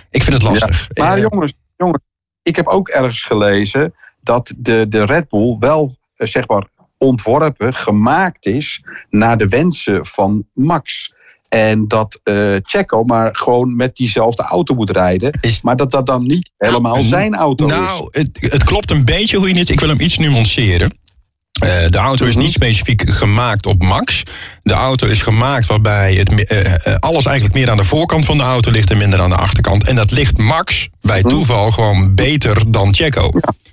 Ik 0.10 0.24
vind 0.24 0.34
het 0.34 0.44
lastig. 0.44 0.88
Ja. 0.90 1.04
Maar 1.04 1.20
jongens, 1.20 1.54
jongens, 1.78 2.04
ik 2.44 2.56
heb 2.56 2.68
ook 2.68 2.90
ergens 2.90 3.24
gelezen 3.24 3.94
dat 4.22 4.54
de, 4.58 4.86
de 4.90 5.06
Red 5.06 5.30
Bull 5.30 5.58
wel 5.60 5.96
zeg 6.18 6.48
maar 6.48 6.68
ontworpen, 6.98 7.74
gemaakt 7.74 8.46
is 8.46 8.84
naar 9.10 9.38
de 9.38 9.48
wensen 9.48 10.06
van 10.06 10.46
Max. 10.54 11.14
En 11.50 11.88
dat 11.88 12.20
eh 12.24 12.56
Checo 12.64 13.04
maar 13.04 13.36
gewoon 13.36 13.76
met 13.76 13.96
diezelfde 13.96 14.44
auto 14.44 14.76
moet 14.76 14.90
rijden. 14.90 15.38
Is- 15.42 15.62
Maar 15.62 15.76
dat 15.76 15.92
dat 15.92 16.06
dan 16.06 16.26
niet 16.28 16.50
helemaal 16.58 17.02
zijn 17.02 17.36
auto 17.36 17.66
is. 17.66 17.72
Nou, 17.72 18.08
het, 18.12 18.30
het 18.40 18.64
klopt 18.64 18.92
een 18.92 19.06
beetje 19.06 19.38
hoe 19.38 19.48
je 19.54 19.60
het... 19.60 19.70
Ik 19.70 19.80
wil 19.80 19.90
hem 19.90 20.00
iets 20.00 20.18
nuanceren. 20.18 20.98
Eh, 21.56 21.70
de 21.90 21.98
auto 21.98 22.26
is 22.26 22.36
niet 22.36 22.52
specifiek 22.52 23.04
gemaakt 23.10 23.66
op 23.66 23.84
max. 23.84 24.24
De 24.64 24.74
auto 24.74 25.08
is 25.08 25.22
gemaakt 25.22 25.66
waarbij 25.66 26.14
het, 26.16 26.44
eh, 26.46 26.66
eh, 26.74 26.96
alles 27.00 27.26
eigenlijk 27.26 27.56
meer 27.56 27.70
aan 27.70 27.78
de 27.78 27.84
voorkant 27.84 28.26
van 28.26 28.38
de 28.38 28.44
auto 28.44 28.72
ligt 28.72 28.92
en 28.92 28.98
minder 28.98 29.22
aan 29.22 29.30
de 29.30 29.36
achterkant. 29.36 29.84
En 29.88 29.96
dat 29.96 30.12
ligt 30.12 30.38
max 30.38 30.88
bij 31.02 31.20
Mhm. 31.20 31.30
toeval 31.30 31.72
gewoon 31.72 32.16
beter 32.16 32.72
dan 32.72 32.94
Checo. 32.96 33.30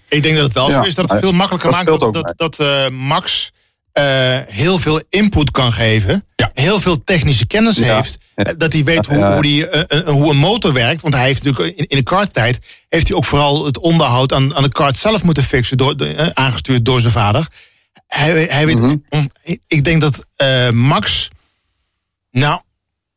Ik 0.08 0.22
denk 0.22 0.34
dat 0.36 0.44
het 0.44 0.54
wel 0.54 0.68
zo 0.70 0.80
Ja, 0.80 0.84
is 0.86 0.94
dat 0.94 1.10
het 1.10 1.18
veel 1.20 1.32
makkelijker 1.32 1.70
dat 1.70 1.78
maakt 1.84 2.00
dat, 2.00 2.14
dat, 2.14 2.32
dat 2.36 2.58
eh, 2.58 2.88
Max 2.88 3.50
eh, 3.92 4.04
heel 4.46 4.78
veel 4.78 5.02
input 5.10 5.50
kan 5.50 5.72
geven. 5.72 6.24
Ja. 6.36 6.50
Heel 6.54 6.80
veel 6.80 7.04
technische 7.04 7.46
kennis 7.46 7.76
Ja. 7.76 7.94
heeft. 7.94 8.18
Ja. 8.36 8.52
Dat 8.58 8.72
hij 8.72 8.84
weet 8.84 9.06
hoe, 9.06 9.16
Ja. 9.18 9.32
hoe, 9.32 9.42
die, 9.42 9.66
hoe 10.04 10.30
een 10.30 10.36
motor 10.36 10.72
werkt. 10.72 11.00
Want 11.02 11.14
hij 11.14 11.24
heeft 11.24 11.42
natuurlijk 11.44 11.78
in, 11.78 11.86
in 11.86 11.96
de 11.96 12.02
karttijd 12.02 12.58
heeft 12.88 13.08
hij 13.08 13.16
ook 13.16 13.24
vooral 13.24 13.64
het 13.64 13.78
onderhoud 13.78 14.32
aan, 14.32 14.54
aan 14.54 14.62
de 14.62 14.68
kart 14.68 14.96
zelf 14.96 15.22
moeten 15.22 15.44
fixen. 15.44 15.76
Door, 15.76 15.96
de- 15.96 16.30
aangestuurd 16.34 16.84
door 16.84 17.00
zijn 17.00 17.12
vader. 17.12 17.46
Hij, 18.14 18.44
hij 18.44 18.66
weet, 18.66 18.80
om- 18.80 19.30
ik 19.66 19.84
denk 19.84 20.00
dat 20.00 20.26
eh, 20.36 20.70
Max 20.70 21.28
nou 22.30 22.60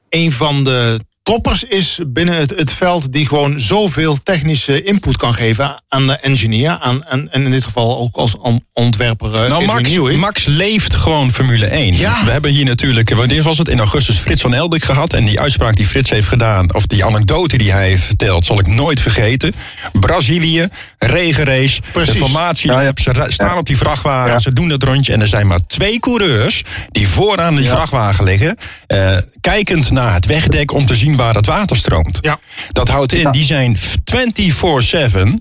een 0.09 0.31
van 0.31 0.63
de 0.63 0.99
toppers 1.25 1.63
is 1.63 1.99
binnen 2.07 2.35
het, 2.35 2.53
het 2.57 2.73
veld 2.73 3.11
die 3.11 3.27
gewoon 3.27 3.59
zoveel 3.59 4.17
technische 4.23 4.83
input 4.83 5.17
kan 5.17 5.33
geven 5.33 5.83
aan 5.87 6.07
de 6.07 6.13
engineer. 6.17 6.77
Aan, 6.81 7.05
aan, 7.07 7.29
en 7.29 7.43
in 7.43 7.51
dit 7.51 7.63
geval 7.63 7.97
ook 7.97 8.15
als 8.15 8.37
on- 8.37 8.63
ontwerper 8.73 9.33
eh, 9.33 9.49
Nou, 9.49 9.65
Max. 9.65 9.91
Max 10.17 10.45
leeft 10.45 10.95
gewoon 10.95 11.31
Formule 11.31 11.65
1. 11.65 11.97
Ja. 11.97 12.25
We 12.25 12.31
hebben 12.31 12.51
hier 12.51 12.65
natuurlijk, 12.65 13.15
wanneer 13.15 13.43
was 13.43 13.57
het? 13.57 13.67
In 13.67 13.79
augustus 13.79 14.17
Frits 14.17 14.41
van 14.41 14.53
Eldik 14.53 14.83
gehad. 14.83 15.13
En 15.13 15.23
die 15.23 15.39
uitspraak 15.39 15.75
die 15.75 15.85
Frits 15.87 16.09
heeft 16.09 16.27
gedaan, 16.27 16.73
of 16.73 16.85
die 16.85 17.05
anekdote 17.05 17.57
die 17.57 17.71
hij 17.71 17.87
heeft 17.87 18.03
verteld, 18.03 18.45
zal 18.45 18.59
ik 18.59 18.67
nooit 18.67 18.99
vergeten. 18.99 19.53
Brazilië, 19.99 20.67
regenrace, 20.97 21.81
Precies. 21.91 22.13
de 22.13 22.19
formatie. 22.19 22.71
Ja, 22.71 22.81
ja. 22.81 22.91
Ze 22.95 23.25
staan 23.27 23.47
Ja. 23.49 23.57
op 23.57 23.65
die 23.65 23.77
vrachtwagen, 23.77 24.31
Ja. 24.31 24.39
ze 24.39 24.53
doen 24.53 24.69
dat 24.69 24.83
rondje. 24.83 25.13
En 25.13 25.21
er 25.21 25.27
zijn 25.27 25.47
maar 25.47 25.59
twee 25.67 25.99
coureurs 25.99 26.63
die 26.91 27.07
vooraan 27.07 27.55
die 27.55 27.63
Ja. 27.63 27.69
vrachtwagen 27.71 28.23
liggen. 28.23 28.57
eh, 28.87 29.17
kijkend 29.41 29.91
naar 29.91 30.13
het 30.13 30.25
wegdek 30.25 30.73
om 30.73 30.85
te 30.85 30.95
zien 30.95 31.14
waar 31.15 31.35
het 31.35 31.45
water 31.45 31.77
stroomt. 31.77 32.17
Ja. 32.21 32.39
Dat 32.69 32.87
houdt 32.87 33.13
in, 33.13 33.31
die 33.31 33.45
zijn 33.45 33.77
24-7 33.77 33.81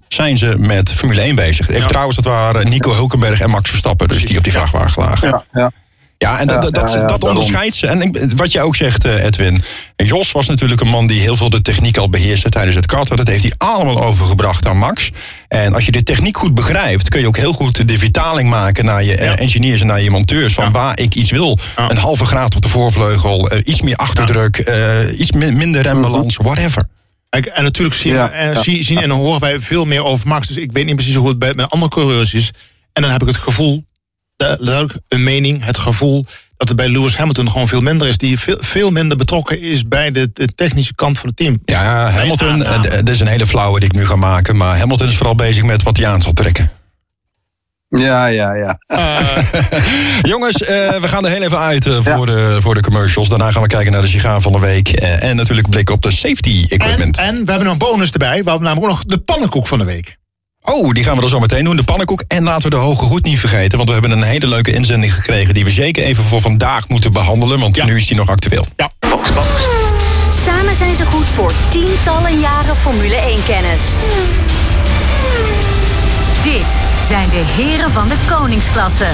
zijn 0.08 0.36
ze 0.36 0.56
met 0.58 0.92
Formule 0.92 1.20
1 1.20 1.34
bezig. 1.34 1.68
Even 1.68 1.88
trouwens, 1.88 2.16
dat 2.16 2.24
waren 2.24 2.68
Nico 2.68 2.92
Hulkenberg 2.92 3.40
en 3.40 3.50
Max 3.50 3.70
Verstappen, 3.70 4.08
dus 4.08 4.24
die 4.24 4.38
op 4.38 4.44
die 4.44 4.52
vrachtwagen 4.52 5.02
lagen. 5.02 5.44
Ja, 5.52 5.72
ja. 6.28 6.40
En 6.40 6.46
dat, 6.46 6.56
Ja, 6.56 6.62
dat, 6.62 6.74
dat, 6.74 6.92
ja, 6.92 6.98
ja, 7.00 7.06
dat 7.06 7.20
daarom. 7.20 7.28
onderscheidt 7.38 7.76
ze. 7.76 7.86
En 7.86 8.00
ik- 8.02 8.32
wat 8.36 8.52
jij 8.52 8.62
ook 8.62 8.76
zegt, 8.76 9.04
eh, 9.04 9.24
Edwin. 9.24 9.62
Jos 9.96 10.32
was 10.32 10.46
natuurlijk 10.46 10.80
een 10.80 10.88
man 10.88 11.06
die 11.06 11.20
heel 11.20 11.36
veel 11.36 11.50
de 11.50 11.62
techniek 11.62 11.96
al 11.96 12.08
beheerste 12.10 12.48
tijdens 12.48 12.74
het 12.76 12.86
karten. 12.86 13.16
Dat 13.16 13.28
heeft 13.28 13.42
hij 13.42 13.52
allemaal 13.58 14.02
overgebracht 14.04 14.66
aan 14.66 14.78
Max. 14.78 15.10
En 15.48 15.74
als 15.74 15.84
je 15.84 15.92
de 15.92 16.02
techniek 16.02 16.36
goed 16.36 16.54
begrijpt, 16.54 17.08
kun 17.08 17.20
je 17.20 17.26
ook 17.26 17.36
heel 17.36 17.52
goed 17.52 17.88
de 17.88 17.98
vertaling 17.98 18.50
maken 18.50 18.84
naar 18.84 19.04
je 19.04 19.14
eh, 19.16 19.24
Ja. 19.26 19.36
engineers 19.36 19.80
en 19.80 19.86
naar 19.86 20.00
je 20.02 20.10
monteurs. 20.10 20.54
Van 20.54 20.64
Ja. 20.64 20.70
waar 20.70 21.00
ik 21.00 21.14
iets 21.14 21.30
wil. 21.30 21.58
Ja. 21.76 21.90
Een 21.90 21.96
halve 21.96 22.24
graad 22.24 22.54
op 22.56 22.62
de 22.62 22.68
voorvleugel, 22.68 23.48
eh, 23.50 23.58
iets 23.64 23.80
meer 23.80 23.96
achterdruk, 23.96 24.58
eh, 24.58 25.18
iets 25.18 25.32
mi- 25.32 25.52
minder 25.52 25.82
rembalans, 25.82 26.36
whatever. 26.36 26.82
Kijk, 27.28 27.46
En 27.46 27.62
natuurlijk 27.64 27.96
zien, 27.96 28.12
Ja, 28.14 28.30
ja. 28.34 28.62
zie- 28.62 28.84
zien 28.84 29.02
en 29.02 29.10
horen 29.10 29.40
wij 29.40 29.60
veel 29.60 29.84
meer 29.84 30.04
over 30.04 30.28
Max. 30.28 30.46
Dus 30.46 30.56
ik 30.56 30.72
weet 30.72 30.84
niet 30.86 30.94
precies 30.96 31.14
hoe 31.14 31.28
het 31.28 31.38
bij, 31.38 31.54
met 31.54 31.70
andere 31.70 31.90
coureurs 31.90 32.34
is. 32.34 32.50
En 32.92 33.02
dan 33.02 33.10
heb 33.10 33.20
ik 33.20 33.26
het 33.26 33.36
gevoel, 33.36 33.84
duidelijk 34.60 34.94
een 35.08 35.22
mening, 35.22 35.64
het 35.64 35.78
gevoel 35.78 36.26
dat 36.56 36.68
het 36.68 36.76
bij 36.76 36.88
Lewis 36.88 37.16
Hamilton 37.16 37.50
gewoon 37.50 37.68
veel 37.68 37.80
minder 37.80 38.08
is. 38.08 38.18
Die 38.18 38.38
veel, 38.38 38.56
veel 38.60 38.90
minder 38.90 39.16
betrokken 39.16 39.60
is 39.60 39.88
bij 39.88 40.10
de, 40.10 40.30
de 40.32 40.54
technische 40.54 40.94
kant 40.94 41.18
van 41.18 41.28
het 41.28 41.36
team. 41.36 41.60
Ja, 41.64 42.10
Hamilton, 42.10 42.56
ja, 42.58 42.64
ja. 42.64 42.84
eh, 42.84 42.90
dit 42.98 43.08
is 43.08 43.20
een 43.20 43.26
hele 43.26 43.46
flauwe 43.46 43.80
die 43.80 43.88
ik 43.88 43.94
nu 43.94 44.06
ga 44.06 44.16
maken. 44.16 44.56
Maar 44.56 44.78
Hamilton 44.78 45.08
is 45.08 45.16
vooral 45.16 45.34
bezig 45.34 45.64
met 45.64 45.82
wat 45.82 45.96
hij 45.96 46.06
aan 46.06 46.22
zal 46.22 46.32
trekken. 46.32 46.70
Ja, 47.88 48.26
ja, 48.26 48.54
ja. 48.54 48.78
Jongens, 50.32 50.62
eh, 50.62 51.00
we 51.00 51.08
gaan 51.08 51.24
er 51.24 51.30
heel 51.30 51.42
even 51.42 51.58
uit 51.58 51.86
eh, 51.86 51.98
voor, 52.02 52.26
de, 52.26 52.56
voor 52.60 52.74
de 52.74 52.80
commercials. 52.80 53.28
Daarna 53.28 53.50
gaan 53.50 53.62
we 53.62 53.68
kijken 53.68 53.92
naar 53.92 54.00
de 54.00 54.06
sigaar 54.08 54.40
van 54.40 54.52
de 54.52 54.58
week. 54.58 54.88
eh, 54.88 55.22
en 55.22 55.36
natuurlijk 55.36 55.68
blik 55.70 55.90
op 55.90 56.02
de 56.02 56.10
safety 56.12 56.66
En, 56.68 56.78
equipment. 56.78 57.18
en 57.18 57.34
we 57.44 57.50
hebben 57.50 57.62
nog 57.64 57.72
een 57.72 57.78
bonus 57.78 58.10
erbij. 58.12 58.28
We 58.44 58.50
hebben 58.50 58.62
namelijk 58.62 58.82
ook 58.92 58.98
nog 58.98 59.04
de 59.04 59.18
pannenkoek 59.18 59.66
van 59.68 59.78
de 59.78 59.84
week. 59.84 60.16
Oh, 60.66 60.90
die 60.92 61.04
gaan 61.04 61.16
we 61.16 61.22
er 61.22 61.28
zo 61.28 61.38
meteen 61.38 61.64
doen. 61.64 61.76
De 61.76 61.82
pannenkoek. 61.84 62.22
En 62.28 62.42
laten 62.42 62.62
we 62.62 62.70
de 62.70 62.76
hoge 62.76 63.04
goed 63.04 63.24
niet 63.24 63.38
vergeten. 63.40 63.76
Want 63.76 63.88
we 63.88 63.92
hebben 63.94 64.10
een 64.12 64.22
hele 64.22 64.46
leuke 64.46 64.72
inzending 64.72 65.14
gekregen... 65.14 65.54
die 65.54 65.64
we 65.64 65.70
zeker 65.70 66.02
even 66.04 66.24
voor 66.24 66.40
vandaag 66.40 66.88
moeten 66.88 67.12
behandelen. 67.12 67.60
Want 67.60 67.76
Ja. 67.76 67.84
nu 67.84 67.96
is 67.96 68.06
die 68.06 68.16
nog 68.16 68.28
actueel. 68.28 68.66
Ja. 68.76 68.90
Samen 70.44 70.74
zijn 70.76 70.94
ze 70.94 71.04
goed 71.06 71.26
voor 71.26 71.52
tientallen 71.68 72.40
jaren 72.40 72.76
Formule 72.76 73.14
1-kennis. 73.16 73.80
Dit 76.42 76.66
zijn 77.08 77.28
de 77.28 77.44
heren 77.56 77.90
van 77.90 78.08
de 78.08 78.16
koningsklasse. 78.28 79.06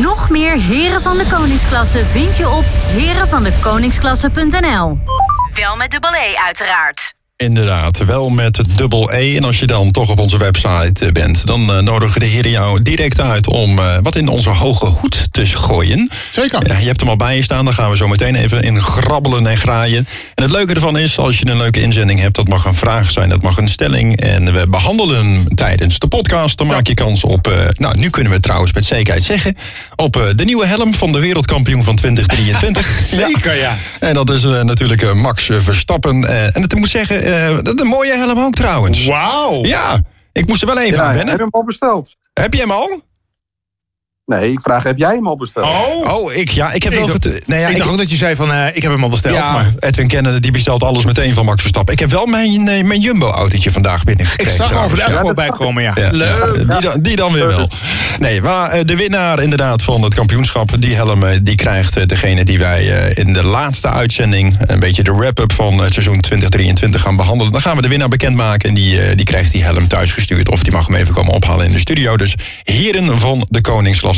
Nog 0.00 0.30
meer 0.30 0.60
heren 0.60 1.02
van 1.02 1.16
de 1.16 1.24
koningsklasse 1.30 2.04
vind 2.10 2.36
je 2.36 2.48
op 2.48 2.64
herenvandekoningsklasse.nl. 2.86 4.98
Wel 5.54 5.76
met 5.76 5.90
dubbel 5.90 6.14
E 6.14 6.34
uiteraard. 6.46 7.14
Inderdaad, 7.38 8.04
wel 8.04 8.28
met 8.28 8.60
dubbel 8.76 9.12
E. 9.12 9.36
En 9.36 9.44
als 9.44 9.58
je 9.58 9.66
dan 9.66 9.90
toch 9.90 10.10
op 10.10 10.18
onze 10.18 10.38
website 10.38 11.06
eh, 11.06 11.12
bent... 11.12 11.46
dan 11.46 11.72
eh, 11.72 11.78
nodigen 11.78 12.20
de 12.20 12.26
heren 12.26 12.50
jou 12.50 12.82
direct 12.82 13.20
uit 13.20 13.48
om 13.48 13.78
eh, 13.78 13.96
wat 14.02 14.16
in 14.16 14.28
onze 14.28 14.50
hoge 14.50 14.86
hoed 14.86 15.28
te 15.30 15.46
gooien. 15.46 16.10
Zeker. 16.30 16.68
Ja, 16.68 16.78
je 16.78 16.86
hebt 16.86 17.00
hem 17.00 17.08
al 17.08 17.16
bij 17.16 17.36
je 17.36 17.42
staan, 17.42 17.64
daar 17.64 17.74
gaan 17.74 17.90
we 17.90 17.96
zo 17.96 18.08
meteen 18.08 18.34
even 18.34 18.62
in 18.62 18.80
grabbelen 18.80 19.46
en 19.46 19.56
graaien. 19.56 20.08
En 20.34 20.42
het 20.42 20.52
leuke 20.52 20.74
ervan 20.74 20.98
is, 20.98 21.18
als 21.18 21.38
je 21.38 21.46
een 21.46 21.56
leuke 21.56 21.80
inzending 21.80 22.20
hebt... 22.20 22.34
dat 22.34 22.48
mag 22.48 22.64
een 22.64 22.74
vraag 22.74 23.10
zijn, 23.10 23.28
dat 23.28 23.42
mag 23.42 23.58
een 23.58 23.68
stelling. 23.68 24.20
En 24.20 24.52
we 24.52 24.68
behandelen 24.68 25.44
tijdens 25.54 25.98
de 25.98 26.06
podcast. 26.06 26.58
Dan 26.58 26.66
maak 26.66 26.86
je 26.86 26.94
kans 26.94 27.24
op, 27.24 27.52
nou 27.72 27.98
nu 27.98 28.10
kunnen 28.10 28.30
we 28.30 28.36
het 28.36 28.44
trouwens 28.44 28.72
met 28.72 28.84
zekerheid 28.84 29.22
zeggen... 29.22 29.56
op 29.96 30.32
de 30.34 30.44
nieuwe 30.44 30.66
helm 30.66 30.94
van 30.94 31.12
de 31.12 31.20
wereldkampioen 31.20 31.84
van 31.84 31.96
2023. 32.02 33.00
Zeker, 33.06 33.56
ja. 33.56 33.78
En 34.00 34.14
dat 34.14 34.30
is 34.30 34.42
natuurlijk 34.42 35.14
Max 35.14 35.48
Verstappen. 35.52 36.24
En 36.54 36.62
het 36.62 36.74
moet 36.74 36.90
zeggen, 36.90 37.25
eh, 37.26 37.56
dat 37.62 37.74
is 37.74 37.80
een 37.80 37.86
mooie 37.86 38.14
helm 38.14 38.38
ook 38.38 38.54
trouwens. 38.54 39.06
Wauw. 39.06 39.64
Ja, 39.64 40.00
ik 40.32 40.46
moest 40.46 40.60
er 40.62 40.66
wel 40.68 40.78
even 40.78 40.96
ja 40.96 41.00
aan 41.02 41.06
heb 41.08 41.16
wennen. 41.16 41.34
je 41.34 41.40
hem 41.40 41.50
al 41.50 41.64
besteld? 41.64 42.16
Heb 42.32 42.54
je 42.54 42.60
hem 42.60 42.70
al? 42.70 43.00
Nee, 44.26 44.50
ik 44.52 44.60
vraag, 44.62 44.82
heb 44.82 44.98
jij 44.98 45.14
hem 45.14 45.26
al 45.26 45.36
besteld? 45.36 45.66
Oh. 45.66 46.14
Oh, 46.16 46.32
ik, 46.34 46.50
ja, 46.50 46.72
ik 46.72 46.82
heb 46.82 46.92
Ik 46.92 46.98
wel... 46.98 47.06
dacht- 47.06 47.46
nee, 47.46 47.60
ja, 47.60 47.66
ik 47.66 47.72
ik- 47.72 47.78
dacht 47.78 47.90
ook 47.90 47.96
dat 47.96 48.10
je 48.10 48.16
zei 48.16 48.34
van, 48.36 48.52
eh, 48.52 48.66
ik 48.76 48.82
heb 48.82 48.92
hem 48.92 49.02
al 49.02 49.08
besteld. 49.08 49.34
Ja, 49.36 49.52
maar 49.52 49.72
Edwin 49.78 50.08
Kennen 50.08 50.42
die 50.42 50.50
bestelt 50.50 50.82
alles 50.82 51.04
meteen 51.04 51.32
van 51.34 51.44
Max 51.44 51.60
Verstappen. 51.60 51.94
Ik 51.94 52.00
heb 52.00 52.10
wel 52.10 52.26
mijn, 52.26 52.68
eh, 52.68 52.84
mijn 52.84 53.00
Jumbo-autootje 53.00 53.70
vandaag 53.70 53.98
ik 54.00 54.04
binnengekregen. 54.06 54.56
zag 54.56 54.70
hem 54.72 54.78
over 54.82 54.96
de 54.96 55.04
Ja, 55.08 55.20
voorbij 55.20 55.48
komen, 55.48 55.82
ja. 55.82 55.92
Ja, 56.00 56.10
Leuk. 56.10 56.64
ja, 56.68 56.78
die, 56.78 56.80
dan, 56.90 57.00
die 57.02 57.16
dan 57.16 57.32
weer 57.32 57.46
wel. 57.46 57.68
Nee, 58.18 58.40
maar 58.42 58.70
eh, 58.70 58.80
de 58.84 58.96
winnaar 58.96 59.42
inderdaad 59.42 59.82
van 59.82 60.02
het 60.02 60.14
kampioenschap, 60.14 60.70
die 60.78 60.94
helm, 60.94 61.24
eh, 61.24 61.38
die 61.42 61.54
krijgt 61.54 61.96
eh, 61.96 62.02
degene 62.06 62.44
die 62.44 62.58
wij 62.58 62.96
eh, 63.08 63.24
in 63.24 63.32
de 63.32 63.44
laatste 63.44 63.88
uitzending, 63.88 64.56
een 64.60 64.80
beetje 64.80 65.02
de 65.02 65.12
wrap-up 65.14 65.52
van 65.52 65.78
het 65.82 65.92
seizoen 65.92 66.20
2023 66.20 67.00
gaan 67.02 67.16
behandelen. 67.16 67.52
Dan 67.52 67.60
gaan 67.60 67.76
we 67.76 67.82
de 67.82 67.88
winnaar 67.88 68.08
bekendmaken 68.08 68.68
en 68.68 68.74
die, 68.74 69.00
eh, 69.02 69.16
die 69.16 69.24
krijgt 69.24 69.52
die 69.52 69.62
helm 69.64 69.88
thuisgestuurd. 69.88 70.48
Of 70.48 70.62
die 70.62 70.72
mag 70.72 70.86
hem 70.86 70.96
even 70.96 71.14
komen 71.14 71.32
ophalen 71.32 71.66
in 71.66 71.72
de 71.72 71.78
studio. 71.78 72.16
Dus 72.16 72.34
heren 72.62 73.18
van 73.18 73.46
de 73.48 73.60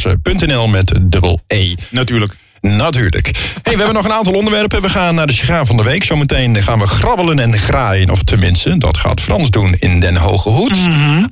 koningsklasse.nl 0.02 0.68
met 0.68 0.92
dubbel 1.02 1.40
E. 1.46 1.74
Natuurlijk. 1.90 2.32
Natuurlijk. 2.60 3.26
Hey, 3.62 3.72
we 3.72 3.78
hebben 3.78 3.94
nog 3.94 4.04
een 4.04 4.12
aantal 4.12 4.32
onderwerpen. 4.32 4.82
We 4.82 4.88
gaan 4.88 5.14
naar 5.14 5.26
de 5.26 5.32
sigaar 5.32 5.66
van 5.66 5.76
de 5.76 5.82
week. 5.82 6.04
Zometeen 6.04 6.62
gaan 6.62 6.78
we 6.78 6.86
grabbelen 6.86 7.38
en 7.38 7.58
graaien. 7.58 8.10
Of 8.10 8.22
tenminste, 8.22 8.78
dat 8.78 8.96
gaat 8.96 9.20
Frans 9.20 9.50
doen 9.50 9.74
in 9.78 10.00
Den 10.00 10.16
Hoge 10.16 10.48
Hoed. 10.48 10.78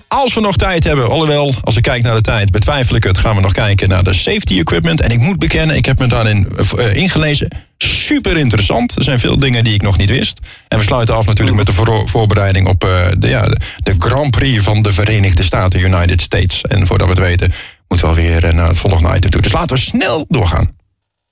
Als 0.09 0.35
we 0.35 0.40
nog 0.40 0.57
tijd 0.57 0.85
hebben, 0.85 1.09
alhoewel, 1.09 1.55
als 1.62 1.76
ik 1.76 1.83
kijk 1.83 2.02
naar 2.02 2.14
de 2.14 2.20
tijd, 2.20 2.50
betwijfel 2.50 2.96
ik 2.96 3.05
het, 3.05 3.18
gaan 3.18 3.35
we 3.35 3.40
nog 3.40 3.52
kijken 3.52 3.88
naar 3.88 4.05
de 4.05 4.14
safety 4.14 4.59
equipment. 4.59 5.00
En 5.00 5.11
ik 5.11 5.18
moet 5.18 5.38
bekennen, 5.38 5.76
ik 5.76 5.85
heb 5.85 5.98
me 5.98 6.07
daarin 6.07 6.48
eh, 6.79 6.94
ingelezen. 6.94 7.48
Super 7.79 8.37
interessant. 8.37 8.96
Er 8.96 9.05
zijn 9.05 9.18
veel 9.20 9.38
dingen 9.38 9.64
die 9.64 9.74
ik 9.74 9.83
nog 9.83 9.96
niet 9.98 10.11
wist. 10.11 10.40
En 10.68 10.79
we 10.79 10.85
sluiten 10.85 11.14
af 11.14 11.26
natuurlijk 11.26 11.57
met 11.57 11.66
de 11.66 11.72
voor- 11.72 12.09
voorbereiding 12.09 12.68
op 12.68 12.85
eh, 12.85 12.90
de, 13.18 13.29
ja, 13.29 13.48
de 13.76 13.94
Grand 13.98 14.31
Prix 14.31 14.62
van 14.64 14.83
de 14.83 14.92
Verenigde 14.92 15.42
Staten, 15.42 15.81
United 15.81 16.20
States. 16.20 16.62
En 16.62 16.87
voordat 16.87 17.07
we 17.07 17.12
het 17.12 17.22
weten, 17.22 17.52
moeten 17.88 18.09
we 18.09 18.14
alweer 18.14 18.44
eh, 18.44 18.55
naar 18.55 18.68
het 18.68 18.79
volgende 18.79 19.16
item 19.16 19.31
toe. 19.31 19.40
Dus 19.40 19.53
laten 19.53 19.77
we 19.77 19.83
snel 19.83 20.25
doorgaan. 20.29 20.70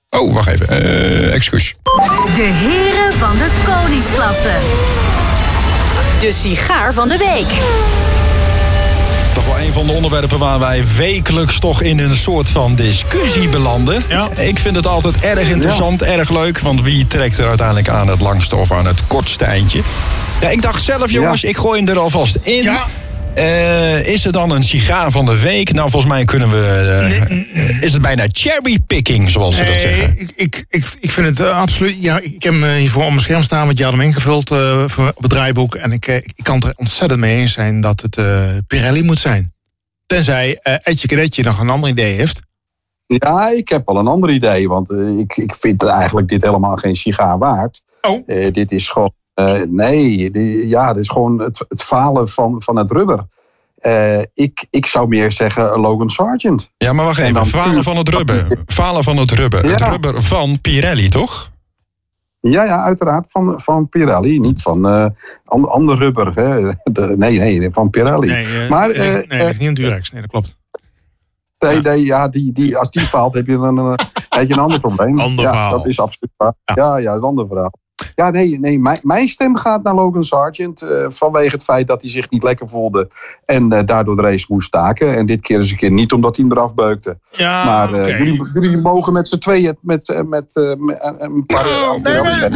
Oh, 0.09 0.33
wacht 0.33 0.47
even. 0.47 0.69
Eh 0.69 1.33
excuus. 1.33 1.75
De 2.35 2.41
heren 2.41 3.19
van 3.19 3.37
de 3.37 3.47
koningsklasse. 3.65 4.51
De 6.19 6.31
sigaar 6.31 6.93
van 6.93 7.07
de 7.07 7.17
week. 7.17 7.47
Toch 9.33 9.45
wel 9.45 9.59
een 9.59 9.73
van 9.73 9.85
de 9.85 9.91
onderwerpen 9.91 10.37
waar 10.39 10.59
wij 10.59 10.83
wekelijks 10.95 11.59
toch 11.59 11.81
in 11.81 11.99
een 11.99 12.15
soort 12.15 12.49
van 12.49 12.75
discussie 12.75 13.49
belanden. 13.49 14.01
Ja. 14.07 14.29
Ik 14.37 14.59
vind 14.59 14.75
het 14.75 14.87
altijd 14.87 15.19
erg 15.19 15.49
interessant, 15.49 16.01
erg 16.01 16.29
leuk. 16.29 16.59
Want 16.59 16.81
wie 16.81 17.07
trekt 17.07 17.37
er 17.37 17.47
uiteindelijk 17.47 17.89
aan 17.89 18.07
het 18.07 18.21
langste 18.21 18.55
of 18.55 18.71
aan 18.71 18.85
het 18.85 19.07
kortste 19.07 19.45
eindje? 19.45 19.81
Ja, 20.41 20.49
ik 20.49 20.61
dacht 20.61 20.83
zelf, 20.83 21.11
jongens, 21.11 21.43
ik 21.43 21.57
gooi 21.57 21.79
hem 21.79 21.89
er 21.89 21.99
alvast 21.99 22.37
in. 22.41 22.63
Ja. 22.63 22.85
Eh, 23.35 24.07
is 24.07 24.23
het 24.23 24.33
dan 24.33 24.51
een 24.51 24.63
sigaar 24.63 25.11
van 25.11 25.25
de 25.25 25.39
week? 25.39 25.73
Nou, 25.73 25.89
volgens 25.89 26.11
mij 26.11 26.25
kunnen 26.25 26.49
we. 26.49 26.65
eh, 27.53 27.81
is 27.81 27.93
het 27.93 28.01
bijna 28.01 28.25
cherrypicking, 28.31 29.29
zoals 29.31 29.55
ze 29.55 29.63
dat 29.63 29.79
zeggen? 29.79 30.19
Ik, 30.19 30.31
ik, 30.35 30.65
ik, 30.69 30.85
ik 30.99 31.11
vind 31.11 31.27
het 31.27 31.39
eh, 31.39 31.59
absoluut. 31.59 31.95
Ja, 31.99 32.19
ik 32.19 32.43
heb 32.43 32.53
hem 32.53 32.63
eh, 32.63 32.71
hiervoor 32.73 33.03
op 33.03 33.09
mijn 33.09 33.21
scherm 33.21 33.43
staan, 33.43 33.65
want 33.65 33.77
je 33.77 33.83
had 33.83 33.93
hem 33.93 34.01
ingevuld 34.01 34.51
eh, 34.51 34.83
voor, 34.87 35.11
op 35.15 35.21
het 35.21 35.31
draaiboek. 35.31 35.75
En 35.75 35.91
ik, 35.91 36.07
eh, 36.07 36.15
ik 36.15 36.43
kan 36.43 36.55
het 36.55 36.63
er 36.63 36.73
ontzettend 36.75 37.19
mee 37.19 37.37
eens 37.37 37.53
zijn 37.53 37.81
dat 37.81 38.01
het 38.01 38.17
eh, 38.17 38.49
Pirelli 38.67 39.03
moet 39.03 39.19
zijn. 39.19 39.53
Tenzij 40.05 40.59
eh 40.61 40.73
Etje 40.83 41.07
Kadetje 41.07 41.43
nog 41.43 41.59
een 41.59 41.69
ander 41.69 41.89
idee 41.89 42.15
heeft. 42.15 42.39
Ja, 43.07 43.49
ik 43.49 43.69
heb 43.69 43.85
wel 43.85 43.97
een 43.97 44.07
ander 44.07 44.29
idee. 44.29 44.67
Want 44.67 44.89
eh, 44.91 45.17
ik, 45.17 45.37
ik 45.37 45.55
vind 45.55 45.83
eigenlijk 45.85 46.29
dit 46.29 46.43
helemaal 46.43 46.75
geen 46.75 46.95
sigaar 46.95 47.37
waard. 47.37 47.81
Oh. 48.01 48.23
Eh, 48.27 48.53
dit 48.53 48.71
is 48.71 48.89
gewoon. 48.89 49.13
Eh, 49.35 49.61
nee, 49.67 50.31
die- 50.31 50.67
ja, 50.67 50.93
dit 50.93 51.01
is 51.01 51.09
gewoon 51.09 51.39
het, 51.41 51.65
het 51.67 51.83
falen 51.83 52.27
van, 52.27 52.61
van 52.63 52.75
het 52.77 52.91
rubber. 52.91 53.27
Eh, 53.75 54.19
ik, 54.33 54.65
ik 54.69 54.85
zou 54.85 55.07
meer 55.07 55.31
zeggen 55.31 55.79
Logan 55.79 56.09
Sargent. 56.09 56.71
Ja, 56.77 56.93
maar 56.93 57.05
wacht 57.05 57.19
En 57.19 57.25
even. 57.25 57.45
Falen 57.45 57.83
van 57.83 57.97
het 57.97 58.09
rubber. 58.09 58.57
Falen 58.65 59.03
van 59.03 59.17
het 59.17 59.31
rubber. 59.31 59.69
Het 59.69 59.81
rubber 59.81 60.21
van 60.21 60.61
Pirelli, 60.61 61.09
toch? 61.09 61.51
Ja, 62.39 62.63
ja, 62.63 62.83
uiteraard 62.83 63.31
van, 63.31 63.61
van 63.61 63.89
Pirelli. 63.89 64.39
Niet 64.39 64.61
van 64.61 64.87
eh 64.87 65.05
ander, 65.45 65.69
ander 65.69 65.97
rubber. 65.97 66.35
Hè. 66.35 66.71
De, 66.83 67.13
nee, 67.17 67.39
nee, 67.39 67.71
van 67.71 67.89
Pirelli. 67.89 68.27
Nee, 68.31 68.45
eh, 68.63 68.69
maar 68.69 68.87
nee, 68.87 68.97
eh, 68.97 69.27
nee, 69.37 69.45
ligt 69.47 69.59
niet 69.59 69.67
in 69.67 69.73
Durex. 69.73 70.11
Nee, 70.11 70.21
dat 70.21 70.29
klopt. 70.29 70.57
nee, 71.59 71.81
nee, 71.81 72.05
ja, 72.05 72.27
die, 72.27 72.51
die, 72.51 72.77
als 72.77 72.89
die 72.89 73.01
faalt, 73.01 73.33
heb 73.33 73.47
je 73.47 73.53
een, 73.53 73.77
een, 73.77 73.99
heb 74.29 74.47
je 74.47 74.53
een 74.53 74.59
ander 74.59 74.79
probleem. 74.79 75.19
Ander 75.19 75.45
ja, 75.45 75.51
verhaal. 75.51 75.71
Dat 75.71 75.87
is 75.87 75.99
absoluut 75.99 76.33
waar. 76.37 76.53
Ja. 76.65 76.73
Ja, 76.75 76.97
ja, 76.97 77.13
een 77.13 77.21
ander 77.21 77.47
verhaal. 77.47 77.73
Ja, 78.15 78.29
nee, 78.29 78.59
nee 78.59 78.79
mijn, 78.79 78.99
mijn 79.03 79.27
stem 79.29 79.55
gaat 79.55 79.83
naar 79.83 79.93
Logan 79.95 80.25
Sargent. 80.25 80.81
eh, 80.81 81.05
vanwege 81.09 81.49
het 81.51 81.63
feit 81.63 81.87
dat 81.87 82.01
hij 82.01 82.11
zich 82.11 82.29
niet 82.29 82.43
lekker 82.43 82.69
voelde. 82.69 83.07
En 83.45 83.71
eh, 83.71 83.83
daardoor 83.85 84.15
de 84.15 84.21
race 84.21 84.45
moest 84.49 84.67
staken. 84.67 85.17
En 85.17 85.25
dit 85.25 85.41
keer 85.41 85.57
eens 85.57 85.71
een 85.71 85.77
keer 85.77 85.91
niet 85.91 86.11
omdat 86.13 86.35
hij 86.35 86.45
hem 86.45 86.57
eraf 86.57 86.73
beukte. 86.73 87.19
Ja, 87.31 87.65
maar 87.65 87.93
eh, 87.93 87.99
oké. 87.99 88.15
jullie, 88.15 88.49
jullie 88.53 88.77
mogen 88.77 89.13
met 89.13 89.27
z'n 89.27 89.37
tweeën 89.37 89.77
met, 89.81 90.23
met, 90.25 90.25
met 90.27 90.51
een 91.19 91.45
paar. 91.45 91.63
Nou, 91.65 92.01
nee, 92.01 92.21
maar- 92.21 92.49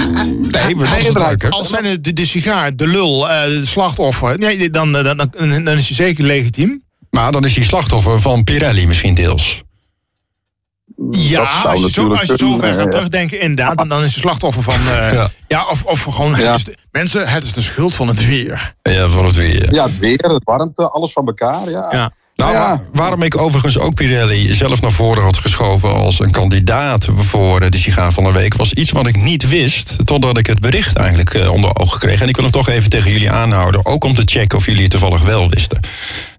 Nee, 0.52 0.76
hè? 0.88 1.50
Als 1.50 1.70
zijn 1.70 2.02
de, 2.02 2.14
de 2.14 2.26
sigaar, 2.26 2.76
de 2.76 2.88
lul, 2.88 3.30
eh 3.30 3.44
de 3.44 3.66
slachtoffer, 3.66 4.38
nee, 4.38 4.70
dan, 4.70 4.92
dan, 4.92 5.04
dan, 5.04 5.30
dan 5.64 5.68
is 5.68 5.88
hij 5.88 5.96
zeker 5.96 6.24
legitiem. 6.24 6.84
Maar 7.10 7.32
dan 7.32 7.46
is 7.46 7.56
hij 7.56 7.66
slachtoffer 7.66 8.22
van 8.22 8.44
Pirelli 8.44 8.88
misschien 8.88 9.14
deels. 9.16 9.64
Ja, 11.12 11.40
Dat 11.40 11.54
zou 11.54 11.68
als 11.74 11.82
je, 11.82 11.90
zo, 11.92 12.14
als 12.14 12.28
je 12.28 12.58
ver 12.62 12.74
gaat 12.74 12.92
terugdenken, 12.92 13.40
inderdaad, 13.42 13.78
dan, 13.78 13.90
dan 13.90 14.04
is 14.04 14.12
hij 14.14 14.22
slachtoffer 14.22 14.64
van. 14.64 14.74
eh, 14.74 15.14
Ja. 15.14 15.30
ja. 15.48 15.66
of, 15.70 15.84
of 15.84 16.02
gewoon. 16.02 16.36
Ja. 16.36 16.46
Het 16.52 16.56
is 16.56 16.64
de- 16.64 16.76
mensen, 16.92 17.28
het 17.28 17.44
is 17.44 17.54
de 17.54 17.62
schuld 17.62 17.96
van 17.96 18.08
het 18.08 18.26
weer. 18.26 18.74
Ja, 18.82 19.10
voor 19.10 19.26
het 19.26 19.36
weer. 19.36 19.74
Ja, 19.74 19.84
het 19.86 19.98
weer, 19.98 20.18
het 20.18 20.42
warmte, 20.44 20.90
alles 20.90 21.12
van 21.12 21.26
elkaar. 21.28 21.70
Ja. 21.70 21.88
Ja. 21.92 22.12
Nou, 22.36 22.52
Ja. 22.52 22.60
waar- 22.60 22.80
waarom 22.94 23.22
ik 23.24 23.38
overigens 23.38 23.78
ook 23.78 23.94
Pirelli 23.94 24.54
zelf 24.56 24.82
naar 24.82 24.92
voren 24.92 25.24
had 25.24 25.38
geschoven 25.38 25.94
als 25.94 26.20
een 26.20 26.32
kandidaat 26.32 27.08
voor 27.16 27.70
de 27.70 27.78
sigaar 27.78 28.12
van 28.12 28.24
de 28.24 28.32
week, 28.32 28.54
was 28.56 28.74
iets 28.74 28.92
wat 28.92 29.08
ik 29.08 29.16
niet 29.16 29.48
wist, 29.50 29.96
totdat 30.06 30.38
ik 30.38 30.48
het 30.48 30.60
bericht 30.60 30.96
eigenlijk 30.98 31.34
eh, 31.34 31.52
onder 31.52 31.76
ogen 31.76 32.00
kreeg. 32.00 32.22
En 32.22 32.28
ik 32.28 32.36
wil 32.36 32.44
hem 32.44 32.54
toch 32.54 32.70
even 32.70 32.90
tegen 32.90 33.12
jullie 33.12 33.32
aanhouden, 33.32 33.86
ook 33.86 34.04
om 34.04 34.16
te 34.16 34.22
checken 34.26 34.58
of 34.58 34.66
jullie 34.66 34.82
het 34.82 34.92
toevallig 34.92 35.22
wel 35.22 35.50
wisten. 35.50 35.80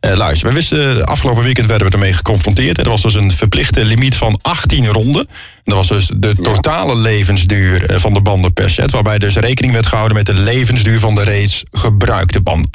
Eh, 0.01 0.15
luister, 0.15 0.49
we 0.49 0.55
wisten, 0.55 0.99
eh, 0.99 1.05
afgelopen 1.05 1.45
weekend 1.45 1.67
werden 1.67 1.87
we 1.87 1.93
ermee 1.93 2.13
geconfronteerd. 2.13 2.79
Er 2.79 2.89
was 2.89 3.03
dus 3.03 3.15
een 3.15 3.33
verplichte 3.33 3.85
limiet 3.85 4.17
van 4.17 4.39
18 4.43 4.87
ronden. 4.87 5.27
En 5.65 5.77
dat 5.77 5.77
was 5.77 5.89
dus 5.89 6.11
de 6.17 6.35
totale 6.43 6.97
levensduur 6.97 7.85
eh, 7.85 7.97
van 7.99 8.15
de 8.15 8.21
banden 8.21 8.53
per 8.53 8.71
set. 8.71 8.91
Waarbij 8.91 9.19
dus 9.19 9.37
rekening 9.37 9.73
werd 9.73 9.87
gehouden 9.87 10.17
met 10.17 10.27
de 10.27 10.35
levensduur 10.35 10.99
van 10.99 11.15
de 11.15 11.23
reeds 11.23 11.65
gebruikte 11.71 12.41
banden. 12.41 12.71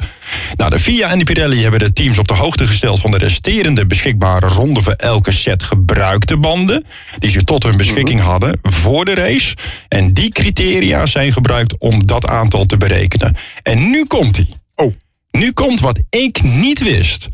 Nou, 0.55 0.69
de 0.69 0.79
FIA 0.79 1.11
en 1.11 1.19
de 1.19 1.25
Pirelli 1.25 1.61
hebben 1.61 1.79
de 1.79 1.93
teams 1.93 2.17
op 2.17 2.27
de 2.27 2.33
hoogte 2.33 2.65
gesteld 2.65 2.99
van 2.99 3.11
de 3.11 3.17
resterende 3.17 3.85
beschikbare 3.85 4.47
ronden 4.47 4.83
voor 4.83 4.93
elke 4.93 5.31
set 5.31 5.63
gebruikte 5.63 6.37
banden. 6.37 6.85
Die 7.19 7.29
ze 7.29 7.43
tot 7.43 7.63
hun 7.63 7.77
beschikking 7.77 8.19
hadden 8.19 8.59
voor 8.61 9.05
de 9.05 9.13
race. 9.13 9.55
En 9.87 10.13
die 10.13 10.31
criteria 10.31 11.05
zijn 11.05 11.31
gebruikt 11.31 11.75
om 11.77 12.05
dat 12.05 12.27
aantal 12.27 12.65
te 12.65 12.77
berekenen. 12.77 13.37
En 13.63 13.89
nu 13.89 14.05
komt 14.05 14.35
hij. 14.35 14.47
Oh. 14.75 14.93
Nu 15.35 15.51
komt 15.51 15.79
wat 15.79 16.01
ik 16.09 16.43
niet 16.43 16.79
wist. 16.83 17.27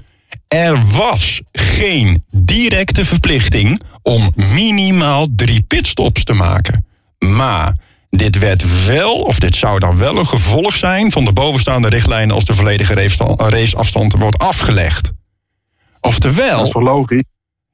Er 0.48 0.88
was 0.88 1.42
geen 1.52 2.24
directe 2.32 3.06
verplichting 3.06 3.82
om 4.02 4.32
minimaal 4.36 5.28
drie 5.36 5.62
pitstops 5.68 6.24
te 6.24 6.34
maken. 6.34 6.86
Maar 7.20 7.78
dit 8.10 8.38
werd 8.38 8.86
wel, 8.86 9.14
of 9.14 9.40
dit 9.40 9.56
zou 9.56 9.80
dan 9.80 9.98
wel 9.98 10.18
een 10.18 10.28
gevolg 10.28 10.76
zijn 10.76 11.12
van 11.12 11.26
de 11.26 11.34
bovenstaande 11.34 11.90
richtlijnen 11.90 12.36
als 12.36 12.46
de 12.46 12.54
volledige 12.54 12.94
raceafstand- 13.38 14.14
wordt 14.14 14.38
afgelegd. 14.38 15.04
Dat 15.04 15.14
is 15.14 16.00
Oftewel, 16.00 16.70
toch 16.70 16.82
logisch? 16.82 17.24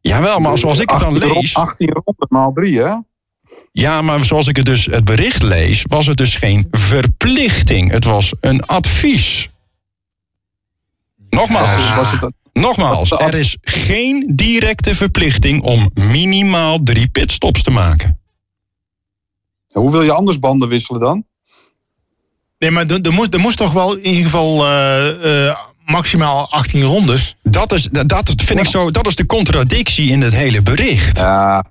jawel, 0.01 0.39
maar 0.39 0.57
zoals 0.57 0.79
ik 0.79 0.89
het 0.89 0.99
dan 0.99 1.13
18 1.13 1.33
lees. 1.33 1.55
18 1.55 1.89
ronden 1.89 2.27
maal 2.29 2.51
3, 2.53 2.79
hè? 2.79 2.95
Ja, 3.71 4.01
maar 4.01 4.25
zoals 4.25 4.47
ik 4.47 4.55
het 4.55 4.65
dus 4.65 4.85
het 4.85 5.05
bericht 5.05 5.41
lees, 5.43 5.83
was 5.87 6.05
het 6.05 6.17
dus 6.17 6.35
geen 6.35 6.67
verplichting. 6.71 7.91
Het 7.91 8.03
was 8.03 8.33
een 8.39 8.65
advies. 8.65 9.49
Nogmaals. 11.29 11.93
Was 11.93 12.11
het, 12.11 12.31
Nogmaals, 12.53 13.11
er 13.11 13.33
is 13.33 13.57
geen 13.61 14.31
directe 14.35 14.95
verplichting 14.95 15.61
om 15.61 15.89
minimaal 15.93 16.79
drie 16.83 17.07
pitstops 17.07 17.63
te 17.63 17.71
maken. 17.71 18.19
hoe 19.73 19.91
wil 19.91 20.03
je 20.03 20.11
anders 20.11 20.39
banden 20.39 20.69
wisselen 20.69 21.01
dan? 21.01 21.25
Nee, 22.57 22.71
maar 22.71 22.85
er, 22.85 23.01
er, 23.01 23.13
moest, 23.13 23.33
er 23.33 23.39
moest 23.39 23.57
toch 23.57 23.71
wel 23.71 23.95
in 23.95 24.05
ieder 24.05 24.23
geval 24.23 24.65
eh, 24.65 25.47
eh, 25.47 25.55
maximaal 25.85 26.51
18 26.51 26.81
rondes. 26.81 27.35
Dat, 27.43 27.73
is, 27.73 27.83
dat, 27.83 28.09
dat 28.09 28.33
vind 28.35 28.59
ik 28.59 28.67
zo, 28.67 28.91
dat 28.91 29.07
is 29.07 29.15
de 29.15 29.25
contradictie 29.25 30.09
in 30.09 30.21
het 30.21 30.33
hele 30.33 30.61
bericht. 30.61 31.17
Ja, 31.17 31.63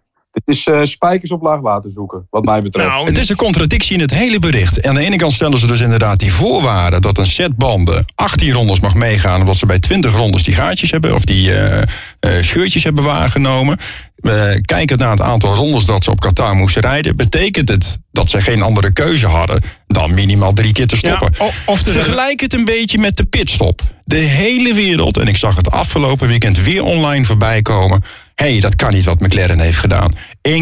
dit 0.45 0.57
is 0.57 0.67
eh, 0.67 0.81
spijkers 0.85 1.31
op 1.31 1.43
laag 1.43 1.61
water 1.61 1.91
zoeken, 1.91 2.27
wat 2.31 2.45
mij 2.45 2.63
betreft. 2.63 2.89
Nou, 2.89 3.07
Het 3.07 3.19
is 3.19 3.29
een 3.29 3.37
contradictie 3.37 3.95
in 3.95 4.01
het 4.01 4.11
hele 4.15 4.39
bericht. 4.39 4.87
Aan 4.87 4.95
de 4.95 5.01
ene 5.05 5.17
kant 5.17 5.33
stellen 5.33 5.59
ze 5.59 5.67
dus 5.67 5.81
inderdaad 5.81 6.19
die 6.19 6.33
voorwaarden 6.33 7.03
dat 7.03 7.19
een 7.19 7.27
set 7.27 7.57
banden 7.57 8.05
18 8.15 8.53
rondes 8.53 8.81
mag 8.81 8.95
meegaan, 8.95 9.41
omdat 9.41 9.57
ze 9.57 9.67
bij 9.67 9.79
20 9.79 10.13
rondes 10.15 10.43
die 10.43 10.55
gaatjes 10.55 10.91
hebben 10.91 11.15
of 11.15 11.25
die 11.25 11.55
eh, 11.55 11.83
eh, 12.21 12.43
scheurtjes 12.45 12.85
hebben 12.85 13.05
waargenomen. 13.05 13.79
Eh, 14.17 14.33
kijkend 14.65 15.01
naar 15.01 15.11
het 15.11 15.21
aantal 15.21 15.55
rondes 15.55 15.85
dat 15.85 16.05
ze 16.05 16.11
op 16.11 16.21
Qatar 16.21 16.55
moesten 16.55 16.83
rijden, 16.83 17.17
betekent 17.17 17.69
het 17.69 17.99
dat 18.13 18.31
ze 18.31 18.41
geen 18.41 18.63
andere 18.63 18.93
keuze 18.93 19.27
hadden 19.27 19.61
dan 19.87 20.15
minimaal 20.15 20.53
drie 20.53 20.73
keer 20.73 20.87
te 20.87 20.97
stoppen. 20.97 21.33
Ja, 21.39 21.47
of 21.67 21.83
de- 21.83 21.93
Vergelijk 21.93 22.41
het 22.41 22.53
een 22.53 22.65
beetje 22.65 22.99
met 22.99 23.17
de 23.17 23.25
pitstop. 23.25 23.81
De 24.05 24.17
hele 24.17 24.75
wereld, 24.75 25.17
en 25.17 25.27
ik 25.27 25.37
zag 25.37 25.57
het 25.57 25.71
afgelopen 25.71 26.29
weekend 26.29 26.61
weer 26.63 26.83
online 26.85 27.25
voorbij 27.25 27.63
komen. 27.63 28.03
Hé, 28.37 28.51
hey, 28.51 28.61
dat 28.61 28.77
kan 28.77 28.93
niet 28.93 29.05
wat 29.05 29.21
McLaren 29.21 29.61
heeft 29.61 29.79
gedaan. 29.79 30.13
1,8 30.49 30.55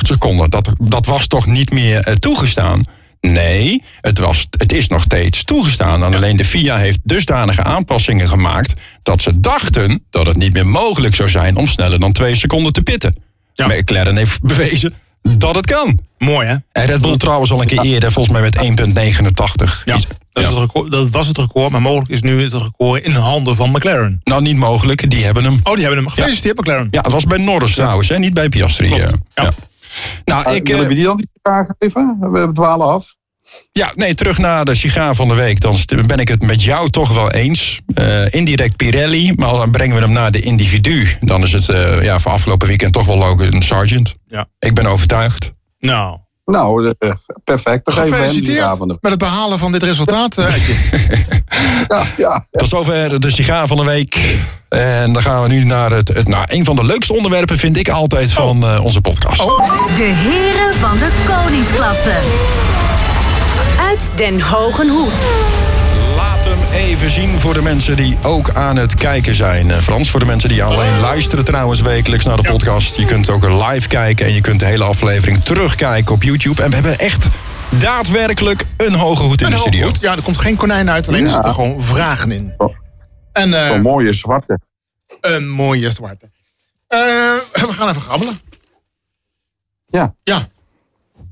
seconden, 0.00 0.50
dat, 0.50 0.72
dat 0.78 1.06
was 1.06 1.26
toch 1.26 1.46
niet 1.46 1.72
meer 1.72 2.00
eh, 2.00 2.14
toegestaan? 2.14 2.82
Nee, 3.20 3.82
het, 4.00 4.18
was, 4.18 4.46
het 4.50 4.72
is 4.72 4.88
nog 4.88 5.02
steeds 5.02 5.44
toegestaan. 5.44 6.04
En 6.04 6.14
alleen 6.14 6.36
de 6.36 6.44
FIA 6.44 6.76
heeft 6.76 6.98
dusdanige 7.02 7.62
aanpassingen 7.62 8.28
gemaakt... 8.28 8.80
dat 9.02 9.22
ze 9.22 9.40
dachten 9.40 10.04
dat 10.10 10.26
het 10.26 10.36
niet 10.36 10.52
meer 10.52 10.66
mogelijk 10.66 11.14
zou 11.14 11.28
zijn... 11.28 11.56
om 11.56 11.66
sneller 11.66 11.98
dan 11.98 12.12
2 12.12 12.34
seconden 12.34 12.72
te 12.72 12.82
pitten. 12.82 13.22
Ja. 13.52 13.66
McLaren 13.66 14.16
heeft 14.16 14.40
bewezen 14.40 14.94
dat 15.38 15.54
het 15.54 15.66
kan. 15.66 15.98
mooi 16.18 16.46
hè? 16.46 16.54
En 16.72 16.86
Red 16.86 17.00
Bull 17.00 17.16
trouwens 17.16 17.50
al 17.52 17.60
een 17.60 17.66
keer 17.66 17.80
eerder, 17.82 18.12
volgens 18.12 18.34
mij 18.38 18.44
met 18.44 18.56
1,89. 18.58 19.82
Ja, 19.84 19.94
Iets- 19.94 20.06
dat, 20.32 20.42
is 20.44 20.50
ja. 20.50 20.54
het 20.54 20.58
record, 20.58 20.90
dat 20.90 21.10
was 21.10 21.26
het 21.26 21.38
record, 21.38 21.70
maar 21.70 21.82
mogelijk 21.82 22.10
is 22.10 22.22
nu 22.22 22.42
het 22.42 22.52
record 22.52 23.04
in 23.04 23.10
de 23.12 23.18
handen 23.18 23.56
van 23.56 23.70
McLaren. 23.70 24.20
Nou, 24.24 24.42
niet 24.42 24.56
mogelijk, 24.56 25.10
die 25.10 25.24
hebben 25.24 25.44
hem. 25.44 25.60
Oh, 25.62 25.72
die 25.74 25.84
hebben 25.84 25.98
hem 26.04 26.08
gefeliciteerd, 26.12 26.58
McLaren. 26.58 26.88
Ja, 26.90 27.00
het 27.00 27.12
was 27.12 27.24
bij 27.24 27.38
Norris 27.38 27.74
trouwens, 27.74 28.08
hè? 28.08 28.18
niet 28.18 28.34
bij 28.34 28.48
Piastri. 28.48 28.86
Klopt. 28.88 29.02
eh. 29.02 29.10
Ja. 29.34 29.42
Ja. 29.42 29.50
Nou, 30.24 30.44
Ah, 30.44 30.54
ik, 30.54 30.66
willen 30.66 30.82
eh, 30.82 30.88
we 30.88 30.94
die 30.94 31.04
dan 31.04 31.16
niet 31.16 31.28
geven? 31.78 32.18
We 32.32 32.52
dwalen 32.52 32.86
af. 32.86 33.14
Ja, 33.72 33.92
nee, 33.94 34.14
terug 34.14 34.38
naar 34.38 34.64
de 34.64 34.74
sigaar 34.74 35.14
van 35.14 35.28
de 35.28 35.34
week. 35.34 35.60
Dan 35.60 35.76
ben 36.06 36.18
ik 36.18 36.28
het 36.28 36.42
met 36.42 36.62
jou 36.62 36.90
toch 36.90 37.14
wel 37.14 37.30
eens. 37.30 37.80
Eh, 37.94 38.32
indirect 38.32 38.76
Pirelli, 38.76 39.32
maar 39.36 39.50
dan 39.50 39.70
brengen 39.70 39.96
we 39.96 40.02
hem 40.02 40.12
naar 40.12 40.30
de 40.30 40.40
individu. 40.40 41.08
Dan 41.20 41.42
is 41.42 41.52
het 41.52 41.68
eh, 41.68 42.02
ja, 42.02 42.18
voor 42.18 42.32
afgelopen 42.32 42.68
weekend 42.68 42.92
toch 42.92 43.06
wel 43.06 43.16
Logan 43.16 43.62
Sargent. 43.62 44.12
Ja. 44.28 44.46
Ik 44.58 44.74
ben 44.74 44.86
overtuigd. 44.86 45.50
Nou, 45.78 46.18
Nou, 46.44 46.94
eh, 46.98 47.10
perfect. 47.44 47.84
Dan 47.84 47.94
gefeliciteerd 47.94 48.78
met 48.78 48.98
het 49.00 49.18
behalen 49.18 49.58
van 49.58 49.72
dit 49.72 49.82
resultaat. 49.82 50.34
Ja, 51.88 52.06
ja. 52.16 52.46
Tot 52.50 52.68
zover 52.68 53.20
de 53.20 53.30
sigaar 53.30 53.66
van 53.66 53.76
de 53.76 53.84
week. 53.84 54.42
En 54.68 55.12
dan 55.12 55.22
gaan 55.22 55.42
we 55.42 55.48
nu 55.48 55.64
naar 55.64 55.90
het, 55.90 56.08
het 56.08 56.28
nou, 56.28 56.44
een 56.48 56.64
van 56.64 56.76
de 56.76 56.84
leukste 56.84 57.12
onderwerpen, 57.12 57.58
vind 57.58 57.76
ik 57.76 57.88
altijd, 57.88 58.32
van 58.32 58.62
eh, 58.62 58.84
onze 58.84 59.00
podcast. 59.00 59.42
De 59.96 60.02
heren 60.02 60.74
van 60.80 60.98
de 60.98 61.10
koningsklasse. 61.26 62.63
Uit 63.94 64.10
Den 64.18 64.40
Hogen 64.40 64.88
Hoed. 64.88 65.12
Laat 66.16 66.44
hem 66.44 66.58
even 66.72 67.10
zien 67.10 67.40
voor 67.40 67.54
de 67.54 67.62
mensen 67.62 67.96
die 67.96 68.16
ook 68.22 68.50
aan 68.52 68.76
het 68.76 68.94
kijken 68.94 69.34
zijn. 69.34 69.70
Eh, 69.70 69.78
Frans, 69.78 70.10
voor 70.10 70.20
de 70.20 70.26
mensen 70.26 70.48
die 70.48 70.64
alleen 70.64 71.00
luisteren 71.00 71.44
trouwens 71.44 71.80
wekelijks 71.80 72.24
naar 72.24 72.36
de 72.36 72.42
podcast. 72.42 72.96
Je 72.96 73.04
kunt 73.04 73.30
ook 73.30 73.44
live 73.48 73.88
kijken 73.88 74.26
en 74.26 74.32
je 74.34 74.40
kunt 74.40 74.60
de 74.60 74.66
hele 74.66 74.84
aflevering 74.84 75.44
terugkijken 75.44 76.14
op 76.14 76.22
YouTube. 76.22 76.62
En 76.62 76.68
we 76.68 76.74
hebben 76.74 76.98
echt 76.98 77.26
daadwerkelijk 77.68 78.62
een 78.76 78.94
hoge 78.94 79.22
hoed 79.22 79.40
in 79.42 79.50
de 79.50 79.56
studio. 79.56 79.90
Ja, 80.00 80.12
er 80.16 80.22
komt 80.22 80.38
geen 80.38 80.56
konijn 80.56 80.90
uit, 80.90 81.08
alleen 81.08 81.20
er 81.22 81.26
Ja. 81.28 81.34
zitten 81.34 81.52
gewoon 81.54 81.80
vragen 81.80 82.32
in. 82.32 82.54
En 83.32 83.54
eh, 83.64 83.68
Zo'n 83.68 83.82
mooie 83.82 84.12
zwarte. 84.12 84.58
een 85.20 85.48
mooie 85.48 85.90
zwarte. 85.90 86.30
Eh, 86.86 86.98
we 87.66 87.72
gaan 87.72 87.88
even 87.88 88.00
grabbelen. 88.02 88.40
Ja. 89.86 90.14
Ja. 90.22 90.52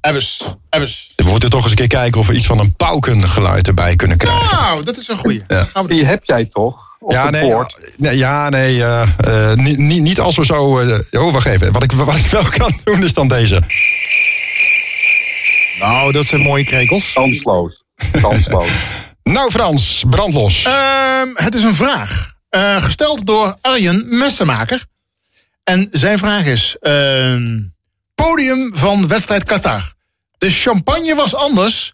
Ebbes. 0.02 0.40
Ebbes. 0.70 1.12
We 1.16 1.24
moeten 1.24 1.50
toch 1.50 1.60
eens 1.62 1.70
een 1.70 1.76
keer 1.76 1.86
kijken 1.86 2.20
of 2.20 2.26
we 2.26 2.34
iets 2.34 2.46
van 2.46 2.58
een 2.58 2.74
paukengeluid 2.74 3.66
erbij 3.68 3.96
kunnen 3.96 4.16
krijgen. 4.16 4.56
Nou, 4.56 4.84
dat 4.84 4.96
is 4.96 5.08
een 5.08 5.16
goeie. 5.16 5.42
Dan 5.46 5.66
gaan 5.66 5.82
we 5.82 5.88
doen. 5.88 5.98
Die 5.98 6.06
heb 6.06 6.24
jij 6.24 6.44
toch? 6.44 6.90
Op 6.98 7.12
ja, 7.12 7.30
nee, 7.30 7.52
nee, 7.96 8.16
ja, 8.16 8.48
nee, 8.48 8.82
eh, 8.82 9.02
eh, 9.16 9.56
niet, 9.58 9.78
niet, 9.78 10.02
niet 10.02 10.20
als 10.20 10.36
we 10.36 10.44
zo... 10.44 10.78
eh, 10.78 11.22
oh, 11.22 11.32
wacht 11.32 11.46
even. 11.46 11.72
Wat 11.72 11.82
ik, 11.82 11.92
wat 11.92 12.16
ik 12.16 12.26
wel 12.26 12.44
kan 12.58 12.78
doen 12.84 13.04
is 13.04 13.14
dan 13.14 13.28
deze. 13.28 13.62
Nou, 15.78 16.12
dat 16.12 16.24
zijn 16.26 16.40
mooie 16.40 16.64
krekels. 16.64 17.12
Kansloos. 17.12 17.82
Kansloos. 18.20 18.68
Nou 19.22 19.50
Frans, 19.50 20.04
brandlos. 20.10 20.64
Ehm, 20.64 21.28
het 21.34 21.54
is 21.54 21.62
een 21.62 21.74
vraag. 21.74 22.32
eh, 22.48 22.82
gesteld 22.82 23.26
door 23.26 23.56
Arjen 23.60 24.18
Messenmaker. 24.18 24.84
En 25.64 25.88
zijn 25.90 26.18
vraag 26.18 26.44
is... 26.44 26.76
podium 28.14 28.70
van 28.74 29.08
wedstrijd 29.08 29.44
Qatar. 29.44 29.92
De 30.38 30.50
champagne 30.50 31.14
was 31.14 31.34
anders, 31.34 31.92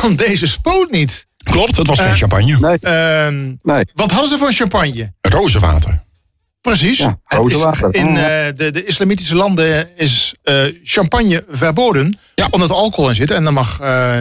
want 0.00 0.18
deze 0.18 0.46
spoot 0.46 0.90
niet. 0.90 1.26
Klopt, 1.42 1.76
het 1.76 1.86
was 1.86 1.98
geen 1.98 2.08
eh, 2.08 2.14
champagne. 2.14 2.58
Nee, 2.60 2.78
Ehm, 2.80 3.54
nee. 3.62 3.84
wat 3.94 4.10
hadden 4.10 4.28
ze 4.30 4.38
voor 4.38 4.52
champagne? 4.52 5.12
Rozenwater. 5.20 6.02
Precies. 6.60 6.98
Ja, 6.98 7.06
Het 7.24 7.30
is- 7.32 7.36
rozenwater. 7.36 7.94
in 7.94 8.06
eh, 8.16 8.46
de, 8.56 8.70
de 8.70 8.84
islamitische 8.84 9.34
landen 9.34 9.96
is 9.96 10.34
eh, 10.42 10.62
champagne 10.82 11.44
verboden. 11.48 12.18
Ja. 12.34 12.48
Omdat 12.50 12.68
er 12.70 12.74
alcohol 12.76 13.08
in 13.08 13.14
zit. 13.14 13.30
En 13.30 13.44
dan 13.44 13.54
mag 13.54 13.80
eh, 13.80 14.20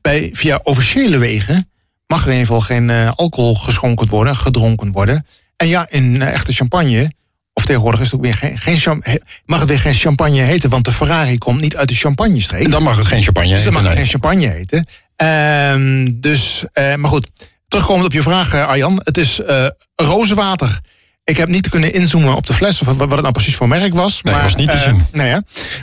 bij, 0.00 0.30
via 0.32 0.60
officiële 0.62 1.18
wegen... 1.18 1.70
mag 2.06 2.20
er 2.22 2.26
in 2.32 2.32
ieder 2.38 2.46
geval 2.46 2.60
geen 2.60 2.90
eh, 2.90 3.10
alcohol 3.16 3.54
geschonken 3.54 4.08
worden, 4.08 4.36
gedronken 4.36 4.92
worden. 4.92 5.26
En 5.56 5.66
ja, 5.68 5.86
in 5.90 6.22
echte 6.22 6.52
champagne... 6.52 7.12
of 7.54 7.64
tegenwoordig 7.64 8.00
is 8.00 8.06
het 8.06 8.14
ook 8.14 8.24
weer 8.24 8.34
geen, 8.34 8.58
geen 8.58 9.02
mag 9.46 9.60
het 9.60 9.68
weer 9.68 9.78
geen 9.78 9.94
champagne 9.94 10.40
heten... 10.40 10.70
want 10.70 10.84
de 10.84 10.92
Ferrari 10.92 11.38
komt 11.38 11.60
niet 11.60 11.76
uit 11.76 11.88
de 11.88 11.94
champagne-streek. 11.94 12.64
En 12.64 12.70
dan 12.70 12.82
mag 12.82 12.96
het 12.96 13.06
geen 13.06 13.22
champagne 13.22 13.48
Dus 13.48 13.58
heten. 13.58 13.72
dan 13.72 13.82
mag 13.82 13.90
het 13.90 13.98
nee. 13.98 14.08
geen 14.08 14.20
champagne 14.20 14.46
heten. 14.46 14.86
Ehm, 15.16 16.12
dus, 16.20 16.64
eh, 16.72 16.94
maar 16.94 17.10
goed, 17.10 17.28
terugkomend 17.68 18.06
op 18.06 18.12
je 18.12 18.22
vraag, 18.22 18.52
eh, 18.54 18.66
Arjan. 18.66 19.00
Het 19.04 19.18
is 19.18 19.40
eh 19.40 19.66
rozenwater. 19.96 20.80
Ik 21.24 21.36
heb 21.36 21.48
niet 21.48 21.68
kunnen 21.68 21.92
inzoomen 21.92 22.36
op 22.36 22.46
de 22.46 22.54
fles 22.54 22.80
of 22.80 22.86
wat 22.86 22.96
wat 22.96 23.10
het 23.10 23.20
nou 23.20 23.32
precies 23.32 23.56
voor 23.56 23.68
merk 23.68 23.94
was. 23.94 24.22
Nee, 24.22 24.34
maar, 24.34 24.42
was 24.42 24.54
niet 24.56 24.70
te 24.70 24.78
zien. 24.78 25.06
Nee, 25.12 25.30
hè? 25.30 25.38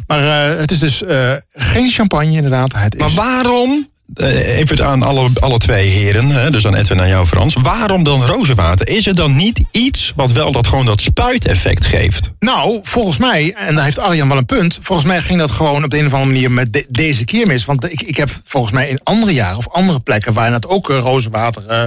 Maar 0.08 0.20
het 0.58 0.72
is 0.72 0.80
dus 0.80 1.04
geen 1.52 1.90
champagne 1.90 2.32
inderdaad. 2.32 2.74
Het 2.76 2.98
Maar 2.98 3.08
is, 3.08 3.14
waarom, 3.14 3.91
even 4.16 4.86
aan 4.86 5.04
alle, 5.04 5.30
alle 5.40 5.58
twee 5.58 5.88
heren, 5.90 6.52
dus 6.52 6.66
aan 6.68 6.76
Edwin 6.76 7.00
en 7.00 7.08
jou 7.08 7.26
Frans. 7.28 7.54
Waarom 7.62 8.04
dan 8.04 8.26
rozenwater? 8.26 8.88
Is 8.88 9.08
er 9.08 9.16
dan 9.16 9.36
niet 9.36 9.62
iets 9.72 10.14
wat 10.16 10.32
wel 10.32 10.52
dat 10.52 10.68
gewoon 10.68 10.86
dat 10.86 11.02
spuiteffect 11.02 11.86
geeft? 11.86 12.32
Nou, 12.40 12.80
volgens 12.82 13.18
mij, 13.18 13.54
en 13.54 13.76
daar 13.76 13.84
heeft 13.84 14.00
Arjan 14.00 14.28
wel 14.28 14.38
een 14.38 14.46
punt. 14.46 14.78
Volgens 14.82 15.08
mij 15.08 15.22
ging 15.22 15.40
dat 15.40 15.52
gewoon 15.52 15.84
op 15.84 15.90
de 15.90 15.98
een 16.00 16.06
of 16.06 16.14
andere 16.14 16.32
manier 16.34 16.52
met 16.52 16.74
de- 16.74 16.86
deze 16.90 17.26
keer 17.26 17.48
mis. 17.48 17.66
Want 17.66 17.92
ik, 17.92 18.02
ik 18.02 18.18
heb 18.18 18.30
volgens 18.44 18.74
mij 18.74 18.90
in 18.90 19.00
andere 19.04 19.34
jaren 19.34 19.58
of 19.58 19.68
andere 19.70 20.00
plekken 20.00 20.34
waar 20.34 20.52
het 20.54 20.68
ook 20.68 20.90
eh, 20.90 20.98
rozenwater 20.98 21.66
eh, 21.68 21.84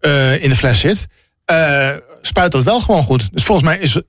eh, 0.00 0.42
in 0.42 0.48
de 0.50 0.56
fles 0.56 0.80
zit, 0.80 1.06
eh, 1.44 1.88
spuit 2.22 2.52
dat 2.52 2.62
wel 2.62 2.80
gewoon 2.80 3.02
goed. 3.02 3.28
Dus 3.32 3.44
volgens 3.44 3.66
mij 3.66 3.78
is 3.78 4.00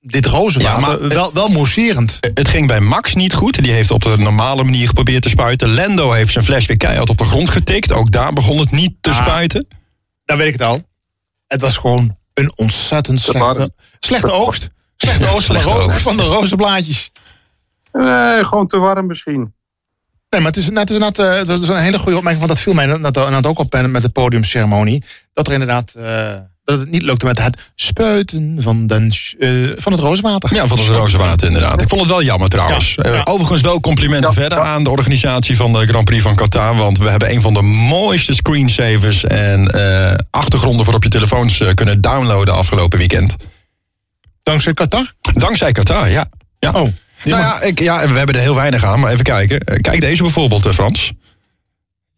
dit 0.00 0.26
rozenwater 0.26 0.80
Ja, 0.92 0.98
maar- 0.98 1.08
wel, 1.08 1.32
wel 1.32 1.48
mousserend. 1.48 2.18
Het 2.34 2.48
ging 2.48 2.66
bij 2.66 2.80
Max 2.80 3.14
niet 3.14 3.34
goed. 3.34 3.62
Die 3.62 3.72
heeft 3.72 3.90
op 3.90 4.02
de 4.02 4.16
normale 4.18 4.64
manier 4.64 4.86
geprobeerd 4.88 5.22
te 5.22 5.28
spuiten. 5.28 5.68
Lendo 5.68 6.10
heeft 6.12 6.32
zijn 6.32 6.44
fles 6.44 6.66
weer 6.66 6.76
keihard 6.76 7.08
op 7.10 7.18
de 7.18 7.24
grond 7.24 7.48
getikt. 7.50 7.92
Ook 7.92 8.10
daar 8.10 8.32
begon 8.32 8.58
het 8.58 8.70
niet 8.70 8.92
te 9.00 9.10
Ah. 9.10 9.16
spuiten. 9.26 9.66
Dan 10.24 10.36
weet 10.36 10.46
ik 10.46 10.52
het 10.52 10.62
al. 10.62 10.82
Het 11.46 11.60
was 11.60 11.76
gewoon 11.76 12.16
een 12.34 12.52
ontzettend 12.56 13.20
slechte, 13.20 13.70
slechte 13.98 14.30
oogst. 14.30 14.68
Slechte 14.96 15.28
oogst 15.28 15.46
van 15.46 15.54
de, 15.54 15.60
Slechte 15.60 15.80
ro- 15.80 15.86
oogst. 15.86 16.02
van 16.02 16.16
de 16.16 16.22
rozenblaadjes. 16.22 17.10
Nee, 17.92 18.44
gewoon 18.44 18.66
te 18.66 18.76
warm 18.78 19.06
misschien. 19.06 19.54
Nee, 20.28 20.40
maar 20.40 20.50
het 20.50 20.56
is, 20.56 20.66
nou, 20.68 20.78
het 20.80 20.90
is 20.90 20.96
inderdaad, 20.96 21.40
eh, 21.40 21.46
dat 21.46 21.62
is 21.62 21.68
een 21.68 21.76
hele 21.76 21.98
goede 21.98 22.16
opmerking. 22.16 22.44
Want 22.46 22.48
dat 22.56 22.60
viel 22.64 22.74
mij 22.74 22.84
inderdaad 22.84 23.16
inderdaad 23.16 23.46
ook 23.46 23.58
op 23.58 23.86
met 23.86 24.02
de 24.02 24.08
podiumceremonie. 24.08 25.04
Dat 25.32 25.46
er 25.46 25.52
inderdaad 25.52 25.94
eh, 25.94 26.34
dat 26.64 26.78
het 26.78 26.90
niet 26.90 27.02
lukte 27.02 27.26
met 27.26 27.38
het 27.38 27.72
spuiten 27.74 28.56
van, 28.58 28.86
den, 28.86 29.12
eh, 29.38 29.50
van 29.76 29.92
het 29.92 30.00
rozenwater. 30.00 30.54
Ja, 30.54 30.66
van 30.66 30.78
het 30.78 30.86
rozenwater 30.86 31.46
inderdaad. 31.46 31.82
Ik 31.82 31.88
vond 31.88 32.00
het 32.00 32.10
wel 32.10 32.22
jammer 32.22 32.48
trouwens. 32.48 32.94
Ja, 32.96 33.02
Eh, 33.02 33.14
ja. 33.14 33.22
overigens 33.24 33.60
wel 33.60 33.80
complimenten 33.80 34.28
Ja, 34.28 34.40
verder 34.40 34.58
ja. 34.58 34.64
aan 34.64 34.84
de 34.84 34.90
organisatie 34.90 35.56
van 35.56 35.72
de 35.72 35.86
Grand 35.86 36.04
Prix 36.04 36.22
van 36.22 36.34
Qatar. 36.34 36.76
Want 36.76 36.98
we 36.98 37.10
hebben 37.10 37.30
een 37.30 37.40
van 37.40 37.54
de 37.54 37.62
mooiste 37.62 38.34
screensavers 38.34 39.24
en 39.24 39.68
eh, 39.70 40.18
achtergronden 40.30 40.84
voor 40.84 40.94
op 40.94 41.02
je 41.02 41.08
telefoons 41.08 41.60
eh, 41.60 41.74
kunnen 41.74 42.00
downloaden 42.00 42.54
afgelopen 42.54 42.98
weekend. 42.98 43.34
Dankzij 44.42 44.74
Qatar. 44.74 45.12
Dankzij 45.20 45.72
Qatar, 45.72 46.10
ja. 46.10 46.26
ja. 46.58 46.68
Oh, 46.70 46.74
nou 47.24 47.40
ja, 47.40 47.60
ik, 47.60 47.78
ja, 47.80 48.08
we 48.08 48.16
hebben 48.18 48.34
er 48.34 48.40
heel 48.40 48.54
weinig 48.54 48.84
aan, 48.84 49.00
maar 49.00 49.12
even 49.12 49.24
kijken. 49.24 49.80
Kijk 49.80 50.00
deze 50.00 50.22
bijvoorbeeld, 50.22 50.66
Frans. 50.66 51.12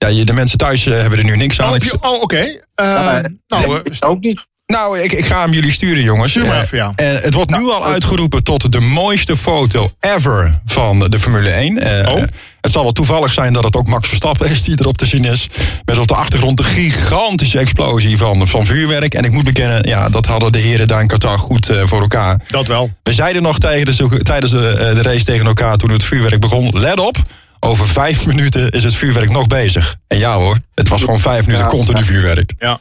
Ja, 0.02 0.08
je, 0.08 0.24
de 0.24 0.32
mensen 0.32 0.58
thuis 0.58 0.86
eh, 0.86 0.92
hebben 1.00 1.18
er 1.18 1.24
nu 1.24 1.36
niks 1.36 1.60
aan. 1.60 1.68
Oh, 1.70 1.74
Ik- 1.76 1.84
je- 1.84 1.96
oh, 2.00 2.22
oké. 2.22 2.58
Eh, 2.74 3.12
nee, 3.12 3.38
nou, 3.46 3.80
ik 3.84 3.94
eh, 4.00 4.08
ook 4.08 4.20
niet. 4.20 4.46
Nou, 4.66 4.98
ik, 5.00 5.12
ik 5.12 5.24
ga 5.24 5.40
hem 5.42 5.52
jullie 5.52 5.72
sturen, 5.72 6.02
jongens. 6.02 6.30
Stuur 6.30 6.46
maar 6.46 6.62
even, 6.62 6.78
ja. 6.78 6.92
het 6.96 7.34
wordt 7.34 7.50
nu 7.50 7.64
al 7.70 7.76
oké. 7.76 7.86
uitgeroepen 7.86 8.42
tot 8.44 8.72
de 8.72 8.80
mooiste 8.80 9.36
foto 9.36 9.90
ever 10.00 10.60
van 10.66 10.98
de 11.10 11.18
Formule 11.18 11.50
1. 11.50 11.78
Eh, 11.78 12.14
Oh. 12.14 12.22
Het 12.60 12.72
zal 12.72 12.82
wel 12.82 12.92
toevallig 12.92 13.32
zijn 13.32 13.52
dat 13.52 13.64
het 13.64 13.76
ook 13.76 13.86
Max 13.86 14.08
Verstappen 14.08 14.50
is 14.50 14.62
die 14.64 14.80
erop 14.80 14.96
te 14.98 15.06
zien 15.06 15.24
is. 15.24 15.46
Met 15.84 15.98
op 15.98 16.08
de 16.08 16.14
achtergrond 16.14 16.56
de 16.56 16.62
gigantische 16.64 17.58
explosie 17.58 18.16
van, 18.16 18.48
van 18.48 18.66
vuurwerk. 18.66 19.14
En 19.14 19.24
ik 19.24 19.32
moet 19.32 19.44
bekennen, 19.44 19.88
ja, 19.88 20.08
dat 20.08 20.26
hadden 20.26 20.52
de 20.52 20.58
heren 20.58 20.88
daar 20.88 21.00
in 21.00 21.06
Qatar 21.06 21.38
goed 21.38 21.68
eh, 21.68 21.82
voor 21.84 22.00
elkaar. 22.00 22.40
dat 22.48 22.66
wel. 22.66 22.90
We 23.02 23.12
zeiden 23.12 23.42
nog 23.42 23.58
tijdens 23.58 23.96
de, 23.96 24.22
tijdens 24.22 24.50
de, 24.52 24.68
eh, 24.68 24.94
de 24.94 25.02
race 25.02 25.24
tegen 25.24 25.46
elkaar 25.46 25.76
toen 25.76 25.90
het 25.90 26.04
vuurwerk 26.04 26.40
begon. 26.40 26.70
Let 26.80 27.00
op, 27.00 27.16
over 27.64 27.86
vijf 27.88 28.26
minuten 28.26 28.70
is 28.70 28.84
het 28.84 28.94
vuurwerk 28.94 29.30
nog 29.30 29.46
bezig. 29.46 29.96
En 30.06 30.18
ja 30.18 30.34
hoor, 30.36 30.58
het 30.74 30.88
was 30.88 31.00
gewoon 31.00 31.18
vijf 31.20 31.40
minuten 31.46 31.64
Ja. 31.64 31.70
continu 31.70 32.04
vuurwerk. 32.04 32.52
Ja. 32.58 32.80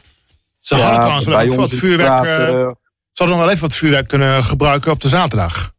Ze 0.58 0.74
hadden 0.74 0.94
trouwens 1.00 1.26
wel 1.26 1.40
even 1.40 1.56
wat 1.56 1.74
vuurwerk. 1.74 2.24
eh, 2.24 2.42
eh, 2.48 2.50
ze 3.12 3.22
hadden 3.22 3.36
nog 3.36 3.38
wel 3.38 3.48
even 3.50 3.60
wat 3.60 3.74
vuurwerk 3.74 4.08
kunnen 4.08 4.44
gebruiken 4.44 4.92
op 4.92 5.00
de 5.00 5.08
zaterdag. 5.08 5.72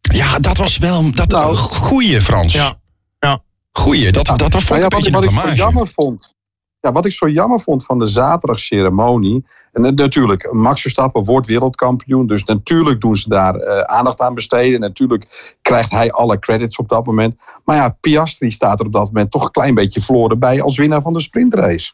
Ja, 0.00 0.38
dat 0.38 0.56
was 0.56 0.78
wel 0.78 1.12
dat, 1.12 1.30
Nou. 1.30 1.56
goeie 1.56 2.20
Frans. 2.20 2.52
Ja. 2.52 2.78
Ja. 3.18 3.42
Goeie, 3.72 4.12
dat, 4.12 4.26
dat, 4.26 4.38
dat 4.38 4.50
vond 4.52 4.68
ik 4.70 4.76
ja, 4.76 4.82
een 4.82 4.88
beetje 4.88 5.10
wat, 5.10 5.24
wat 5.24 5.44
een 5.44 5.50
ik 5.50 5.56
jammer 5.56 5.86
vond. 5.88 6.34
Ja, 6.82 6.92
wat 6.92 7.04
ik 7.06 7.12
zo 7.12 7.28
jammer 7.28 7.60
vond 7.60 7.84
van 7.84 7.98
de 7.98 8.06
zaterdagceremonie. 8.06 9.44
En 9.72 9.84
eh, 9.84 9.92
natuurlijk, 9.92 10.52
Max 10.52 10.80
Verstappen 10.80 11.24
wordt 11.24 11.46
wereldkampioen. 11.46 12.26
Dus 12.26 12.44
natuurlijk 12.44 13.00
doen 13.00 13.16
ze 13.16 13.28
daar 13.28 13.54
eh, 13.54 13.80
aandacht 13.80 14.20
aan 14.20 14.34
besteden. 14.34 14.80
Natuurlijk 14.80 15.54
krijgt 15.62 15.90
hij 15.90 16.12
alle 16.12 16.38
credits 16.38 16.76
op 16.76 16.88
dat 16.88 17.06
moment. 17.06 17.36
Maar 17.64 17.76
ja, 17.76 17.96
Piastri 18.00 18.50
staat 18.50 18.80
er 18.80 18.86
op 18.86 18.92
dat 18.92 19.06
moment 19.06 19.30
toch 19.30 19.44
een 19.44 19.50
klein 19.50 19.74
beetje 19.74 20.00
verloren 20.00 20.38
bij 20.38 20.62
als 20.62 20.76
winnaar 20.76 21.02
van 21.02 21.12
de 21.12 21.20
sprintrace. 21.20 21.92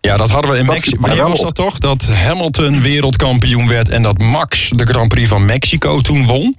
Ja, 0.00 0.16
dat 0.16 0.28
hadden 0.30 0.50
we 0.50 0.58
in 0.58 0.66
Mexico. 0.66 1.16
wel 1.16 1.28
was 1.28 1.40
dat 1.40 1.54
toch? 1.54 1.78
Dat 1.78 2.02
Hamilton 2.02 2.82
wereldkampioen 2.82 3.68
werd 3.68 3.88
en 3.88 4.02
dat 4.02 4.18
Max 4.18 4.70
de 4.74 4.84
Grand 4.86 5.08
Prix 5.08 5.28
van 5.28 5.46
Mexico 5.46 6.00
toen 6.00 6.26
won. 6.26 6.56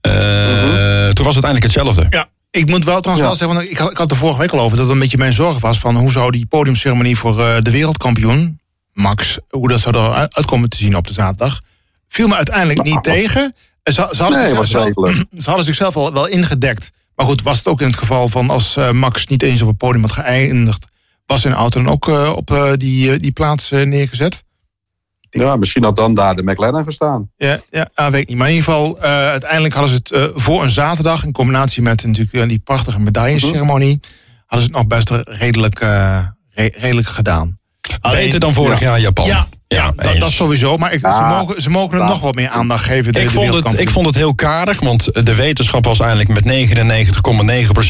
Eh, 0.00 0.12
Mhm. 0.12 1.12
Toen 1.12 1.24
was 1.24 1.34
het 1.34 1.44
eigenlijk 1.44 1.62
hetzelfde. 1.62 2.06
Ja, 2.10 2.28
ik 2.50 2.66
moet 2.68 2.84
wel 2.84 3.00
trouwens 3.00 3.18
Ja. 3.20 3.26
wel 3.28 3.36
zeggen, 3.36 3.56
want 3.56 3.70
ik 3.70 3.76
had, 3.78 3.90
ik 3.90 3.96
had 3.96 4.10
er 4.10 4.16
vorige 4.16 4.38
week 4.40 4.50
al 4.52 4.60
over 4.60 4.76
dat 4.76 4.86
het 4.86 4.94
een 4.94 5.00
beetje 5.00 5.18
mijn 5.18 5.32
zorg 5.32 5.58
was 5.60 5.78
van 5.78 5.96
hoe 5.96 6.10
zou 6.10 6.30
die 6.30 6.46
podiumceremonie 6.46 7.16
voor 7.18 7.40
eh, 7.40 7.56
de 7.62 7.70
wereldkampioen, 7.70 8.60
Max, 8.92 9.38
hoe 9.48 9.68
dat 9.68 9.80
zou 9.80 9.96
eruit 9.96 10.34
uitkomen 10.34 10.68
te 10.68 10.76
zien 10.76 10.96
op 10.96 11.06
de 11.06 11.12
zaterdag. 11.12 11.60
Viel 12.08 12.28
me 12.28 12.34
uiteindelijk 12.36 12.82
niet 12.82 13.02
tegen. 13.02 13.54
Ze, 13.82 13.92
ze, 14.12 14.22
hadden 14.22 14.42
Nee, 14.42 14.56
zichzelf, 14.56 14.90
ze 15.42 15.44
hadden 15.44 15.64
zichzelf 15.64 15.96
al 15.96 16.12
wel 16.12 16.26
ingedekt. 16.26 16.90
Maar 17.14 17.26
goed, 17.26 17.42
was 17.42 17.56
het 17.58 17.66
ook 17.66 17.80
in 17.80 17.86
het 17.86 17.96
geval 17.96 18.28
van 18.28 18.50
als 18.50 18.76
eh, 18.76 18.90
Max 18.90 19.26
niet 19.26 19.42
eens 19.42 19.62
op 19.62 19.68
het 19.68 19.76
podium 19.76 20.02
had 20.02 20.12
geëindigd, 20.12 20.86
was 21.26 21.40
zijn 21.40 21.54
auto 21.54 21.82
dan 21.82 21.92
ook 21.92 22.08
eh, 22.08 22.32
op 22.36 22.50
eh, 22.50 22.72
die, 22.76 23.12
eh, 23.12 23.18
die 23.20 23.32
plaats 23.32 23.70
eh, 23.70 23.82
neergezet? 23.86 24.42
Ja, 25.30 25.56
misschien 25.56 25.84
had 25.84 25.96
dan 25.96 26.14
daar 26.14 26.36
de 26.36 26.42
McLaren 26.42 26.84
gestaan. 26.84 27.30
Ja, 27.36 27.58
ja 27.70 27.90
ah, 27.94 28.10
weet 28.10 28.20
ik 28.20 28.28
niet. 28.28 28.36
Maar 28.36 28.48
in 28.48 28.54
ieder 28.54 28.72
geval, 28.72 28.98
eh, 28.98 29.10
uiteindelijk 29.10 29.74
hadden 29.74 29.92
ze 29.92 29.96
het 29.96 30.10
eh, 30.12 30.40
voor 30.40 30.62
een 30.62 30.70
zaterdag... 30.70 31.24
in 31.24 31.32
combinatie 31.32 31.82
met 31.82 32.04
natuurlijk 32.04 32.34
eh, 32.34 32.48
die 32.48 32.58
prachtige 32.58 33.00
medailleceremonie... 33.00 34.00
hadden 34.46 34.68
ze 34.68 34.72
het 34.72 34.72
nog 34.72 34.86
best 34.86 35.10
redelijk, 35.24 35.80
eh, 35.80 36.24
re- 36.50 36.72
redelijk 36.74 37.08
gedaan. 37.08 37.58
Beter 38.00 38.40
dan 38.40 38.52
vorig 38.52 38.80
ja. 38.80 38.86
jaar 38.86 39.00
Japan. 39.00 39.26
Ja, 39.26 39.46
ja, 39.74 39.92
dat, 39.96 40.20
dat 40.20 40.30
sowieso. 40.30 40.76
Maar 40.76 40.92
ik, 40.92 41.00
ze, 41.00 41.06
Ja, 41.06 41.28
mogen, 41.38 41.60
ze 41.62 41.70
mogen 41.70 41.90
hem 41.96 42.02
ja. 42.06 42.08
nog 42.08 42.20
wat 42.20 42.34
meer 42.34 42.48
aandacht 42.48 42.84
geven. 42.84 43.12
de- 43.12 43.20
Ik 43.20 43.30
vond, 43.30 43.52
het, 43.54 43.80
ik 43.80 43.90
vond 43.90 44.06
het 44.06 44.14
heel 44.14 44.34
karig, 44.34 44.80
want 44.80 45.24
de 45.26 45.34
wetenschap 45.34 45.84
was 45.84 46.00
eigenlijk 46.00 46.44
met 46.44 46.68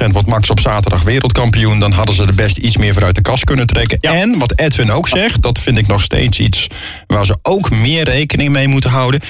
99,9% 0.05 0.13
wat 0.13 0.27
Max 0.27 0.51
op 0.51 0.61
zaterdag 0.61 1.03
wereldkampioen. 1.03 1.79
Dan 1.81 1.93
hadden 1.93 2.15
ze 2.15 2.23
er 2.27 2.35
best 2.35 2.57
iets 2.57 2.77
meer 2.77 2.93
voor 2.93 3.05
uit 3.05 3.15
de 3.15 3.23
kast 3.23 3.45
kunnen 3.45 3.67
trekken. 3.67 3.99
Ja. 4.01 4.13
En 4.13 4.39
wat 4.39 4.53
Edwin 4.59 4.91
ook 4.91 5.09
zegt, 5.09 5.43
dat 5.43 5.59
vind 5.59 5.79
ik 5.79 5.87
nog 5.87 6.03
steeds 6.03 6.39
iets 6.39 6.67
waar 7.07 7.27
ze 7.27 7.39
ook 7.43 7.71
meer 7.71 8.05
rekening 8.05 8.51
mee 8.53 8.69
moeten 8.69 8.91
houden. 8.91 9.21